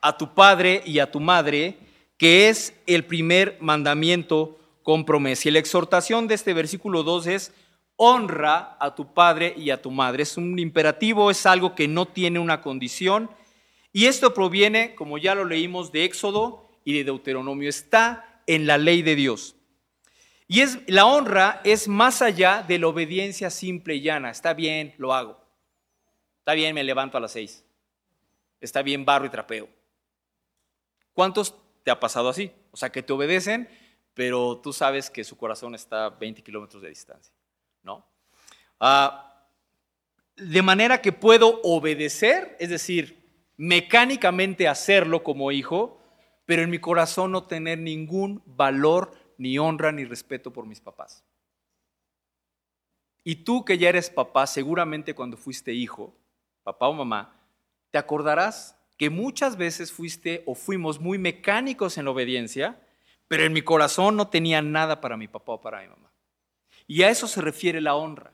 a 0.01 0.17
tu 0.17 0.33
padre 0.33 0.81
y 0.85 0.99
a 0.99 1.11
tu 1.11 1.19
madre, 1.19 1.77
que 2.17 2.49
es 2.49 2.73
el 2.85 3.05
primer 3.05 3.57
mandamiento 3.61 4.57
con 4.83 5.05
promesa. 5.05 5.47
Y 5.47 5.51
la 5.51 5.59
exhortación 5.59 6.27
de 6.27 6.35
este 6.35 6.53
versículo 6.53 7.03
2 7.03 7.27
es, 7.27 7.53
honra 7.95 8.77
a 8.79 8.95
tu 8.95 9.13
padre 9.13 9.53
y 9.57 9.69
a 9.69 9.81
tu 9.81 9.91
madre. 9.91 10.23
Es 10.23 10.37
un 10.37 10.57
imperativo, 10.57 11.29
es 11.29 11.45
algo 11.45 11.75
que 11.75 11.87
no 11.87 12.07
tiene 12.07 12.39
una 12.39 12.61
condición. 12.61 13.29
Y 13.93 14.05
esto 14.05 14.33
proviene, 14.33 14.95
como 14.95 15.17
ya 15.17 15.35
lo 15.35 15.45
leímos, 15.45 15.91
de 15.91 16.05
Éxodo 16.05 16.69
y 16.83 16.93
de 16.93 17.03
Deuteronomio. 17.03 17.69
Está 17.69 18.41
en 18.47 18.65
la 18.65 18.77
ley 18.77 19.01
de 19.01 19.15
Dios. 19.15 19.55
Y 20.51 20.59
es, 20.59 20.79
la 20.87 21.05
honra 21.05 21.61
es 21.63 21.87
más 21.87 22.21
allá 22.21 22.61
de 22.61 22.77
la 22.77 22.89
obediencia 22.89 23.49
simple 23.49 23.95
y 23.95 24.01
llana. 24.01 24.29
Está 24.31 24.53
bien, 24.53 24.93
lo 24.97 25.13
hago. 25.13 25.39
Está 26.39 26.55
bien, 26.55 26.75
me 26.75 26.83
levanto 26.83 27.17
a 27.17 27.21
las 27.21 27.31
seis. 27.31 27.63
Está 28.59 28.81
bien, 28.81 29.05
barro 29.05 29.25
y 29.25 29.29
trapeo. 29.29 29.69
¿Cuántos 31.13 31.55
te 31.85 31.89
ha 31.89 31.97
pasado 31.97 32.27
así? 32.27 32.51
O 32.71 32.75
sea, 32.75 32.91
que 32.91 33.01
te 33.01 33.13
obedecen, 33.13 33.69
pero 34.13 34.57
tú 34.57 34.73
sabes 34.73 35.09
que 35.09 35.23
su 35.23 35.37
corazón 35.37 35.73
está 35.73 36.07
a 36.07 36.09
20 36.09 36.43
kilómetros 36.43 36.81
de 36.81 36.89
distancia. 36.89 37.33
¿No? 37.81 38.05
Ah, 38.77 39.47
de 40.35 40.61
manera 40.61 41.01
que 41.01 41.13
puedo 41.13 41.61
obedecer, 41.63 42.57
es 42.59 42.67
decir, 42.67 43.23
mecánicamente 43.55 44.67
hacerlo 44.67 45.23
como 45.23 45.53
hijo, 45.53 45.97
pero 46.45 46.61
en 46.61 46.69
mi 46.69 46.79
corazón 46.79 47.31
no 47.31 47.45
tener 47.45 47.79
ningún 47.79 48.43
valor 48.45 49.20
ni 49.41 49.57
honra 49.57 49.91
ni 49.91 50.05
respeto 50.05 50.53
por 50.53 50.67
mis 50.67 50.79
papás. 50.79 51.23
Y 53.23 53.37
tú 53.37 53.65
que 53.65 53.79
ya 53.79 53.89
eres 53.89 54.11
papá, 54.11 54.45
seguramente 54.45 55.15
cuando 55.15 55.35
fuiste 55.35 55.73
hijo, 55.73 56.15
papá 56.61 56.87
o 56.87 56.93
mamá, 56.93 57.35
te 57.89 57.97
acordarás 57.97 58.77
que 58.99 59.09
muchas 59.09 59.57
veces 59.57 59.91
fuiste 59.91 60.43
o 60.45 60.53
fuimos 60.53 60.99
muy 60.99 61.17
mecánicos 61.17 61.97
en 61.97 62.05
la 62.05 62.11
obediencia, 62.11 62.79
pero 63.27 63.43
en 63.43 63.51
mi 63.51 63.63
corazón 63.63 64.15
no 64.15 64.27
tenía 64.27 64.61
nada 64.61 65.01
para 65.01 65.17
mi 65.17 65.27
papá 65.27 65.53
o 65.53 65.61
para 65.61 65.81
mi 65.81 65.87
mamá. 65.87 66.11
Y 66.85 67.01
a 67.01 67.09
eso 67.09 67.27
se 67.27 67.41
refiere 67.41 67.81
la 67.81 67.95
honra. 67.95 68.31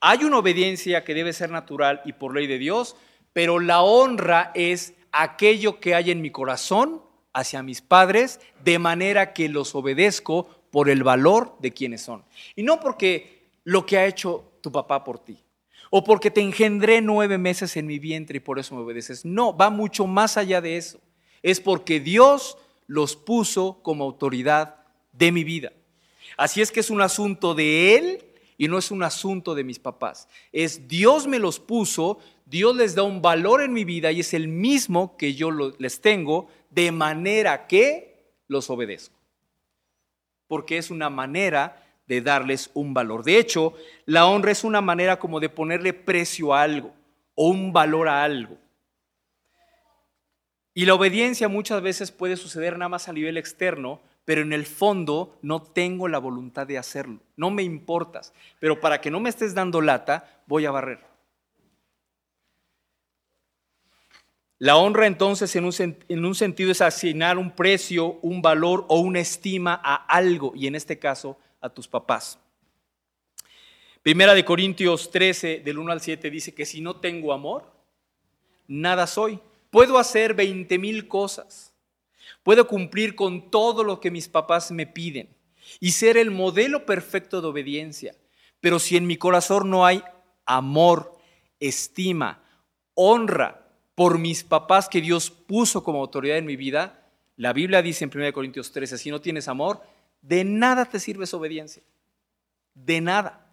Hay 0.00 0.24
una 0.24 0.38
obediencia 0.38 1.04
que 1.04 1.14
debe 1.14 1.34
ser 1.34 1.50
natural 1.50 2.02
y 2.04 2.14
por 2.14 2.34
ley 2.34 2.48
de 2.48 2.58
Dios, 2.58 2.96
pero 3.32 3.60
la 3.60 3.82
honra 3.82 4.50
es 4.56 4.94
aquello 5.12 5.78
que 5.78 5.94
hay 5.94 6.10
en 6.10 6.20
mi 6.20 6.32
corazón 6.32 7.05
hacia 7.36 7.62
mis 7.62 7.82
padres 7.82 8.40
de 8.64 8.78
manera 8.78 9.34
que 9.34 9.50
los 9.50 9.74
obedezco 9.74 10.48
por 10.70 10.88
el 10.88 11.02
valor 11.02 11.54
de 11.60 11.70
quienes 11.70 12.00
son. 12.00 12.24
Y 12.56 12.62
no 12.62 12.80
porque 12.80 13.50
lo 13.62 13.84
que 13.84 13.98
ha 13.98 14.06
hecho 14.06 14.52
tu 14.62 14.72
papá 14.72 15.04
por 15.04 15.18
ti, 15.18 15.38
o 15.90 16.02
porque 16.02 16.30
te 16.30 16.40
engendré 16.40 17.02
nueve 17.02 17.36
meses 17.36 17.76
en 17.76 17.86
mi 17.86 17.98
vientre 17.98 18.38
y 18.38 18.40
por 18.40 18.58
eso 18.58 18.74
me 18.74 18.80
obedeces. 18.80 19.26
No, 19.26 19.54
va 19.54 19.68
mucho 19.68 20.06
más 20.06 20.38
allá 20.38 20.62
de 20.62 20.78
eso. 20.78 20.98
Es 21.42 21.60
porque 21.60 22.00
Dios 22.00 22.56
los 22.86 23.16
puso 23.16 23.80
como 23.82 24.04
autoridad 24.04 24.76
de 25.12 25.30
mi 25.30 25.44
vida. 25.44 25.72
Así 26.38 26.62
es 26.62 26.72
que 26.72 26.80
es 26.80 26.88
un 26.88 27.02
asunto 27.02 27.54
de 27.54 27.96
Él 27.96 28.24
y 28.56 28.66
no 28.68 28.78
es 28.78 28.90
un 28.90 29.02
asunto 29.02 29.54
de 29.54 29.62
mis 29.62 29.78
papás. 29.78 30.26
Es 30.52 30.88
Dios 30.88 31.26
me 31.26 31.38
los 31.38 31.60
puso, 31.60 32.18
Dios 32.46 32.74
les 32.74 32.94
da 32.94 33.02
un 33.02 33.20
valor 33.20 33.62
en 33.62 33.74
mi 33.74 33.84
vida 33.84 34.10
y 34.10 34.20
es 34.20 34.32
el 34.32 34.48
mismo 34.48 35.18
que 35.18 35.34
yo 35.34 35.50
les 35.78 36.00
tengo 36.00 36.48
de 36.76 36.92
manera 36.92 37.66
que 37.66 38.34
los 38.48 38.68
obedezco. 38.68 39.16
Porque 40.46 40.76
es 40.76 40.90
una 40.90 41.08
manera 41.08 41.82
de 42.06 42.20
darles 42.20 42.70
un 42.74 42.92
valor. 42.92 43.24
De 43.24 43.38
hecho, 43.38 43.72
la 44.04 44.26
honra 44.26 44.52
es 44.52 44.62
una 44.62 44.82
manera 44.82 45.18
como 45.18 45.40
de 45.40 45.48
ponerle 45.48 45.94
precio 45.94 46.54
a 46.54 46.62
algo 46.62 46.92
o 47.34 47.48
un 47.48 47.72
valor 47.72 48.08
a 48.08 48.22
algo. 48.22 48.58
Y 50.74 50.84
la 50.84 50.94
obediencia 50.94 51.48
muchas 51.48 51.80
veces 51.80 52.12
puede 52.12 52.36
suceder 52.36 52.76
nada 52.76 52.90
más 52.90 53.08
a 53.08 53.14
nivel 53.14 53.38
externo, 53.38 54.02
pero 54.26 54.42
en 54.42 54.52
el 54.52 54.66
fondo 54.66 55.38
no 55.40 55.62
tengo 55.62 56.08
la 56.08 56.18
voluntad 56.18 56.66
de 56.66 56.76
hacerlo. 56.76 57.20
No 57.36 57.50
me 57.50 57.62
importas, 57.62 58.34
pero 58.60 58.80
para 58.80 59.00
que 59.00 59.10
no 59.10 59.18
me 59.18 59.30
estés 59.30 59.54
dando 59.54 59.80
lata, 59.80 60.42
voy 60.46 60.66
a 60.66 60.70
barrer. 60.70 61.15
La 64.58 64.76
honra 64.78 65.06
entonces 65.06 65.54
en 65.54 65.64
un, 65.66 66.34
sentido 66.34 66.72
es 66.72 66.80
asignar 66.80 67.36
un 67.36 67.50
precio, 67.50 68.18
un 68.22 68.40
valor 68.40 68.86
o 68.88 69.00
una 69.00 69.20
estima 69.20 69.78
a 69.84 69.96
algo, 70.06 70.52
y 70.54 70.66
en 70.66 70.74
este 70.74 70.98
caso 70.98 71.38
a 71.60 71.68
tus 71.68 71.86
papás. 71.86 72.38
Primera 74.02 74.34
de 74.34 74.44
Corintios 74.44 75.10
13, 75.10 75.60
del 75.60 75.78
1 75.78 75.92
al 75.92 76.00
7, 76.00 76.30
dice 76.30 76.54
que 76.54 76.64
si 76.64 76.80
no 76.80 76.96
tengo 76.96 77.34
amor, 77.34 77.70
nada 78.66 79.06
soy. 79.06 79.40
Puedo 79.68 79.98
hacer 79.98 80.32
20 80.32 80.78
mil 80.78 81.06
cosas. 81.06 81.74
Puedo 82.42 82.66
cumplir 82.66 83.14
con 83.14 83.50
todo 83.50 83.84
lo 83.84 84.00
que 84.00 84.10
mis 84.10 84.28
papás 84.28 84.70
me 84.70 84.86
piden 84.86 85.28
y 85.80 85.90
ser 85.90 86.16
el 86.16 86.30
modelo 86.30 86.86
perfecto 86.86 87.42
de 87.42 87.48
obediencia. 87.48 88.14
Pero 88.60 88.78
si 88.78 88.96
en 88.96 89.06
mi 89.06 89.16
corazón 89.16 89.68
no 89.68 89.84
hay 89.84 90.02
amor, 90.46 91.18
estima, 91.58 92.42
honra 92.94 93.65
por 93.96 94.18
mis 94.18 94.44
papás 94.44 94.88
que 94.88 95.00
Dios 95.00 95.30
puso 95.30 95.82
como 95.82 96.00
autoridad 96.00 96.36
en 96.36 96.44
mi 96.44 96.54
vida, 96.54 97.02
la 97.36 97.54
Biblia 97.54 97.82
dice 97.82 98.04
en 98.04 98.10
1 98.14 98.32
Corintios 98.32 98.70
13, 98.70 98.98
si 98.98 99.10
no 99.10 99.20
tienes 99.20 99.48
amor, 99.48 99.82
de 100.20 100.44
nada 100.44 100.84
te 100.84 101.00
sirve 101.00 101.24
esa 101.24 101.38
obediencia. 101.38 101.82
De 102.74 103.00
nada. 103.00 103.50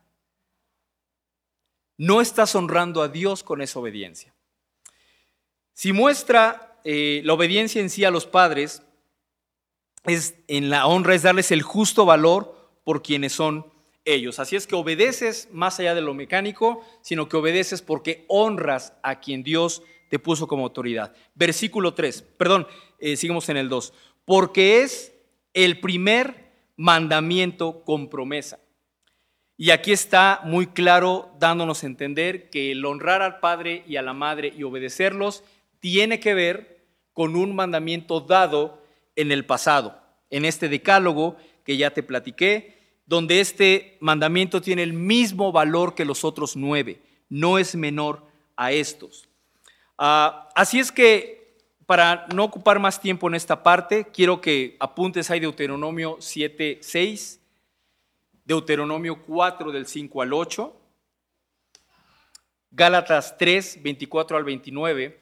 No 1.98 2.20
estás 2.20 2.54
honrando 2.56 3.02
a 3.02 3.08
Dios 3.08 3.42
con 3.42 3.62
esa 3.62 3.80
obediencia. 3.80 4.34
Si 5.74 5.94
muestra 5.94 6.78
eh, 6.84 7.22
la 7.24 7.34
obediencia 7.34 7.82
en 7.82 7.90
sí 7.90 8.04
a 8.04 8.12
los 8.12 8.26
padres, 8.26 8.84
es, 10.04 10.36
en 10.50 10.70
la 10.70 10.88
honra 10.88 11.16
es 11.16 11.24
darles 11.24 11.52
el 11.52 11.62
justo 11.62 12.06
valor 12.06 12.54
por 12.84 13.02
quienes 13.02 13.32
son 13.32 13.72
ellos. 14.04 14.40
Así 14.40 14.58
es 14.58 14.68
que 14.68 14.76
obedeces 14.76 15.48
más 15.54 15.80
allá 15.80 15.96
de 15.96 16.02
lo 16.02 16.14
mecánico, 16.14 16.86
sino 17.02 17.30
que 17.30 17.38
obedeces 17.38 17.82
porque 17.82 18.26
honras 18.28 18.94
a 19.04 19.22
quien 19.22 19.44
Dios 19.44 19.84
te 20.14 20.20
puso 20.20 20.46
como 20.46 20.66
autoridad. 20.66 21.12
Versículo 21.34 21.96
3, 21.96 22.22
perdón, 22.38 22.68
eh, 23.00 23.18
sigamos 23.18 23.50
en 23.50 23.58
el 23.58 23.68
2. 23.68 23.94
Porque 24.26 24.84
es 24.84 25.12
el 25.56 25.80
primer 25.80 26.52
mandamiento 26.78 27.84
con 27.84 28.10
promesa. 28.10 28.60
Y 29.58 29.72
aquí 29.72 29.92
está 29.92 30.42
muy 30.44 30.68
claro 30.68 31.32
dándonos 31.40 31.82
a 31.82 31.88
entender 31.88 32.52
que 32.52 32.74
el 32.74 32.86
honrar 32.86 33.24
al 33.24 33.40
Padre 33.40 33.84
y 33.88 33.96
a 33.96 34.04
la 34.04 34.14
Madre 34.14 34.54
y 34.56 34.62
obedecerlos 34.62 35.44
tiene 35.80 36.20
que 36.20 36.36
ver 36.36 36.86
con 37.12 37.36
un 37.36 37.56
mandamiento 37.56 38.20
dado 38.20 38.84
en 39.16 39.32
el 39.32 39.48
pasado, 39.48 40.00
en 40.30 40.46
este 40.46 40.70
decálogo 40.70 41.38
que 41.66 41.76
ya 41.76 41.90
te 41.90 42.04
platiqué, 42.04 43.00
donde 43.08 43.40
este 43.40 43.98
mandamiento 44.00 44.62
tiene 44.62 44.84
el 44.84 44.94
mismo 44.94 45.52
valor 45.52 45.96
que 45.96 46.06
los 46.06 46.24
otros 46.24 46.56
nueve, 46.56 47.02
no 47.30 47.58
es 47.58 47.74
menor 47.74 48.28
a 48.56 48.72
estos. 48.74 49.28
Ah, 50.06 50.50
así 50.54 50.82
es 50.82 50.92
que, 50.92 51.64
para 51.86 52.28
no 52.36 52.44
ocupar 52.44 52.78
más 52.78 53.00
tiempo 53.00 53.30
en 53.30 53.36
esta 53.36 53.64
parte, 53.64 54.08
quiero 54.14 54.42
que 54.42 54.76
apuntes 54.82 55.32
ahí 55.32 55.40
Deuteronomio 55.40 56.18
7, 56.20 56.80
6, 56.82 57.40
Deuteronomio 58.44 59.24
4 59.24 59.72
del 59.72 59.88
5 59.88 60.22
al 60.22 60.34
8, 60.34 60.76
Gálatas 62.72 63.38
3, 63.38 63.82
24 63.82 64.36
al 64.36 64.44
29, 64.44 65.22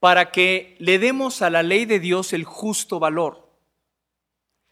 para 0.00 0.30
que 0.30 0.76
le 0.78 0.98
demos 0.98 1.42
a 1.42 1.50
la 1.50 1.62
ley 1.62 1.84
de 1.84 2.00
Dios 2.00 2.32
el 2.32 2.44
justo 2.44 2.98
valor. 2.98 3.54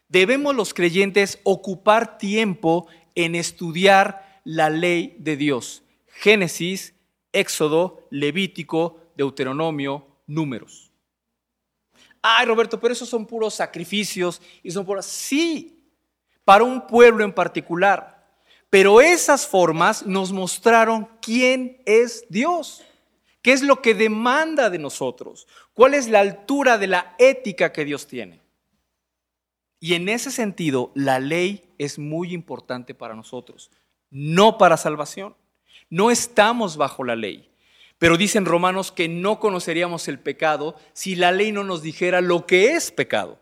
Debemos 0.09 0.57
los 0.57 0.73
creyentes 0.73 1.39
ocupar 1.43 2.17
tiempo 2.17 2.87
en 3.15 3.35
estudiar 3.35 4.41
la 4.43 4.71
ley 4.71 5.17
de 5.19 5.37
Dios. 5.37 5.83
Génesis, 6.07 6.95
Éxodo, 7.35 8.07
Levítico, 8.11 9.01
Deuteronomio, 9.21 10.07
Números. 10.27 10.91
Ay, 12.23 12.47
Roberto, 12.47 12.81
pero 12.81 12.95
esos 12.95 13.07
son 13.07 13.27
puros 13.27 13.53
sacrificios 13.55 14.41
y 14.62 14.71
son 14.71 14.87
puros... 14.87 15.05
Sí, 15.05 15.93
para 16.43 16.64
un 16.64 16.87
pueblo 16.87 17.23
en 17.23 17.35
particular. 17.35 18.27
Pero 18.71 19.03
esas 19.03 19.47
formas 19.47 20.07
nos 20.07 20.33
mostraron 20.33 21.07
quién 21.21 21.83
es 21.85 22.25
Dios, 22.31 22.83
qué 23.43 23.53
es 23.53 23.62
lo 23.62 23.83
que 23.83 23.95
demanda 23.95 24.71
de 24.71 24.79
nosotros, 24.79 25.47
cuál 25.75 25.93
es 25.93 26.09
la 26.09 26.21
altura 26.21 26.79
de 26.79 26.87
la 26.87 27.14
ética 27.18 27.73
que 27.73 27.85
Dios 27.85 28.07
tiene. 28.07 28.41
Y 29.81 29.95
en 29.95 30.09
ese 30.09 30.31
sentido, 30.31 30.93
la 30.95 31.18
ley 31.18 31.75
es 31.77 31.99
muy 31.99 32.33
importante 32.33 32.95
para 32.95 33.14
nosotros, 33.14 33.71
no 34.09 34.57
para 34.57 34.79
salvación. 34.79 35.37
No 35.91 36.11
estamos 36.11 36.79
bajo 36.79 37.05
la 37.05 37.16
ley. 37.16 37.49
Pero 38.01 38.16
dicen 38.16 38.46
Romanos 38.46 38.92
que 38.92 39.09
no 39.09 39.38
conoceríamos 39.38 40.09
el 40.09 40.18
pecado 40.18 40.74
si 40.94 41.16
la 41.16 41.32
ley 41.32 41.53
no 41.53 41.64
nos 41.64 41.82
dijera 41.82 42.22
lo 42.22 42.46
que 42.46 42.72
es 42.72 42.90
pecado. 42.90 43.38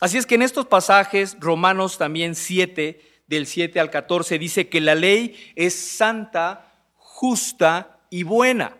Así 0.00 0.18
es 0.18 0.24
que 0.24 0.36
en 0.36 0.42
estos 0.42 0.64
pasajes, 0.64 1.36
Romanos 1.40 1.98
también 1.98 2.36
7, 2.36 3.00
del 3.26 3.48
7 3.48 3.80
al 3.80 3.90
14, 3.90 4.38
dice 4.38 4.68
que 4.68 4.80
la 4.80 4.94
ley 4.94 5.52
es 5.56 5.74
santa, 5.74 6.72
justa 6.94 7.98
y 8.08 8.22
buena. 8.22 8.76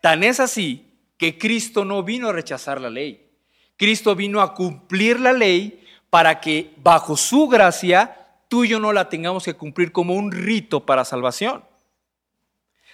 Tan 0.00 0.24
es 0.24 0.40
así 0.40 0.94
que 1.18 1.36
Cristo 1.36 1.84
no 1.84 2.02
vino 2.02 2.30
a 2.30 2.32
rechazar 2.32 2.80
la 2.80 2.88
ley. 2.88 3.28
Cristo 3.76 4.16
vino 4.16 4.40
a 4.40 4.54
cumplir 4.54 5.20
la 5.20 5.34
ley 5.34 5.84
para 6.08 6.40
que 6.40 6.72
bajo 6.78 7.18
su 7.18 7.48
gracia 7.48 8.28
tú 8.48 8.64
y 8.64 8.68
yo 8.68 8.80
no 8.80 8.94
la 8.94 9.10
tengamos 9.10 9.44
que 9.44 9.52
cumplir 9.52 9.92
como 9.92 10.14
un 10.14 10.32
rito 10.32 10.86
para 10.86 11.04
salvación, 11.04 11.64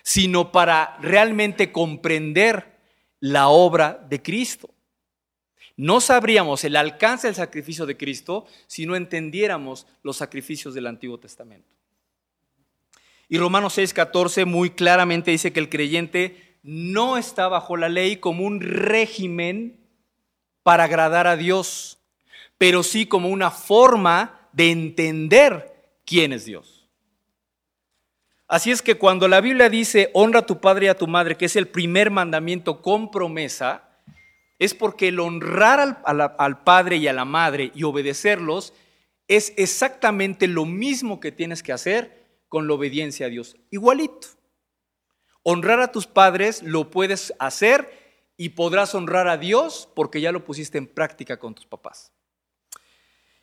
sino 0.09 0.53
para 0.53 0.97
realmente 1.03 1.71
comprender 1.71 2.79
la 3.21 3.49
obra 3.49 4.07
de 4.09 4.23
Cristo. 4.23 4.71
No 5.77 6.01
sabríamos 6.01 6.65
el 6.65 6.77
alcance 6.77 7.27
del 7.27 7.37
sacrificio 7.37 7.85
de 7.85 7.99
Cristo 7.99 8.47
si 8.67 8.87
no 8.87 8.97
entendiéramos 8.97 9.87
los 10.03 10.17
sacrificios 10.17 10.73
del 10.73 10.87
Antiguo 10.87 11.19
Testamento. 11.19 11.69
Y 13.29 13.37
Romanos 13.37 13.77
6:14 13.77 14.47
muy 14.47 14.71
claramente 14.71 15.31
dice 15.31 15.53
que 15.53 15.61
el 15.61 15.69
creyente 15.69 16.57
no 16.63 17.19
está 17.19 17.47
bajo 17.49 17.77
la 17.77 17.91
ley 17.91 18.17
como 18.17 18.45
un 18.45 18.63
régimen 18.63 19.79
para 20.63 20.85
agradar 20.85 21.27
a 21.27 21.37
Dios, 21.37 21.99
pero 22.57 22.83
sí 22.83 23.05
como 23.05 23.29
una 23.29 23.51
forma 23.51 24.49
de 24.55 24.71
entender 24.71 25.99
quién 26.07 26.33
es 26.33 26.47
Dios. 26.47 26.78
Así 28.49 28.71
es 28.71 28.81
que 28.81 28.97
cuando 28.97 29.29
la 29.29 29.43
Biblia 29.43 29.69
dice 29.69 30.11
honra 30.15 30.41
a 30.41 30.47
tu 30.47 30.59
padre 30.59 30.87
y 30.87 30.89
a 30.89 30.97
tu 30.97 31.07
madre, 31.07 31.37
que 31.37 31.45
es 31.45 31.55
el 31.55 31.69
primer 31.69 32.11
mandamiento 32.11 32.81
con 32.81 33.11
promesa, 33.11 33.89
es 34.59 34.73
porque 34.73 35.09
el 35.09 35.21
honrar 35.21 36.01
al, 36.03 36.65
padre 36.65 36.97
y 36.97 37.07
a 37.07 37.13
la 37.13 37.27
madre 37.27 37.71
y 37.75 37.85
obedecerlos 37.85 38.73
es 39.29 39.53
exactamente 39.59 40.49
lo 40.49 40.65
mismo 40.65 41.21
que 41.21 41.31
tienes 41.31 41.63
que 41.63 41.73
hacer 41.73 42.27
con 42.49 42.67
la 42.67 42.73
obediencia 42.73 43.27
a 43.27 43.29
Dios. 43.29 43.57
Igualito. 43.71 44.29
Honrar 45.43 45.81
a 45.81 45.93
tus 45.93 46.07
padres 46.07 46.63
lo 46.63 46.91
puedes 46.91 47.35
hacer 47.39 47.91
y 48.39 48.51
podrás 48.51 48.95
honrar 48.95 49.29
a 49.29 49.37
Dios 49.37 49.89
porque 49.95 50.23
ya 50.23 50.33
lo 50.33 50.45
pusiste 50.45 50.79
en 50.79 50.87
práctica 50.87 51.39
con 51.39 51.55
tus 51.55 51.67
papás. 51.67 52.13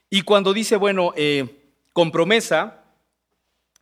Y 0.10 0.24
cuando 0.24 0.52
dice, 0.52 0.76
bueno, 0.78 1.14
eh, 1.16 1.74
con 1.94 2.12
promesa, 2.12 2.85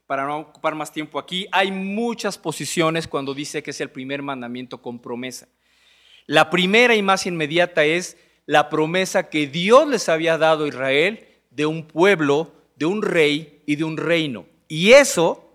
para 0.06 0.26
no 0.26 0.40
ocupar 0.40 0.76
más 0.76 0.92
tiempo 0.92 1.20
aquí, 1.20 1.48
hay 1.52 1.72
muchas 1.72 2.38
posiciones 2.38 3.08
cuando 3.08 3.34
dice 3.34 3.64
que 3.64 3.72
es 3.72 3.82
el 3.82 3.90
primer 3.90 4.22
mandamiento 4.22 4.82
con 4.82 5.00
promesa. 5.00 5.48
La 6.26 6.50
primera 6.50 6.96
y 6.96 7.02
más 7.02 7.26
inmediata 7.26 7.84
es 7.84 8.18
la 8.46 8.70
promesa 8.70 9.30
que 9.30 9.48
Dios 9.48 9.88
les 9.88 10.10
había 10.10 10.38
dado 10.38 10.66
a 10.66 10.68
Israel 10.68 11.26
de 11.52 11.66
un 11.66 11.88
pueblo, 11.88 12.54
de 12.76 12.86
un 12.86 13.02
rey 13.02 13.62
y 13.66 13.76
de 13.76 13.84
un 13.84 13.98
reino. 13.98 14.46
Y 14.68 14.92
eso 14.92 15.54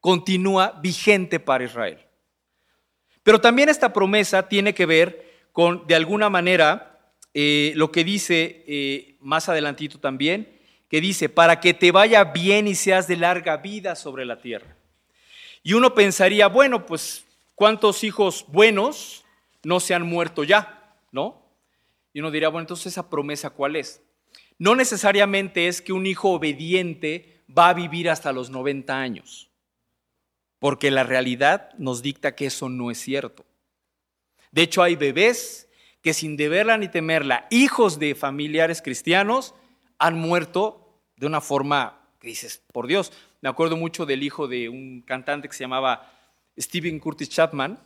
continúa 0.00 0.78
vigente 0.82 1.40
para 1.40 1.64
Israel. 1.64 1.98
Pero 3.22 3.40
también 3.40 3.68
esta 3.68 3.92
promesa 3.92 4.48
tiene 4.48 4.74
que 4.74 4.86
ver 4.86 5.48
con, 5.52 5.86
de 5.86 5.94
alguna 5.94 6.30
manera, 6.30 7.12
eh, 7.34 7.72
lo 7.74 7.90
que 7.90 8.04
dice 8.04 8.64
eh, 8.66 9.16
más 9.20 9.48
adelantito 9.48 9.98
también, 9.98 10.55
que 10.96 11.00
dice, 11.02 11.28
para 11.28 11.60
que 11.60 11.74
te 11.74 11.92
vaya 11.92 12.24
bien 12.24 12.66
y 12.66 12.74
seas 12.74 13.06
de 13.06 13.18
larga 13.18 13.58
vida 13.58 13.94
sobre 13.96 14.24
la 14.24 14.40
tierra. 14.40 14.78
Y 15.62 15.74
uno 15.74 15.94
pensaría, 15.94 16.46
bueno, 16.46 16.86
pues, 16.86 17.26
¿cuántos 17.54 18.02
hijos 18.02 18.46
buenos 18.48 19.22
no 19.62 19.78
se 19.78 19.92
han 19.92 20.06
muerto 20.06 20.42
ya, 20.42 20.96
¿no? 21.12 21.52
Y 22.14 22.20
uno 22.20 22.30
diría, 22.30 22.48
bueno, 22.48 22.62
entonces 22.62 22.86
esa 22.86 23.10
promesa, 23.10 23.50
¿cuál 23.50 23.76
es? 23.76 24.00
No 24.58 24.74
necesariamente 24.74 25.68
es 25.68 25.82
que 25.82 25.92
un 25.92 26.06
hijo 26.06 26.30
obediente 26.30 27.42
va 27.46 27.68
a 27.68 27.74
vivir 27.74 28.08
hasta 28.08 28.32
los 28.32 28.48
90 28.48 28.98
años, 28.98 29.50
porque 30.58 30.90
la 30.90 31.02
realidad 31.02 31.74
nos 31.76 32.00
dicta 32.00 32.34
que 32.34 32.46
eso 32.46 32.70
no 32.70 32.90
es 32.90 32.96
cierto. 32.96 33.44
De 34.50 34.62
hecho, 34.62 34.82
hay 34.82 34.96
bebés 34.96 35.68
que 36.00 36.14
sin 36.14 36.38
deberla 36.38 36.78
ni 36.78 36.88
temerla, 36.88 37.48
hijos 37.50 37.98
de 37.98 38.14
familiares 38.14 38.80
cristianos, 38.80 39.54
han 39.98 40.18
muerto 40.18 40.85
de 41.16 41.26
una 41.26 41.40
forma 41.40 42.00
que 42.20 42.28
dices, 42.28 42.62
por 42.72 42.86
Dios, 42.86 43.12
me 43.40 43.48
acuerdo 43.48 43.76
mucho 43.76 44.06
del 44.06 44.22
hijo 44.22 44.48
de 44.48 44.68
un 44.68 45.02
cantante 45.02 45.48
que 45.48 45.54
se 45.54 45.64
llamaba 45.64 46.12
Stephen 46.58 46.98
Curtis 46.98 47.28
Chapman, 47.28 47.78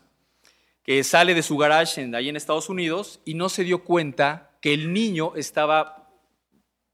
que 0.82 1.04
sale 1.04 1.34
de 1.34 1.42
su 1.42 1.56
garage 1.56 2.02
en, 2.02 2.14
ahí 2.14 2.28
en 2.28 2.36
Estados 2.36 2.68
Unidos 2.68 3.20
y 3.24 3.34
no 3.34 3.48
se 3.48 3.64
dio 3.64 3.84
cuenta 3.84 4.50
que 4.60 4.74
el 4.74 4.92
niño 4.92 5.34
estaba, 5.36 6.10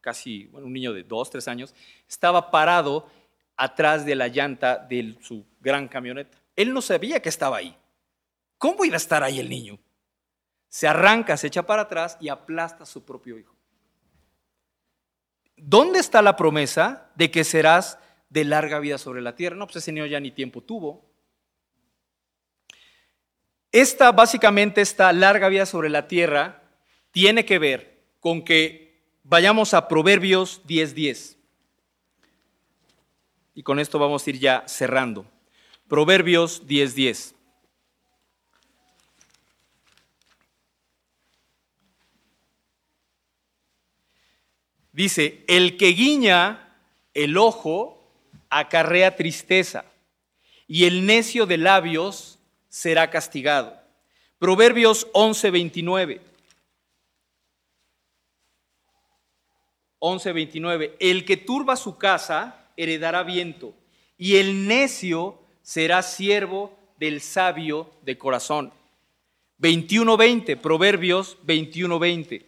casi, 0.01 0.47
bueno, 0.47 0.67
un 0.67 0.73
niño 0.73 0.93
de 0.93 1.03
dos, 1.03 1.31
tres 1.31 1.49
años, 1.49 1.75
estaba 2.09 2.51
parado 2.51 3.09
atrás 3.57 4.05
de 4.05 4.15
la 4.15 4.29
llanta 4.29 4.77
de 4.79 5.17
su 5.21 5.47
gran 5.61 5.89
camioneta. 5.89 6.39
Él 6.55 6.73
no 6.73 6.83
sabía 6.83 7.21
que 7.21 7.29
estaba 7.29 7.59
ahí. 7.59 7.77
¿Cómo 8.59 8.85
iba 8.85 8.95
a 8.95 8.99
estar 8.99 9.23
ahí 9.23 9.39
el 9.39 9.49
niño? 9.49 9.79
Se 10.69 10.89
arranca, 10.89 11.37
se 11.37 11.47
echa 11.47 11.65
para 11.65 11.83
atrás 11.83 12.17
y 12.21 12.29
aplasta 12.29 12.83
a 12.83 12.87
su 12.87 13.05
propio 13.05 13.39
hijo. 13.39 13.56
¿Dónde 15.57 15.99
está 15.99 16.23
la 16.23 16.37
promesa 16.37 17.11
de 17.17 17.31
que 17.31 17.45
serás 17.45 17.99
de 18.29 18.45
larga 18.45 18.79
vida 18.81 18.99
sobre 18.99 19.23
la 19.23 19.35
tierra. 19.35 19.57
No, 19.57 19.67
pues 19.67 19.77
ese 19.77 19.93
niño 19.93 20.07
ya 20.07 20.21
ni 20.21 20.31
tiempo 20.31 20.61
tuvo. 20.61 21.05
Esta, 23.73 24.13
básicamente, 24.13 24.81
esta 24.81 25.13
larga 25.13 25.49
vida 25.49 25.67
sobre 25.67 25.89
la 25.89 26.09
tierra 26.09 26.63
tiene 27.11 27.45
que 27.45 27.59
ver 27.59 28.03
con 28.21 28.43
que 28.43 29.01
vayamos 29.23 29.75
a 29.75 29.89
Proverbios 29.89 30.63
10:10. 30.67 31.37
Y 33.55 33.63
con 33.63 33.79
esto 33.79 33.99
vamos 33.99 34.27
a 34.27 34.31
ir 34.31 34.39
ya 34.39 34.65
cerrando. 34.67 35.27
Proverbios 35.89 36.67
10:10. 36.67 37.35
Dice, 44.97 45.45
el 45.47 45.77
que 45.77 45.89
guiña 45.89 46.75
el 47.13 47.37
ojo 47.37 48.03
acarrea 48.49 49.15
tristeza, 49.15 49.85
y 50.67 50.87
el 50.87 51.05
necio 51.05 51.45
de 51.45 51.59
labios 51.59 52.39
será 52.71 53.11
castigado. 53.11 53.79
Proverbios 54.39 55.07
11:29. 55.13 56.23
11:29. 59.99 60.97
El 60.99 61.27
que 61.27 61.37
turba 61.37 61.77
su 61.77 61.99
casa 61.99 62.65
heredará 62.75 63.23
viento, 63.23 63.75
y 64.17 64.37
el 64.37 64.67
necio 64.67 65.39
será 65.61 66.03
siervo 66.03 66.75
del 66.99 67.21
sabio 67.21 67.91
de 68.01 68.17
corazón. 68.17 68.73
21:20, 69.59 70.57
Proverbios 70.57 71.37
21:20. 71.45 72.47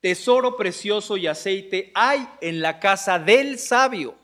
Tesoro 0.00 0.56
precioso 0.56 1.16
y 1.16 1.26
aceite 1.26 1.92
hay 1.94 2.26
en 2.40 2.60
la 2.60 2.80
casa 2.80 3.18
del 3.18 3.58
sabio, 3.58 4.14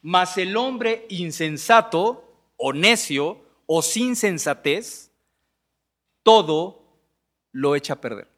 mas 0.00 0.38
el 0.38 0.56
hombre 0.56 1.06
insensato 1.08 2.24
o 2.56 2.72
necio 2.72 3.38
o 3.66 3.82
sin 3.82 4.16
sensatez, 4.16 5.10
todo 6.22 6.82
lo 7.52 7.74
echa 7.74 7.94
a 7.94 8.00
perder. 8.00 8.28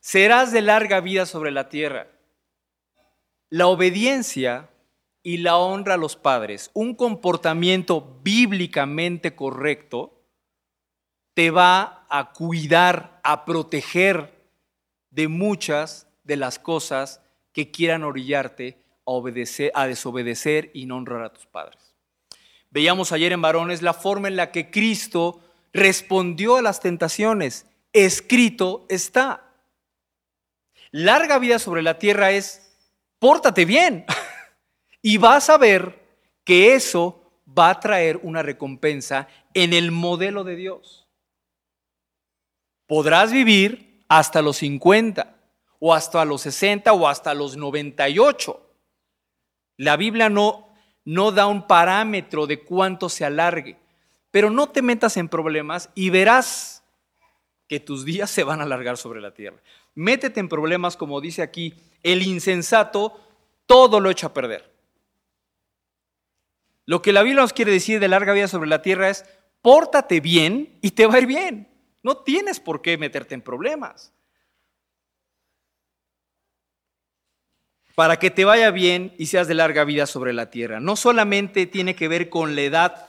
Serás 0.00 0.52
de 0.52 0.62
larga 0.62 1.00
vida 1.00 1.26
sobre 1.26 1.50
la 1.50 1.68
tierra. 1.68 2.08
La 3.50 3.66
obediencia 3.66 4.70
y 5.22 5.38
la 5.38 5.58
honra 5.58 5.94
a 5.94 5.98
los 5.98 6.16
padres, 6.16 6.70
un 6.74 6.94
comportamiento 6.94 8.20
bíblicamente 8.22 9.34
correcto, 9.34 10.17
te 11.38 11.52
va 11.52 12.04
a 12.08 12.32
cuidar, 12.32 13.20
a 13.22 13.44
proteger 13.44 14.44
de 15.12 15.28
muchas 15.28 16.08
de 16.24 16.34
las 16.34 16.58
cosas 16.58 17.20
que 17.52 17.70
quieran 17.70 18.02
orillarte 18.02 18.82
a, 19.06 19.12
obedecer, 19.12 19.70
a 19.76 19.86
desobedecer 19.86 20.72
y 20.74 20.86
no 20.86 20.96
honrar 20.96 21.22
a 21.22 21.32
tus 21.32 21.46
padres. 21.46 21.94
Veíamos 22.70 23.12
ayer 23.12 23.30
en 23.30 23.40
varones 23.40 23.82
la 23.82 23.94
forma 23.94 24.26
en 24.26 24.34
la 24.34 24.50
que 24.50 24.72
Cristo 24.72 25.38
respondió 25.72 26.56
a 26.56 26.62
las 26.62 26.80
tentaciones. 26.80 27.66
Escrito 27.92 28.84
está. 28.88 29.44
Larga 30.90 31.38
vida 31.38 31.60
sobre 31.60 31.82
la 31.82 32.00
tierra 32.00 32.32
es, 32.32 32.76
pórtate 33.20 33.64
bien. 33.64 34.06
y 35.02 35.18
vas 35.18 35.50
a 35.50 35.56
ver 35.56 36.04
que 36.42 36.74
eso 36.74 37.30
va 37.56 37.70
a 37.70 37.78
traer 37.78 38.18
una 38.24 38.42
recompensa 38.42 39.28
en 39.54 39.72
el 39.72 39.92
modelo 39.92 40.42
de 40.42 40.56
Dios 40.56 41.04
podrás 42.88 43.30
vivir 43.30 44.02
hasta 44.08 44.42
los 44.42 44.56
50 44.56 45.36
o 45.78 45.94
hasta 45.94 46.24
los 46.24 46.42
60 46.42 46.92
o 46.92 47.06
hasta 47.06 47.34
los 47.34 47.56
98. 47.56 48.60
La 49.76 49.96
Biblia 49.96 50.28
no, 50.28 50.72
no 51.04 51.30
da 51.30 51.46
un 51.46 51.68
parámetro 51.68 52.48
de 52.48 52.64
cuánto 52.64 53.08
se 53.08 53.24
alargue, 53.24 53.76
pero 54.32 54.50
no 54.50 54.70
te 54.70 54.82
metas 54.82 55.16
en 55.16 55.28
problemas 55.28 55.90
y 55.94 56.10
verás 56.10 56.82
que 57.68 57.78
tus 57.78 58.04
días 58.04 58.30
se 58.30 58.42
van 58.42 58.60
a 58.60 58.64
alargar 58.64 58.96
sobre 58.96 59.20
la 59.20 59.32
tierra. 59.32 59.58
Métete 59.94 60.40
en 60.40 60.48
problemas, 60.48 60.96
como 60.96 61.20
dice 61.20 61.42
aquí, 61.42 61.74
el 62.02 62.22
insensato 62.22 63.20
todo 63.66 64.00
lo 64.00 64.10
echa 64.10 64.28
a 64.28 64.34
perder. 64.34 64.72
Lo 66.86 67.02
que 67.02 67.12
la 67.12 67.22
Biblia 67.22 67.42
nos 67.42 67.52
quiere 67.52 67.70
decir 67.70 68.00
de 68.00 68.08
larga 68.08 68.32
vida 68.32 68.48
sobre 68.48 68.70
la 68.70 68.80
tierra 68.80 69.10
es, 69.10 69.26
pórtate 69.60 70.20
bien 70.20 70.78
y 70.80 70.92
te 70.92 71.06
va 71.06 71.16
a 71.16 71.18
ir 71.18 71.26
bien. 71.26 71.68
No 72.02 72.18
tienes 72.18 72.60
por 72.60 72.82
qué 72.82 72.96
meterte 72.96 73.34
en 73.34 73.42
problemas. 73.42 74.12
Para 77.94 78.18
que 78.18 78.30
te 78.30 78.44
vaya 78.44 78.70
bien 78.70 79.14
y 79.18 79.26
seas 79.26 79.48
de 79.48 79.54
larga 79.54 79.84
vida 79.84 80.06
sobre 80.06 80.32
la 80.32 80.50
tierra. 80.50 80.78
No 80.78 80.94
solamente 80.94 81.66
tiene 81.66 81.96
que 81.96 82.06
ver 82.06 82.28
con 82.28 82.54
la 82.54 82.62
edad, 82.62 83.08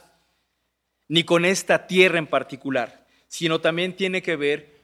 ni 1.06 1.24
con 1.24 1.44
esta 1.44 1.86
tierra 1.86 2.18
en 2.18 2.26
particular, 2.26 3.06
sino 3.28 3.60
también 3.60 3.94
tiene 3.94 4.22
que 4.22 4.36
ver 4.36 4.80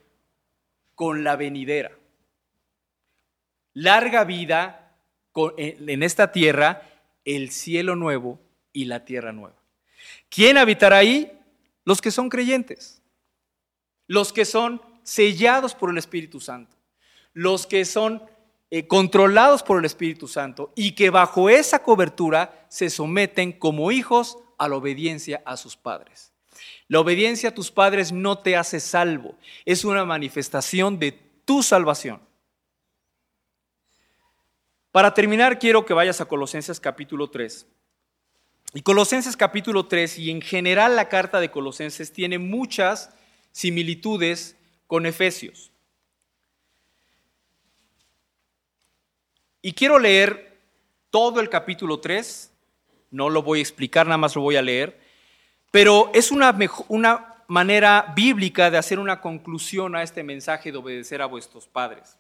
con 0.95 1.25
la 1.25 1.35
venidera. 1.35 1.91
Larga 3.75 4.25
vida 4.25 4.97
en 5.35 6.03
esta 6.03 6.33
tierra, 6.33 6.83
el 7.25 7.51
cielo 7.51 7.97
nuevo 7.97 8.41
y 8.73 8.85
la 8.85 9.05
tierra 9.05 9.33
nueva. 9.33 9.57
¿Quién 10.29 10.57
habitará 10.57 10.99
ahí? 10.99 11.33
Los 11.85 12.01
que 12.01 12.11
son 12.11 12.29
creyentes 12.29 13.03
los 14.07 14.33
que 14.33 14.45
son 14.45 14.81
sellados 15.03 15.75
por 15.75 15.91
el 15.91 15.99
Espíritu 15.99 16.41
Santo, 16.41 16.77
los 17.33 17.67
que 17.67 17.85
son 17.85 18.23
eh, 18.71 18.87
controlados 18.87 19.63
por 19.63 19.79
el 19.79 19.85
Espíritu 19.85 20.27
Santo 20.27 20.73
y 20.75 20.93
que 20.93 21.11
bajo 21.11 21.49
esa 21.49 21.83
cobertura 21.83 22.67
se 22.69 22.91
someten 22.91 23.53
como 23.53 23.93
hijos 23.93 24.39
a 24.59 24.69
la 24.69 24.77
obediencia 24.77 25.43
a 25.45 25.57
sus 25.57 25.77
padres. 25.77 26.33
La 26.89 27.01
obediencia 27.01 27.51
a 27.51 27.55
tus 27.55 27.71
padres 27.71 28.13
no 28.13 28.39
te 28.39 28.57
hace 28.57 28.81
salvo, 28.81 29.37
es 29.65 29.85
una 29.85 30.05
manifestación 30.05 30.99
de 30.99 31.13
tu 31.45 31.63
salvación. 31.63 32.21
Para 34.93 35.13
terminar, 35.13 35.59
quiero 35.59 35.85
que 35.85 35.95
vayas 35.95 36.21
a 36.21 36.25
Colosenses 36.25 36.81
capítulo 36.81 37.29
3. 37.29 37.67
Y 38.75 38.83
Colosenses 38.83 39.37
capítulo 39.37 39.87
3 39.87 40.19
y 40.19 40.31
en 40.31 40.41
general 40.41 40.97
la 40.97 41.09
carta 41.09 41.39
de 41.39 41.51
Colosenses 41.51 42.13
tiene 42.13 42.39
muchas 42.39 43.11
similitudes 43.57 44.55
con 44.87 45.07
Efesios. 45.07 45.73
Y 49.63 49.73
quiero 49.73 49.99
leer 49.99 50.61
todo 51.09 51.41
el 51.41 51.49
capítulo 51.49 51.99
3, 51.99 52.53
no 53.13 53.31
lo 53.31 53.43
voy 53.43 53.61
a 53.61 53.63
explicar, 53.63 54.05
nada 54.05 54.19
más 54.19 54.37
lo 54.37 54.43
voy 54.43 54.57
a 54.57 54.63
leer, 54.63 55.01
pero 55.71 56.11
es 56.13 56.31
una, 56.31 56.55
una 56.89 57.35
manera 57.49 58.13
bíblica 58.15 58.71
de 58.71 58.77
hacer 58.77 58.99
una 58.99 59.23
conclusión 59.23 59.97
a 59.97 60.03
este 60.03 60.23
mensaje 60.23 60.71
de 60.71 60.77
obedecer 60.77 61.23
a 61.23 61.27
vuestros 61.27 61.67
padres. 61.67 62.19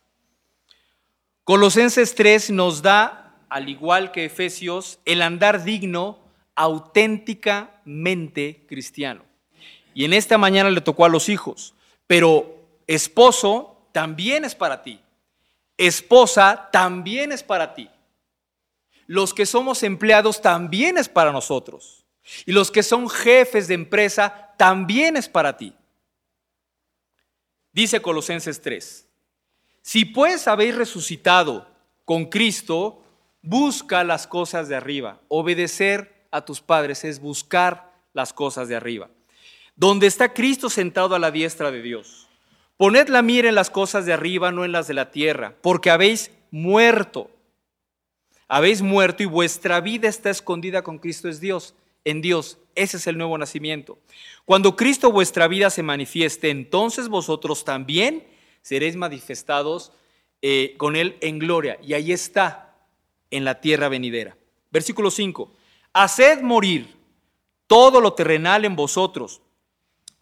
Colosenses 1.44 2.14
3 2.14 2.48
nos 2.52 2.80
da, 2.80 3.36
al 3.50 3.68
igual 3.68 4.10
que 4.10 4.24
Efesios, 4.24 5.00
el 5.04 5.20
andar 5.20 5.64
digno 5.64 6.18
auténticamente 6.54 8.64
cristiano. 8.66 9.35
Y 9.96 10.04
en 10.04 10.12
esta 10.12 10.36
mañana 10.36 10.68
le 10.68 10.82
tocó 10.82 11.06
a 11.06 11.08
los 11.08 11.30
hijos. 11.30 11.72
Pero 12.06 12.68
esposo 12.86 13.88
también 13.92 14.44
es 14.44 14.54
para 14.54 14.82
ti. 14.82 15.00
Esposa 15.78 16.68
también 16.70 17.32
es 17.32 17.42
para 17.42 17.72
ti. 17.72 17.88
Los 19.06 19.32
que 19.32 19.46
somos 19.46 19.82
empleados 19.82 20.42
también 20.42 20.98
es 20.98 21.08
para 21.08 21.32
nosotros. 21.32 22.04
Y 22.44 22.52
los 22.52 22.70
que 22.70 22.82
son 22.82 23.08
jefes 23.08 23.68
de 23.68 23.74
empresa 23.74 24.52
también 24.58 25.16
es 25.16 25.30
para 25.30 25.56
ti. 25.56 25.72
Dice 27.72 28.02
Colosenses 28.02 28.60
3. 28.60 29.08
Si 29.80 30.04
pues 30.04 30.46
habéis 30.46 30.74
resucitado 30.74 31.66
con 32.04 32.26
Cristo, 32.26 33.02
busca 33.40 34.04
las 34.04 34.26
cosas 34.26 34.68
de 34.68 34.76
arriba. 34.76 35.22
Obedecer 35.28 36.26
a 36.30 36.44
tus 36.44 36.60
padres 36.60 37.02
es 37.02 37.18
buscar 37.18 37.94
las 38.12 38.34
cosas 38.34 38.68
de 38.68 38.76
arriba 38.76 39.08
donde 39.76 40.06
está 40.06 40.32
Cristo 40.32 40.70
sentado 40.70 41.14
a 41.14 41.18
la 41.18 41.30
diestra 41.30 41.70
de 41.70 41.82
Dios. 41.82 42.26
Poned 42.76 43.08
la 43.08 43.22
mira 43.22 43.48
en 43.48 43.54
las 43.54 43.70
cosas 43.70 44.06
de 44.06 44.12
arriba, 44.12 44.50
no 44.50 44.64
en 44.64 44.72
las 44.72 44.88
de 44.88 44.94
la 44.94 45.10
tierra, 45.10 45.54
porque 45.62 45.90
habéis 45.90 46.30
muerto. 46.50 47.30
Habéis 48.48 48.82
muerto 48.82 49.22
y 49.22 49.26
vuestra 49.26 49.80
vida 49.80 50.08
está 50.08 50.30
escondida 50.30 50.82
con 50.82 50.98
Cristo 50.98 51.28
es 51.28 51.40
Dios, 51.40 51.74
en 52.04 52.22
Dios. 52.22 52.58
Ese 52.74 52.96
es 52.96 53.06
el 53.06 53.18
nuevo 53.18 53.36
nacimiento. 53.38 53.98
Cuando 54.44 54.76
Cristo 54.76 55.10
vuestra 55.10 55.48
vida 55.48 55.70
se 55.70 55.82
manifieste, 55.82 56.50
entonces 56.50 57.08
vosotros 57.08 57.64
también 57.64 58.26
seréis 58.62 58.96
manifestados 58.96 59.92
eh, 60.42 60.74
con 60.76 60.96
Él 60.96 61.16
en 61.20 61.38
gloria. 61.38 61.78
Y 61.82 61.94
ahí 61.94 62.12
está, 62.12 62.74
en 63.30 63.44
la 63.44 63.60
tierra 63.60 63.88
venidera. 63.88 64.36
Versículo 64.70 65.10
5. 65.10 65.52
Haced 65.92 66.42
morir 66.42 66.94
todo 67.66 68.00
lo 68.00 68.12
terrenal 68.12 68.64
en 68.64 68.76
vosotros 68.76 69.40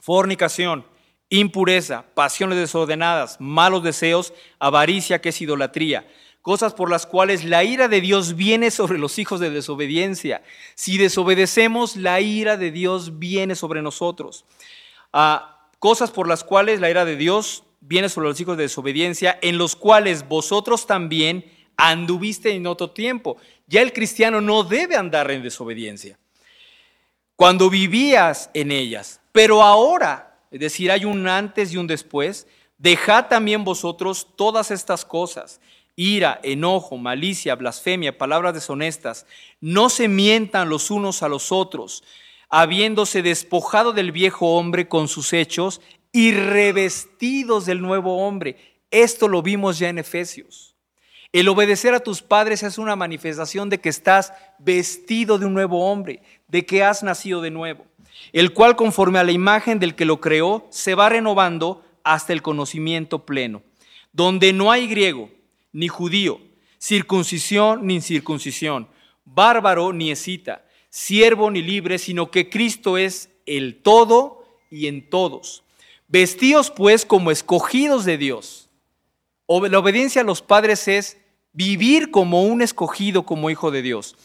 fornicación, 0.05 0.85
impureza, 1.31 2.05
pasiones 2.13 2.59
desordenadas, 2.59 3.41
malos 3.41 3.83
deseos, 3.83 4.35
avaricia 4.59 5.23
que 5.23 5.31
es 5.31 5.41
idolatría, 5.41 6.07
cosas 6.43 6.75
por 6.75 6.91
las 6.91 7.07
cuales 7.07 7.43
la 7.43 7.65
ira 7.65 7.89
de 7.89 8.03
Dios 8.03 8.37
viene 8.37 8.71
sobre 8.71 8.99
los 8.99 9.19
hijos 9.19 9.41
de 9.41 9.49
desobediencia. 9.49 10.43
Si 10.75 10.99
desobedecemos, 10.99 11.97
la 11.97 12.21
ira 12.21 12.59
de 12.59 12.71
Dios 12.71 13.19
viene 13.19 13.55
sobre 13.55 13.81
nosotros. 13.81 14.45
Ah, 15.11 15.71
cosas 15.79 16.11
por 16.11 16.29
las 16.29 16.45
cuales 16.45 16.81
la 16.81 16.91
ira 16.91 17.07
de 17.07 17.17
Dios 17.17 17.65
viene 17.81 18.11
sobre 18.11 18.29
los 18.29 18.39
hijos 18.39 18.59
de 18.59 18.65
desobediencia, 18.65 19.39
en 19.41 19.57
los 19.57 19.75
cuales 19.75 20.29
vosotros 20.29 20.87
también 20.87 21.51
anduviste 21.79 22.51
en 22.51 22.67
otro 22.67 22.91
tiempo. 22.91 23.39
Ya 23.67 23.81
el 23.81 23.95
cristiano 23.95 24.43
no 24.43 24.65
debe 24.65 24.97
andar 24.97 25.31
en 25.31 25.43
desobediencia. 25.43 26.19
Cuando 27.37 27.71
vivías 27.71 28.51
en 28.53 28.71
ellas, 28.71 29.23
pero 29.35 29.65
ahora, 29.65 30.39
es 30.53 30.61
decir, 30.61 30.93
hay 30.93 31.05
un 31.05 31.27
antes 31.27 31.73
y 31.73 31.77
un 31.77 31.89
después, 31.89 32.47
dejad 32.79 33.27
también 33.27 33.65
vosotros 33.65 34.29
todas 34.37 34.71
estas 34.71 35.05
cosas, 35.05 35.61
ira, 35.97 36.39
enojo, 36.45 36.99
malicia, 36.99 37.57
blasfemia, 37.57 38.17
palabras 38.17 38.55
deshonestas, 38.55 39.27
no 39.61 39.89
se 39.89 40.07
mientan 40.07 40.69
los 40.69 40.89
unos 40.89 41.25
a 41.25 41.29
los 41.29 41.51
otros, 41.51 42.05
habiéndose 42.49 43.23
despojado 43.23 43.93
del 43.93 44.13
viejo 44.13 44.57
hombre 44.57 44.87
con 44.87 45.09
sus 45.09 45.33
hechos 45.33 45.81
y 46.13 46.31
revestidos 46.31 47.67
del 47.67 47.83
nuevo 47.83 48.25
hombre. 48.25 48.79
Esto 48.93 49.27
lo 49.27 49.43
vimos 49.43 49.81
ya 49.81 49.89
en 49.89 49.99
Efesios. 49.99 50.77
El 51.33 51.49
obedecer 51.49 51.93
a 51.93 51.99
tus 51.99 52.23
padres 52.23 52.63
es 52.63 52.79
una 52.79 52.95
manifestación 52.95 53.69
de 53.69 53.81
que 53.81 53.89
estás 53.89 54.33
vestido 54.61 55.39
de 55.39 55.47
un 55.47 55.55
nuevo 55.55 55.91
hombre, 55.91 56.23
de 56.47 56.65
que 56.65 56.85
has 56.85 57.03
nacido 57.03 57.41
de 57.41 57.51
nuevo, 57.51 57.85
el 58.33 58.53
cual 58.53 58.77
conforme 58.77 59.19
a 59.19 59.25
la 59.25 59.33
imagen 59.33 59.79
del 59.79 59.95
que 59.95 60.05
lo 60.05 60.21
creó, 60.21 60.67
se 60.71 60.95
va 60.95 61.09
renovando 61.09 61.85
hasta 62.03 62.33
el 62.33 62.43
conocimiento 62.43 63.25
pleno, 63.25 63.63
donde 64.13 64.53
no 64.53 64.71
hay 64.71 64.87
griego 64.87 65.31
ni 65.73 65.89
judío, 65.89 66.41
circuncisión 66.79 67.87
ni 67.87 67.95
incircuncisión, 67.95 68.89
bárbaro 69.25 69.93
ni 69.93 70.11
escita, 70.11 70.65
siervo 70.91 71.51
ni 71.51 71.63
libre, 71.63 71.99
sino 71.99 72.31
que 72.31 72.49
Cristo 72.51 72.99
es 72.99 73.31
el 73.47 73.77
todo 73.83 74.45
y 74.71 74.87
en 74.87 75.09
todos. 75.09 75.65
Vestíos 76.09 76.71
pues 76.71 77.05
como 77.05 77.31
escogidos 77.31 78.05
de 78.05 78.19
Dios. 78.19 78.69
La 79.49 79.79
obediencia 79.79 80.23
a 80.23 80.25
los 80.25 80.43
padres 80.43 80.87
es 80.89 81.19
vivir 81.53 82.11
como 82.11 82.45
un 82.45 82.63
escogido, 82.63 83.25
como 83.25 83.51
hijo 83.51 83.71
de 83.71 83.83
Dios. 83.83 84.17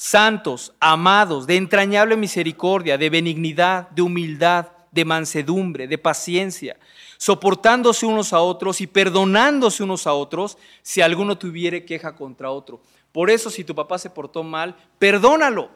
Santos, 0.00 0.72
amados, 0.78 1.48
de 1.48 1.56
entrañable 1.56 2.16
misericordia, 2.16 2.96
de 2.96 3.10
benignidad, 3.10 3.90
de 3.90 4.02
humildad, 4.02 4.68
de 4.92 5.04
mansedumbre, 5.04 5.88
de 5.88 5.98
paciencia, 5.98 6.78
soportándose 7.16 8.06
unos 8.06 8.32
a 8.32 8.40
otros 8.40 8.80
y 8.80 8.86
perdonándose 8.86 9.82
unos 9.82 10.06
a 10.06 10.12
otros 10.12 10.56
si 10.82 11.00
alguno 11.00 11.36
tuviere 11.36 11.84
queja 11.84 12.14
contra 12.14 12.52
otro. 12.52 12.80
Por 13.10 13.28
eso 13.28 13.50
si 13.50 13.64
tu 13.64 13.74
papá 13.74 13.98
se 13.98 14.08
portó 14.08 14.44
mal, 14.44 14.76
perdónalo 15.00 15.68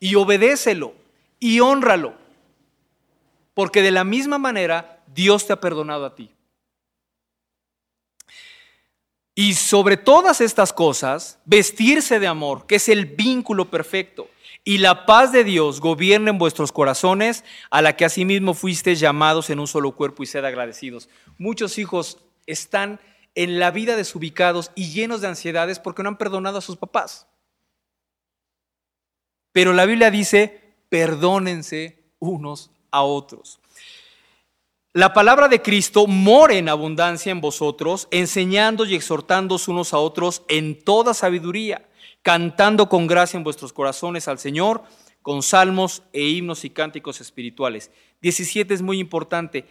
y 0.00 0.16
obedécelo 0.16 0.94
y 1.38 1.60
honralo. 1.60 2.14
Porque 3.54 3.80
de 3.80 3.92
la 3.92 4.02
misma 4.02 4.38
manera 4.38 5.04
Dios 5.06 5.46
te 5.46 5.52
ha 5.52 5.60
perdonado 5.60 6.04
a 6.04 6.16
ti. 6.16 6.32
Y 9.34 9.54
sobre 9.54 9.96
todas 9.96 10.40
estas 10.40 10.72
cosas, 10.72 11.38
vestirse 11.44 12.20
de 12.20 12.26
amor, 12.26 12.66
que 12.66 12.76
es 12.76 12.88
el 12.88 13.06
vínculo 13.06 13.70
perfecto, 13.70 14.28
y 14.64 14.78
la 14.78 15.06
paz 15.06 15.32
de 15.32 15.42
Dios 15.42 15.80
gobierne 15.80 16.30
en 16.30 16.38
vuestros 16.38 16.70
corazones, 16.70 17.42
a 17.70 17.82
la 17.82 17.96
que 17.96 18.04
asimismo 18.04 18.54
fuisteis 18.54 19.00
llamados 19.00 19.50
en 19.50 19.58
un 19.58 19.66
solo 19.66 19.92
cuerpo 19.92 20.22
y 20.22 20.26
sed 20.26 20.44
agradecidos. 20.44 21.08
Muchos 21.38 21.78
hijos 21.78 22.18
están 22.46 23.00
en 23.34 23.58
la 23.58 23.70
vida 23.70 23.96
desubicados 23.96 24.70
y 24.74 24.90
llenos 24.92 25.20
de 25.20 25.28
ansiedades 25.28 25.78
porque 25.78 26.02
no 26.02 26.10
han 26.10 26.18
perdonado 26.18 26.58
a 26.58 26.62
sus 26.62 26.76
papás. 26.76 27.26
Pero 29.52 29.72
la 29.72 29.86
Biblia 29.86 30.10
dice, 30.10 30.74
perdónense 30.88 31.98
unos 32.18 32.70
a 32.90 33.02
otros. 33.02 33.60
La 34.94 35.14
palabra 35.14 35.48
de 35.48 35.62
Cristo 35.62 36.06
more 36.06 36.58
en 36.58 36.68
abundancia 36.68 37.32
en 37.32 37.40
vosotros, 37.40 38.08
enseñando 38.10 38.84
y 38.84 38.94
exhortándoos 38.94 39.66
unos 39.66 39.94
a 39.94 39.98
otros 39.98 40.42
en 40.48 40.84
toda 40.84 41.14
sabiduría, 41.14 41.88
cantando 42.20 42.90
con 42.90 43.06
gracia 43.06 43.38
en 43.38 43.44
vuestros 43.44 43.72
corazones 43.72 44.28
al 44.28 44.38
Señor, 44.38 44.82
con 45.22 45.42
salmos 45.42 46.02
e 46.12 46.28
himnos 46.28 46.66
y 46.66 46.70
cánticos 46.70 47.22
espirituales. 47.22 47.90
17 48.20 48.74
es 48.74 48.82
muy 48.82 48.98
importante. 48.98 49.64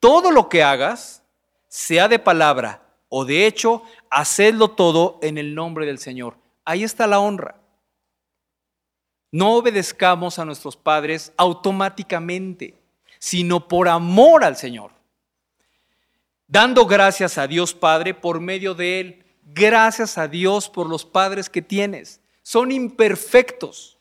Todo 0.00 0.30
lo 0.30 0.48
que 0.48 0.62
hagas, 0.62 1.22
sea 1.68 2.08
de 2.08 2.18
palabra 2.18 2.96
o 3.10 3.26
de 3.26 3.46
hecho, 3.46 3.82
hacedlo 4.08 4.68
todo 4.68 5.18
en 5.20 5.36
el 5.36 5.54
nombre 5.54 5.84
del 5.84 5.98
Señor. 5.98 6.38
Ahí 6.64 6.82
está 6.82 7.06
la 7.06 7.20
honra. 7.20 7.60
No 9.30 9.56
obedezcamos 9.56 10.38
a 10.38 10.46
nuestros 10.46 10.78
padres 10.78 11.34
automáticamente 11.36 12.81
sino 13.22 13.68
por 13.68 13.86
amor 13.86 14.42
al 14.42 14.56
Señor. 14.56 14.90
Dando 16.48 16.86
gracias 16.86 17.38
a 17.38 17.46
Dios 17.46 17.72
Padre 17.72 18.14
por 18.14 18.40
medio 18.40 18.74
de 18.74 18.98
Él. 18.98 19.24
Gracias 19.44 20.18
a 20.18 20.26
Dios 20.26 20.68
por 20.68 20.88
los 20.88 21.04
padres 21.04 21.48
que 21.48 21.62
tienes. 21.62 22.20
Son 22.42 22.72
imperfectos. 22.72 23.96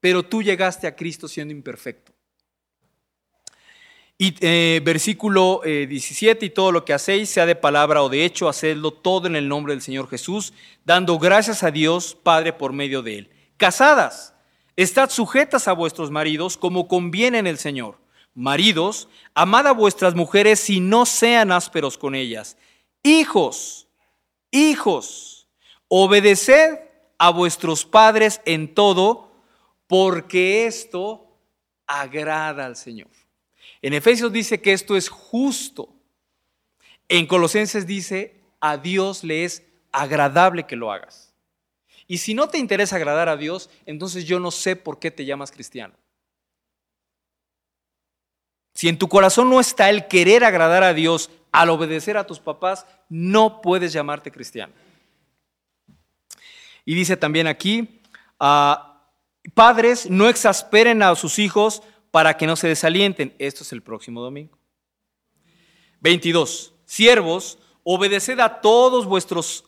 Pero 0.00 0.24
tú 0.24 0.42
llegaste 0.42 0.88
a 0.88 0.96
Cristo 0.96 1.28
siendo 1.28 1.54
imperfecto. 1.54 2.12
Y 4.18 4.34
eh, 4.40 4.80
versículo 4.82 5.60
17, 5.64 6.44
eh, 6.44 6.48
y 6.48 6.50
todo 6.50 6.72
lo 6.72 6.84
que 6.84 6.92
hacéis, 6.92 7.30
sea 7.30 7.46
de 7.46 7.54
palabra 7.54 8.02
o 8.02 8.08
de 8.08 8.24
hecho, 8.24 8.48
hacedlo 8.48 8.90
todo 8.90 9.28
en 9.28 9.36
el 9.36 9.46
nombre 9.46 9.74
del 9.74 9.82
Señor 9.82 10.08
Jesús, 10.08 10.52
dando 10.84 11.20
gracias 11.20 11.62
a 11.62 11.70
Dios 11.70 12.18
Padre 12.20 12.52
por 12.52 12.72
medio 12.72 13.02
de 13.02 13.18
Él. 13.18 13.30
Casadas, 13.56 14.34
Estad 14.78 15.10
sujetas 15.10 15.66
a 15.66 15.72
vuestros 15.72 16.12
maridos 16.12 16.56
como 16.56 16.86
conviene 16.86 17.38
en 17.38 17.48
el 17.48 17.58
Señor. 17.58 17.98
Maridos, 18.32 19.08
amad 19.34 19.66
a 19.66 19.72
vuestras 19.72 20.14
mujeres 20.14 20.70
y 20.70 20.78
no 20.78 21.04
sean 21.04 21.50
ásperos 21.50 21.98
con 21.98 22.14
ellas. 22.14 22.56
Hijos, 23.02 23.88
hijos, 24.52 25.48
obedeced 25.88 26.78
a 27.18 27.30
vuestros 27.30 27.84
padres 27.84 28.40
en 28.44 28.72
todo, 28.72 29.32
porque 29.88 30.66
esto 30.66 31.26
agrada 31.88 32.64
al 32.64 32.76
Señor. 32.76 33.10
En 33.82 33.94
Efesios 33.94 34.32
dice 34.32 34.60
que 34.60 34.72
esto 34.72 34.96
es 34.96 35.08
justo. 35.08 35.92
En 37.08 37.26
Colosenses 37.26 37.84
dice, 37.84 38.40
a 38.60 38.76
Dios 38.76 39.24
le 39.24 39.42
es 39.42 39.64
agradable 39.90 40.66
que 40.68 40.76
lo 40.76 40.92
hagas. 40.92 41.27
Y 42.08 42.18
si 42.18 42.32
no 42.34 42.48
te 42.48 42.56
interesa 42.58 42.96
agradar 42.96 43.28
a 43.28 43.36
Dios, 43.36 43.68
entonces 43.84 44.24
yo 44.24 44.40
no 44.40 44.50
sé 44.50 44.74
por 44.74 44.98
qué 44.98 45.10
te 45.10 45.26
llamas 45.26 45.52
cristiano. 45.52 45.94
Si 48.74 48.88
en 48.88 48.98
tu 48.98 49.08
corazón 49.08 49.50
no 49.50 49.60
está 49.60 49.90
el 49.90 50.08
querer 50.08 50.42
agradar 50.42 50.82
a 50.82 50.94
Dios 50.94 51.30
al 51.52 51.68
obedecer 51.68 52.16
a 52.16 52.26
tus 52.26 52.40
papás, 52.40 52.86
no 53.10 53.60
puedes 53.60 53.92
llamarte 53.92 54.32
cristiano. 54.32 54.72
Y 56.86 56.94
dice 56.94 57.18
también 57.18 57.46
aquí, 57.46 58.00
ah, 58.40 59.04
padres, 59.52 60.08
no 60.08 60.28
exasperen 60.28 61.02
a 61.02 61.14
sus 61.14 61.38
hijos 61.38 61.82
para 62.10 62.38
que 62.38 62.46
no 62.46 62.56
se 62.56 62.68
desalienten. 62.68 63.34
Esto 63.38 63.64
es 63.64 63.72
el 63.72 63.82
próximo 63.82 64.22
domingo. 64.22 64.56
22. 66.00 66.72
Siervos, 66.86 67.58
obedeced 67.82 68.40
a 68.40 68.62
todos 68.62 69.04
vuestros 69.04 69.67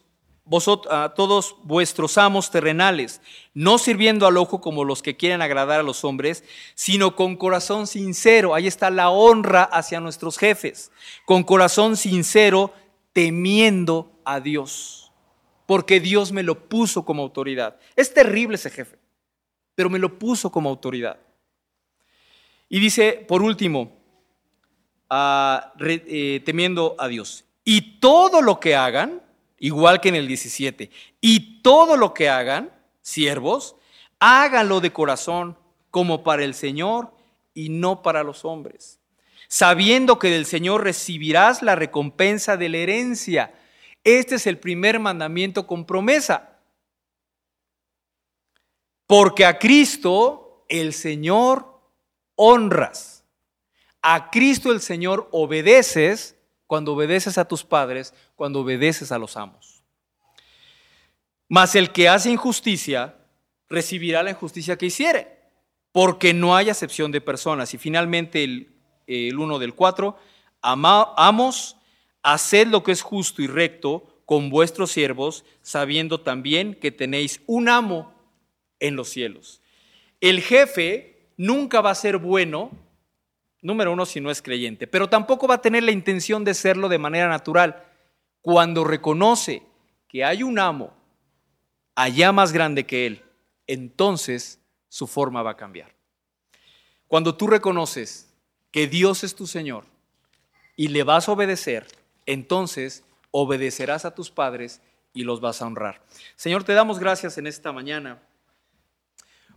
a 0.91 1.15
todos 1.15 1.57
vuestros 1.63 2.19
amos 2.19 2.51
terrenales, 2.51 3.21
no 3.55 3.79
sirviendo 3.79 4.27
al 4.27 4.37
ojo 4.37 4.61
como 4.61 4.85
los 4.85 5.03
que 5.03 5.17
quieren 5.17 5.43
agradar 5.43 5.81
a 5.81 5.85
los 5.85 6.05
hombres, 6.05 6.45
sino 6.75 7.15
con 7.15 7.37
corazón 7.37 7.87
sincero. 7.87 8.55
Ahí 8.55 8.67
está 8.67 8.91
la 8.91 9.11
honra 9.11 9.63
hacia 9.63 10.01
nuestros 10.01 10.39
jefes, 10.39 10.91
con 11.25 11.45
corazón 11.45 11.97
sincero, 11.97 12.73
temiendo 13.13 14.13
a 14.25 14.41
Dios, 14.41 15.13
porque 15.67 16.01
Dios 16.01 16.33
me 16.33 16.43
lo 16.43 16.69
puso 16.69 17.05
como 17.05 17.23
autoridad. 17.23 17.79
Es 17.95 18.13
terrible 18.13 18.57
ese 18.57 18.71
jefe, 18.71 18.99
pero 19.75 19.91
me 19.91 19.99
lo 19.99 20.19
puso 20.19 20.51
como 20.51 20.69
autoridad. 20.69 21.19
Y 22.69 22.79
dice, 22.81 23.25
por 23.27 23.43
último, 23.43 24.01
eh, 25.81 26.43
temiendo 26.45 26.95
a 26.99 27.09
Dios. 27.09 27.45
Y 27.65 27.99
todo 27.99 28.43
lo 28.43 28.61
que 28.61 28.77
hagan, 28.77 29.23
igual 29.61 30.01
que 30.01 30.09
en 30.09 30.17
el 30.17 30.27
17. 30.27 30.91
Y 31.21 31.63
todo 31.63 31.97
lo 31.97 32.13
que 32.13 32.29
hagan, 32.29 32.73
siervos, 33.03 33.77
háganlo 34.19 34.81
de 34.81 34.93
corazón, 34.93 35.57
como 35.91 36.25
para 36.25 36.45
el 36.45 36.55
Señor 36.55 37.13
y 37.55 37.69
no 37.69 38.03
para 38.03 38.23
los 38.25 38.45
hombres, 38.45 39.01
sabiendo 39.49 40.19
que 40.19 40.31
del 40.31 40.47
Señor 40.47 40.85
recibirás 40.85 41.63
la 41.63 41.77
recompensa 41.77 42.57
de 42.57 42.69
la 42.69 42.79
herencia. 42.79 43.55
Este 44.03 44.37
es 44.37 44.47
el 44.47 44.59
primer 44.59 44.99
mandamiento 44.99 45.67
con 45.67 45.85
promesa. 45.85 46.59
Porque 49.07 49.45
a 49.45 49.59
Cristo, 49.59 50.65
el 50.69 50.95
Señor, 50.95 51.81
honras. 52.37 53.25
A 54.01 54.31
Cristo 54.31 54.71
el 54.71 54.81
Señor 54.81 55.29
obedeces 55.33 56.37
cuando 56.71 56.93
obedeces 56.93 57.37
a 57.37 57.47
tus 57.47 57.65
padres, 57.65 58.15
cuando 58.37 58.61
obedeces 58.61 59.11
a 59.11 59.19
los 59.19 59.37
amos. 59.37 59.83
Mas 61.49 61.75
el 61.75 61.91
que 61.91 62.09
hace 62.09 62.31
injusticia 62.31 63.17
recibirá 63.69 64.23
la 64.23 64.31
injusticia 64.31 64.79
que 64.79 64.87
hiciere, 64.87 65.37
porque 65.91 66.33
no 66.33 66.55
hay 66.55 66.71
acepción 66.71 67.11
de 67.11 67.21
personas. 67.21 67.75
Y 67.75 67.79
finalmente 67.79 68.45
el, 68.45 68.73
el 69.09 69.37
1 69.37 69.59
del 69.59 69.75
4, 69.75 70.17
amos, 70.61 71.77
haced 72.23 72.69
lo 72.69 72.85
que 72.85 72.93
es 72.93 73.03
justo 73.03 73.43
y 73.43 73.49
recto 73.49 74.23
con 74.25 74.49
vuestros 74.49 74.93
siervos, 74.93 75.45
sabiendo 75.63 76.21
también 76.21 76.77
que 76.77 76.93
tenéis 76.93 77.41
un 77.49 77.69
amo 77.69 78.15
en 78.79 78.95
los 78.95 79.09
cielos. 79.09 79.61
El 80.21 80.41
jefe 80.41 81.33
nunca 81.37 81.81
va 81.81 81.91
a 81.91 81.97
ser 81.97 82.19
bueno, 82.19 82.71
número 83.63 83.93
uno, 83.93 84.07
si 84.07 84.21
no 84.21 84.31
es 84.31 84.43
creyente, 84.43 84.87
pero 84.87 85.09
tampoco 85.09 85.47
va 85.47 85.57
a 85.57 85.63
tener 85.63 85.83
la 85.83 85.91
intención 85.91 86.45
de 86.45 86.55
serlo 86.55 86.89
de 86.89 86.99
manera 86.99 87.29
natural. 87.29 87.85
Cuando 88.41 88.85
reconoce 88.85 89.63
que 90.09 90.25
hay 90.25 90.43
un 90.43 90.59
amo 90.59 90.93
allá 91.95 92.33
más 92.33 92.53
grande 92.53 92.87
que 92.87 93.07
él, 93.07 93.25
entonces 93.67 94.61
su 94.89 95.07
forma 95.07 95.43
va 95.43 95.53
a 95.53 95.57
cambiar. 95.57 95.95
Cuando 97.07 97.37
tú 97.37 97.47
reconoces 97.47 98.33
que 98.71 98.87
Dios 98.87 99.25
es 99.25 99.35
tu 99.35 99.47
Señor 99.47 99.85
y 100.77 100.89
le 100.89 101.03
vas 101.03 101.29
a 101.29 101.33
obedecer, 101.33 101.87
entonces 102.27 103.05
obedecerás 103.31 104.05
a 104.05 104.15
tus 104.15 104.31
padres 104.31 104.81
y 105.13 105.25
los 105.25 105.41
vas 105.41 105.61
a 105.61 105.67
honrar. 105.67 106.03
Señor, 106.37 106.65
te 106.65 106.73
damos 106.73 106.99
gracias 106.99 107.37
en 107.39 107.47
esta 107.47 107.73
mañana 107.73 108.23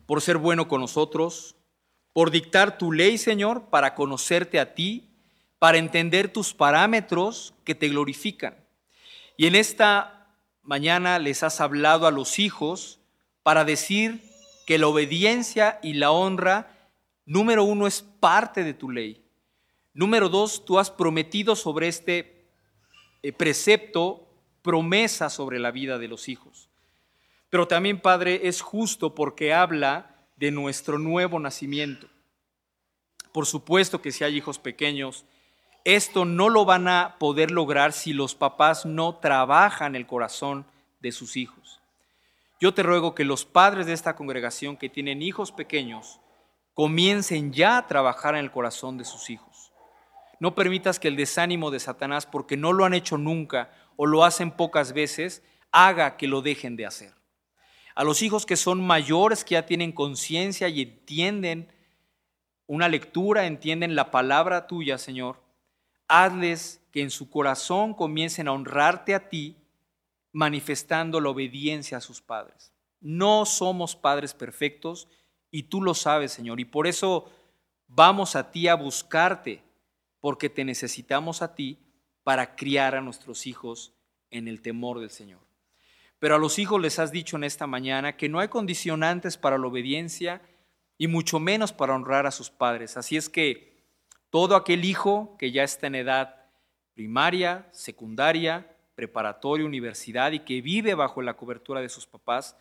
por 0.06 0.22
ser 0.22 0.38
bueno 0.38 0.68
con 0.68 0.82
nosotros, 0.82 1.56
por 2.14 2.30
dictar 2.32 2.78
tu 2.78 2.92
ley, 2.92 3.18
Señor, 3.18 3.70
para 3.70 3.96
conocerte 3.96 4.60
a 4.60 4.76
ti, 4.76 5.10
para 5.60 5.78
entender 5.78 6.32
tus 6.32 6.54
parámetros 6.54 7.54
que 7.64 7.76
te 7.76 7.90
glorifican. 7.90 8.56
Y 9.36 9.48
en 9.48 9.56
esta 9.56 10.28
mañana 10.62 11.20
les 11.20 11.42
has 11.44 11.60
hablado 11.60 12.06
a 12.06 12.12
los 12.12 12.38
hijos 12.38 13.00
para 13.42 13.66
decir 13.66 14.22
que 14.66 14.78
la 14.78 14.88
obediencia 14.88 15.80
y 15.82 15.94
la 15.94 16.12
honra, 16.12 16.90
número 17.26 17.64
uno, 17.64 17.88
es 17.88 18.02
parte 18.02 18.64
de 18.64 18.74
tu 18.74 18.92
ley. 18.92 19.26
Número 19.94 20.30
dos, 20.30 20.66
tú 20.66 20.80
has 20.80 20.92
prometido 20.92 21.56
sobre 21.56 21.88
este 21.88 22.48
eh, 23.22 23.32
precepto 23.32 24.28
promesa 24.62 25.30
sobre 25.30 25.60
la 25.60 25.72
vida 25.72 25.98
de 25.98 26.08
los 26.08 26.30
hijos. 26.30 26.70
Pero 27.50 27.68
también, 27.68 28.00
Padre, 28.00 28.48
es 28.48 28.62
justo 28.62 29.14
porque 29.14 29.54
habla 29.54 30.13
de 30.36 30.52
nuestro 30.52 30.98
nuevo 30.98 31.40
nacimiento. 31.40 32.08
Por 33.32 33.46
supuesto 33.46 34.02
que 34.02 34.12
si 34.12 34.24
hay 34.24 34.38
hijos 34.38 34.60
pequeños, 34.60 35.26
esto 35.86 36.26
no 36.26 36.50
lo 36.50 36.66
van 36.66 36.88
a 36.88 37.18
poder 37.20 37.52
lograr 37.52 37.94
si 37.94 38.14
los 38.14 38.36
papás 38.36 38.86
no 38.86 39.16
trabajan 39.16 39.96
el 39.96 40.08
corazón 40.08 40.66
de 41.02 41.12
sus 41.12 41.36
hijos. 41.36 41.82
Yo 42.60 42.74
te 42.74 42.84
ruego 42.84 43.16
que 43.16 43.26
los 43.26 43.44
padres 43.44 43.88
de 43.88 43.94
esta 43.94 44.16
congregación 44.16 44.78
que 44.78 44.90
tienen 44.90 45.22
hijos 45.22 45.52
pequeños 45.52 46.22
comiencen 46.74 47.52
ya 47.52 47.78
a 47.78 47.88
trabajar 47.88 48.36
en 48.36 48.42
el 48.42 48.52
corazón 48.52 48.98
de 48.98 49.04
sus 49.04 49.30
hijos. 49.30 49.72
No 50.40 50.56
permitas 50.56 51.00
que 51.00 51.08
el 51.08 51.16
desánimo 51.16 51.72
de 51.72 51.80
Satanás, 51.80 52.26
porque 52.26 52.58
no 52.58 52.72
lo 52.74 52.86
han 52.86 52.94
hecho 52.94 53.18
nunca 53.18 53.72
o 53.96 54.06
lo 54.06 54.24
hacen 54.24 54.52
pocas 54.52 54.94
veces, 54.94 55.44
haga 55.72 56.18
que 56.18 56.28
lo 56.28 56.42
dejen 56.42 56.76
de 56.76 56.86
hacer 56.86 57.23
a 57.96 58.04
los 58.04 58.22
hijos 58.22 58.46
que 58.46 58.56
son 58.56 58.86
mayores, 58.86 59.44
que 59.44 59.54
ya 59.54 59.66
tienen 59.66 59.92
conciencia 59.92 60.68
y 60.68 60.82
entienden 60.82 61.72
una 62.66 62.90
lectura, 62.90 63.46
entienden 63.46 63.96
la 63.96 64.12
palabra 64.12 64.68
tuya, 64.68 64.98
Señor, 64.98 65.42
hazles 66.08 66.82
que 66.92 67.02
en 67.02 67.12
su 67.12 67.30
corazón 67.30 67.94
comiencen 67.94 68.48
a 68.48 68.54
honrarte 68.54 69.14
a 69.16 69.30
ti, 69.30 69.58
manifestando 70.32 71.20
la 71.20 71.30
obediencia 71.30 71.98
a 71.98 72.02
sus 72.02 72.22
padres. 72.22 72.74
No 73.00 73.46
somos 73.46 73.96
padres 73.96 74.34
perfectos 74.34 75.08
y 75.52 75.64
tú 75.64 75.82
lo 75.82 75.94
sabes, 75.94 76.32
Señor, 76.32 76.60
y 76.60 76.66
por 76.66 76.88
eso 76.88 77.32
vamos 77.88 78.36
a 78.36 78.52
ti 78.52 78.68
a 78.68 78.76
buscarte, 78.76 79.62
porque 80.20 80.50
te 80.50 80.64
necesitamos 80.64 81.42
a 81.42 81.54
ti 81.54 81.78
para 82.24 82.56
criar 82.56 82.96
a 82.96 83.02
nuestros 83.02 83.46
hijos 83.46 83.94
en 84.32 84.48
el 84.48 84.62
temor 84.62 85.00
del 85.00 85.10
Señor. 85.12 85.42
Pero 86.24 86.36
a 86.36 86.40
los 86.40 86.58
hijos 86.58 86.80
les 86.80 87.00
has 87.00 87.12
dicho 87.12 87.36
en 87.36 87.44
esta 87.44 87.68
mañana 87.68 88.16
que 88.16 88.30
no 88.30 88.40
hay 88.40 88.48
condicionantes 88.48 89.36
para 89.36 89.58
la 89.58 89.68
obediencia 89.68 90.42
y 90.98 91.08
mucho 91.08 91.38
menos 91.38 91.74
para 91.74 91.96
honrar 91.96 92.26
a 92.26 92.32
sus 92.32 92.50
padres. 92.50 92.96
Así 92.96 93.18
es 93.18 93.28
que 93.28 93.84
todo 94.30 94.56
aquel 94.56 94.86
hijo 94.86 95.36
que 95.38 95.52
ya 95.52 95.66
está 95.66 95.88
en 95.88 95.96
edad 95.96 96.46
primaria, 96.94 97.68
secundaria, 97.74 98.74
preparatoria, 98.96 99.66
universidad 99.66 100.32
y 100.32 100.40
que 100.40 100.62
vive 100.62 100.96
bajo 100.96 101.22
la 101.22 101.36
cobertura 101.36 101.82
de 101.82 101.90
sus 101.90 102.08
papás, 102.08 102.56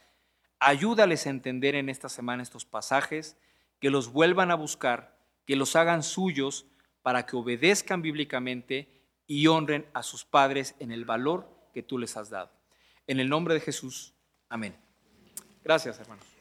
ayúdales 0.58 1.28
a 1.28 1.30
entender 1.30 1.76
en 1.76 1.88
esta 1.88 2.08
semana 2.08 2.42
estos 2.42 2.64
pasajes, 2.64 3.36
que 3.78 3.90
los 3.90 4.12
vuelvan 4.12 4.50
a 4.50 4.56
buscar, 4.56 5.16
que 5.46 5.54
los 5.54 5.76
hagan 5.76 6.02
suyos 6.02 6.66
para 7.02 7.26
que 7.26 7.36
obedezcan 7.36 8.02
bíblicamente 8.02 9.04
y 9.28 9.46
honren 9.46 9.86
a 9.94 10.02
sus 10.02 10.24
padres 10.24 10.74
en 10.80 10.90
el 10.90 11.04
valor 11.04 11.48
que 11.72 11.84
tú 11.84 11.96
les 11.96 12.16
has 12.16 12.28
dado. 12.28 12.61
En 13.12 13.20
el 13.20 13.28
nombre 13.28 13.52
de 13.52 13.60
Jesús. 13.60 14.14
Amén. 14.48 14.74
Gracias, 15.62 16.00
hermanos. 16.00 16.31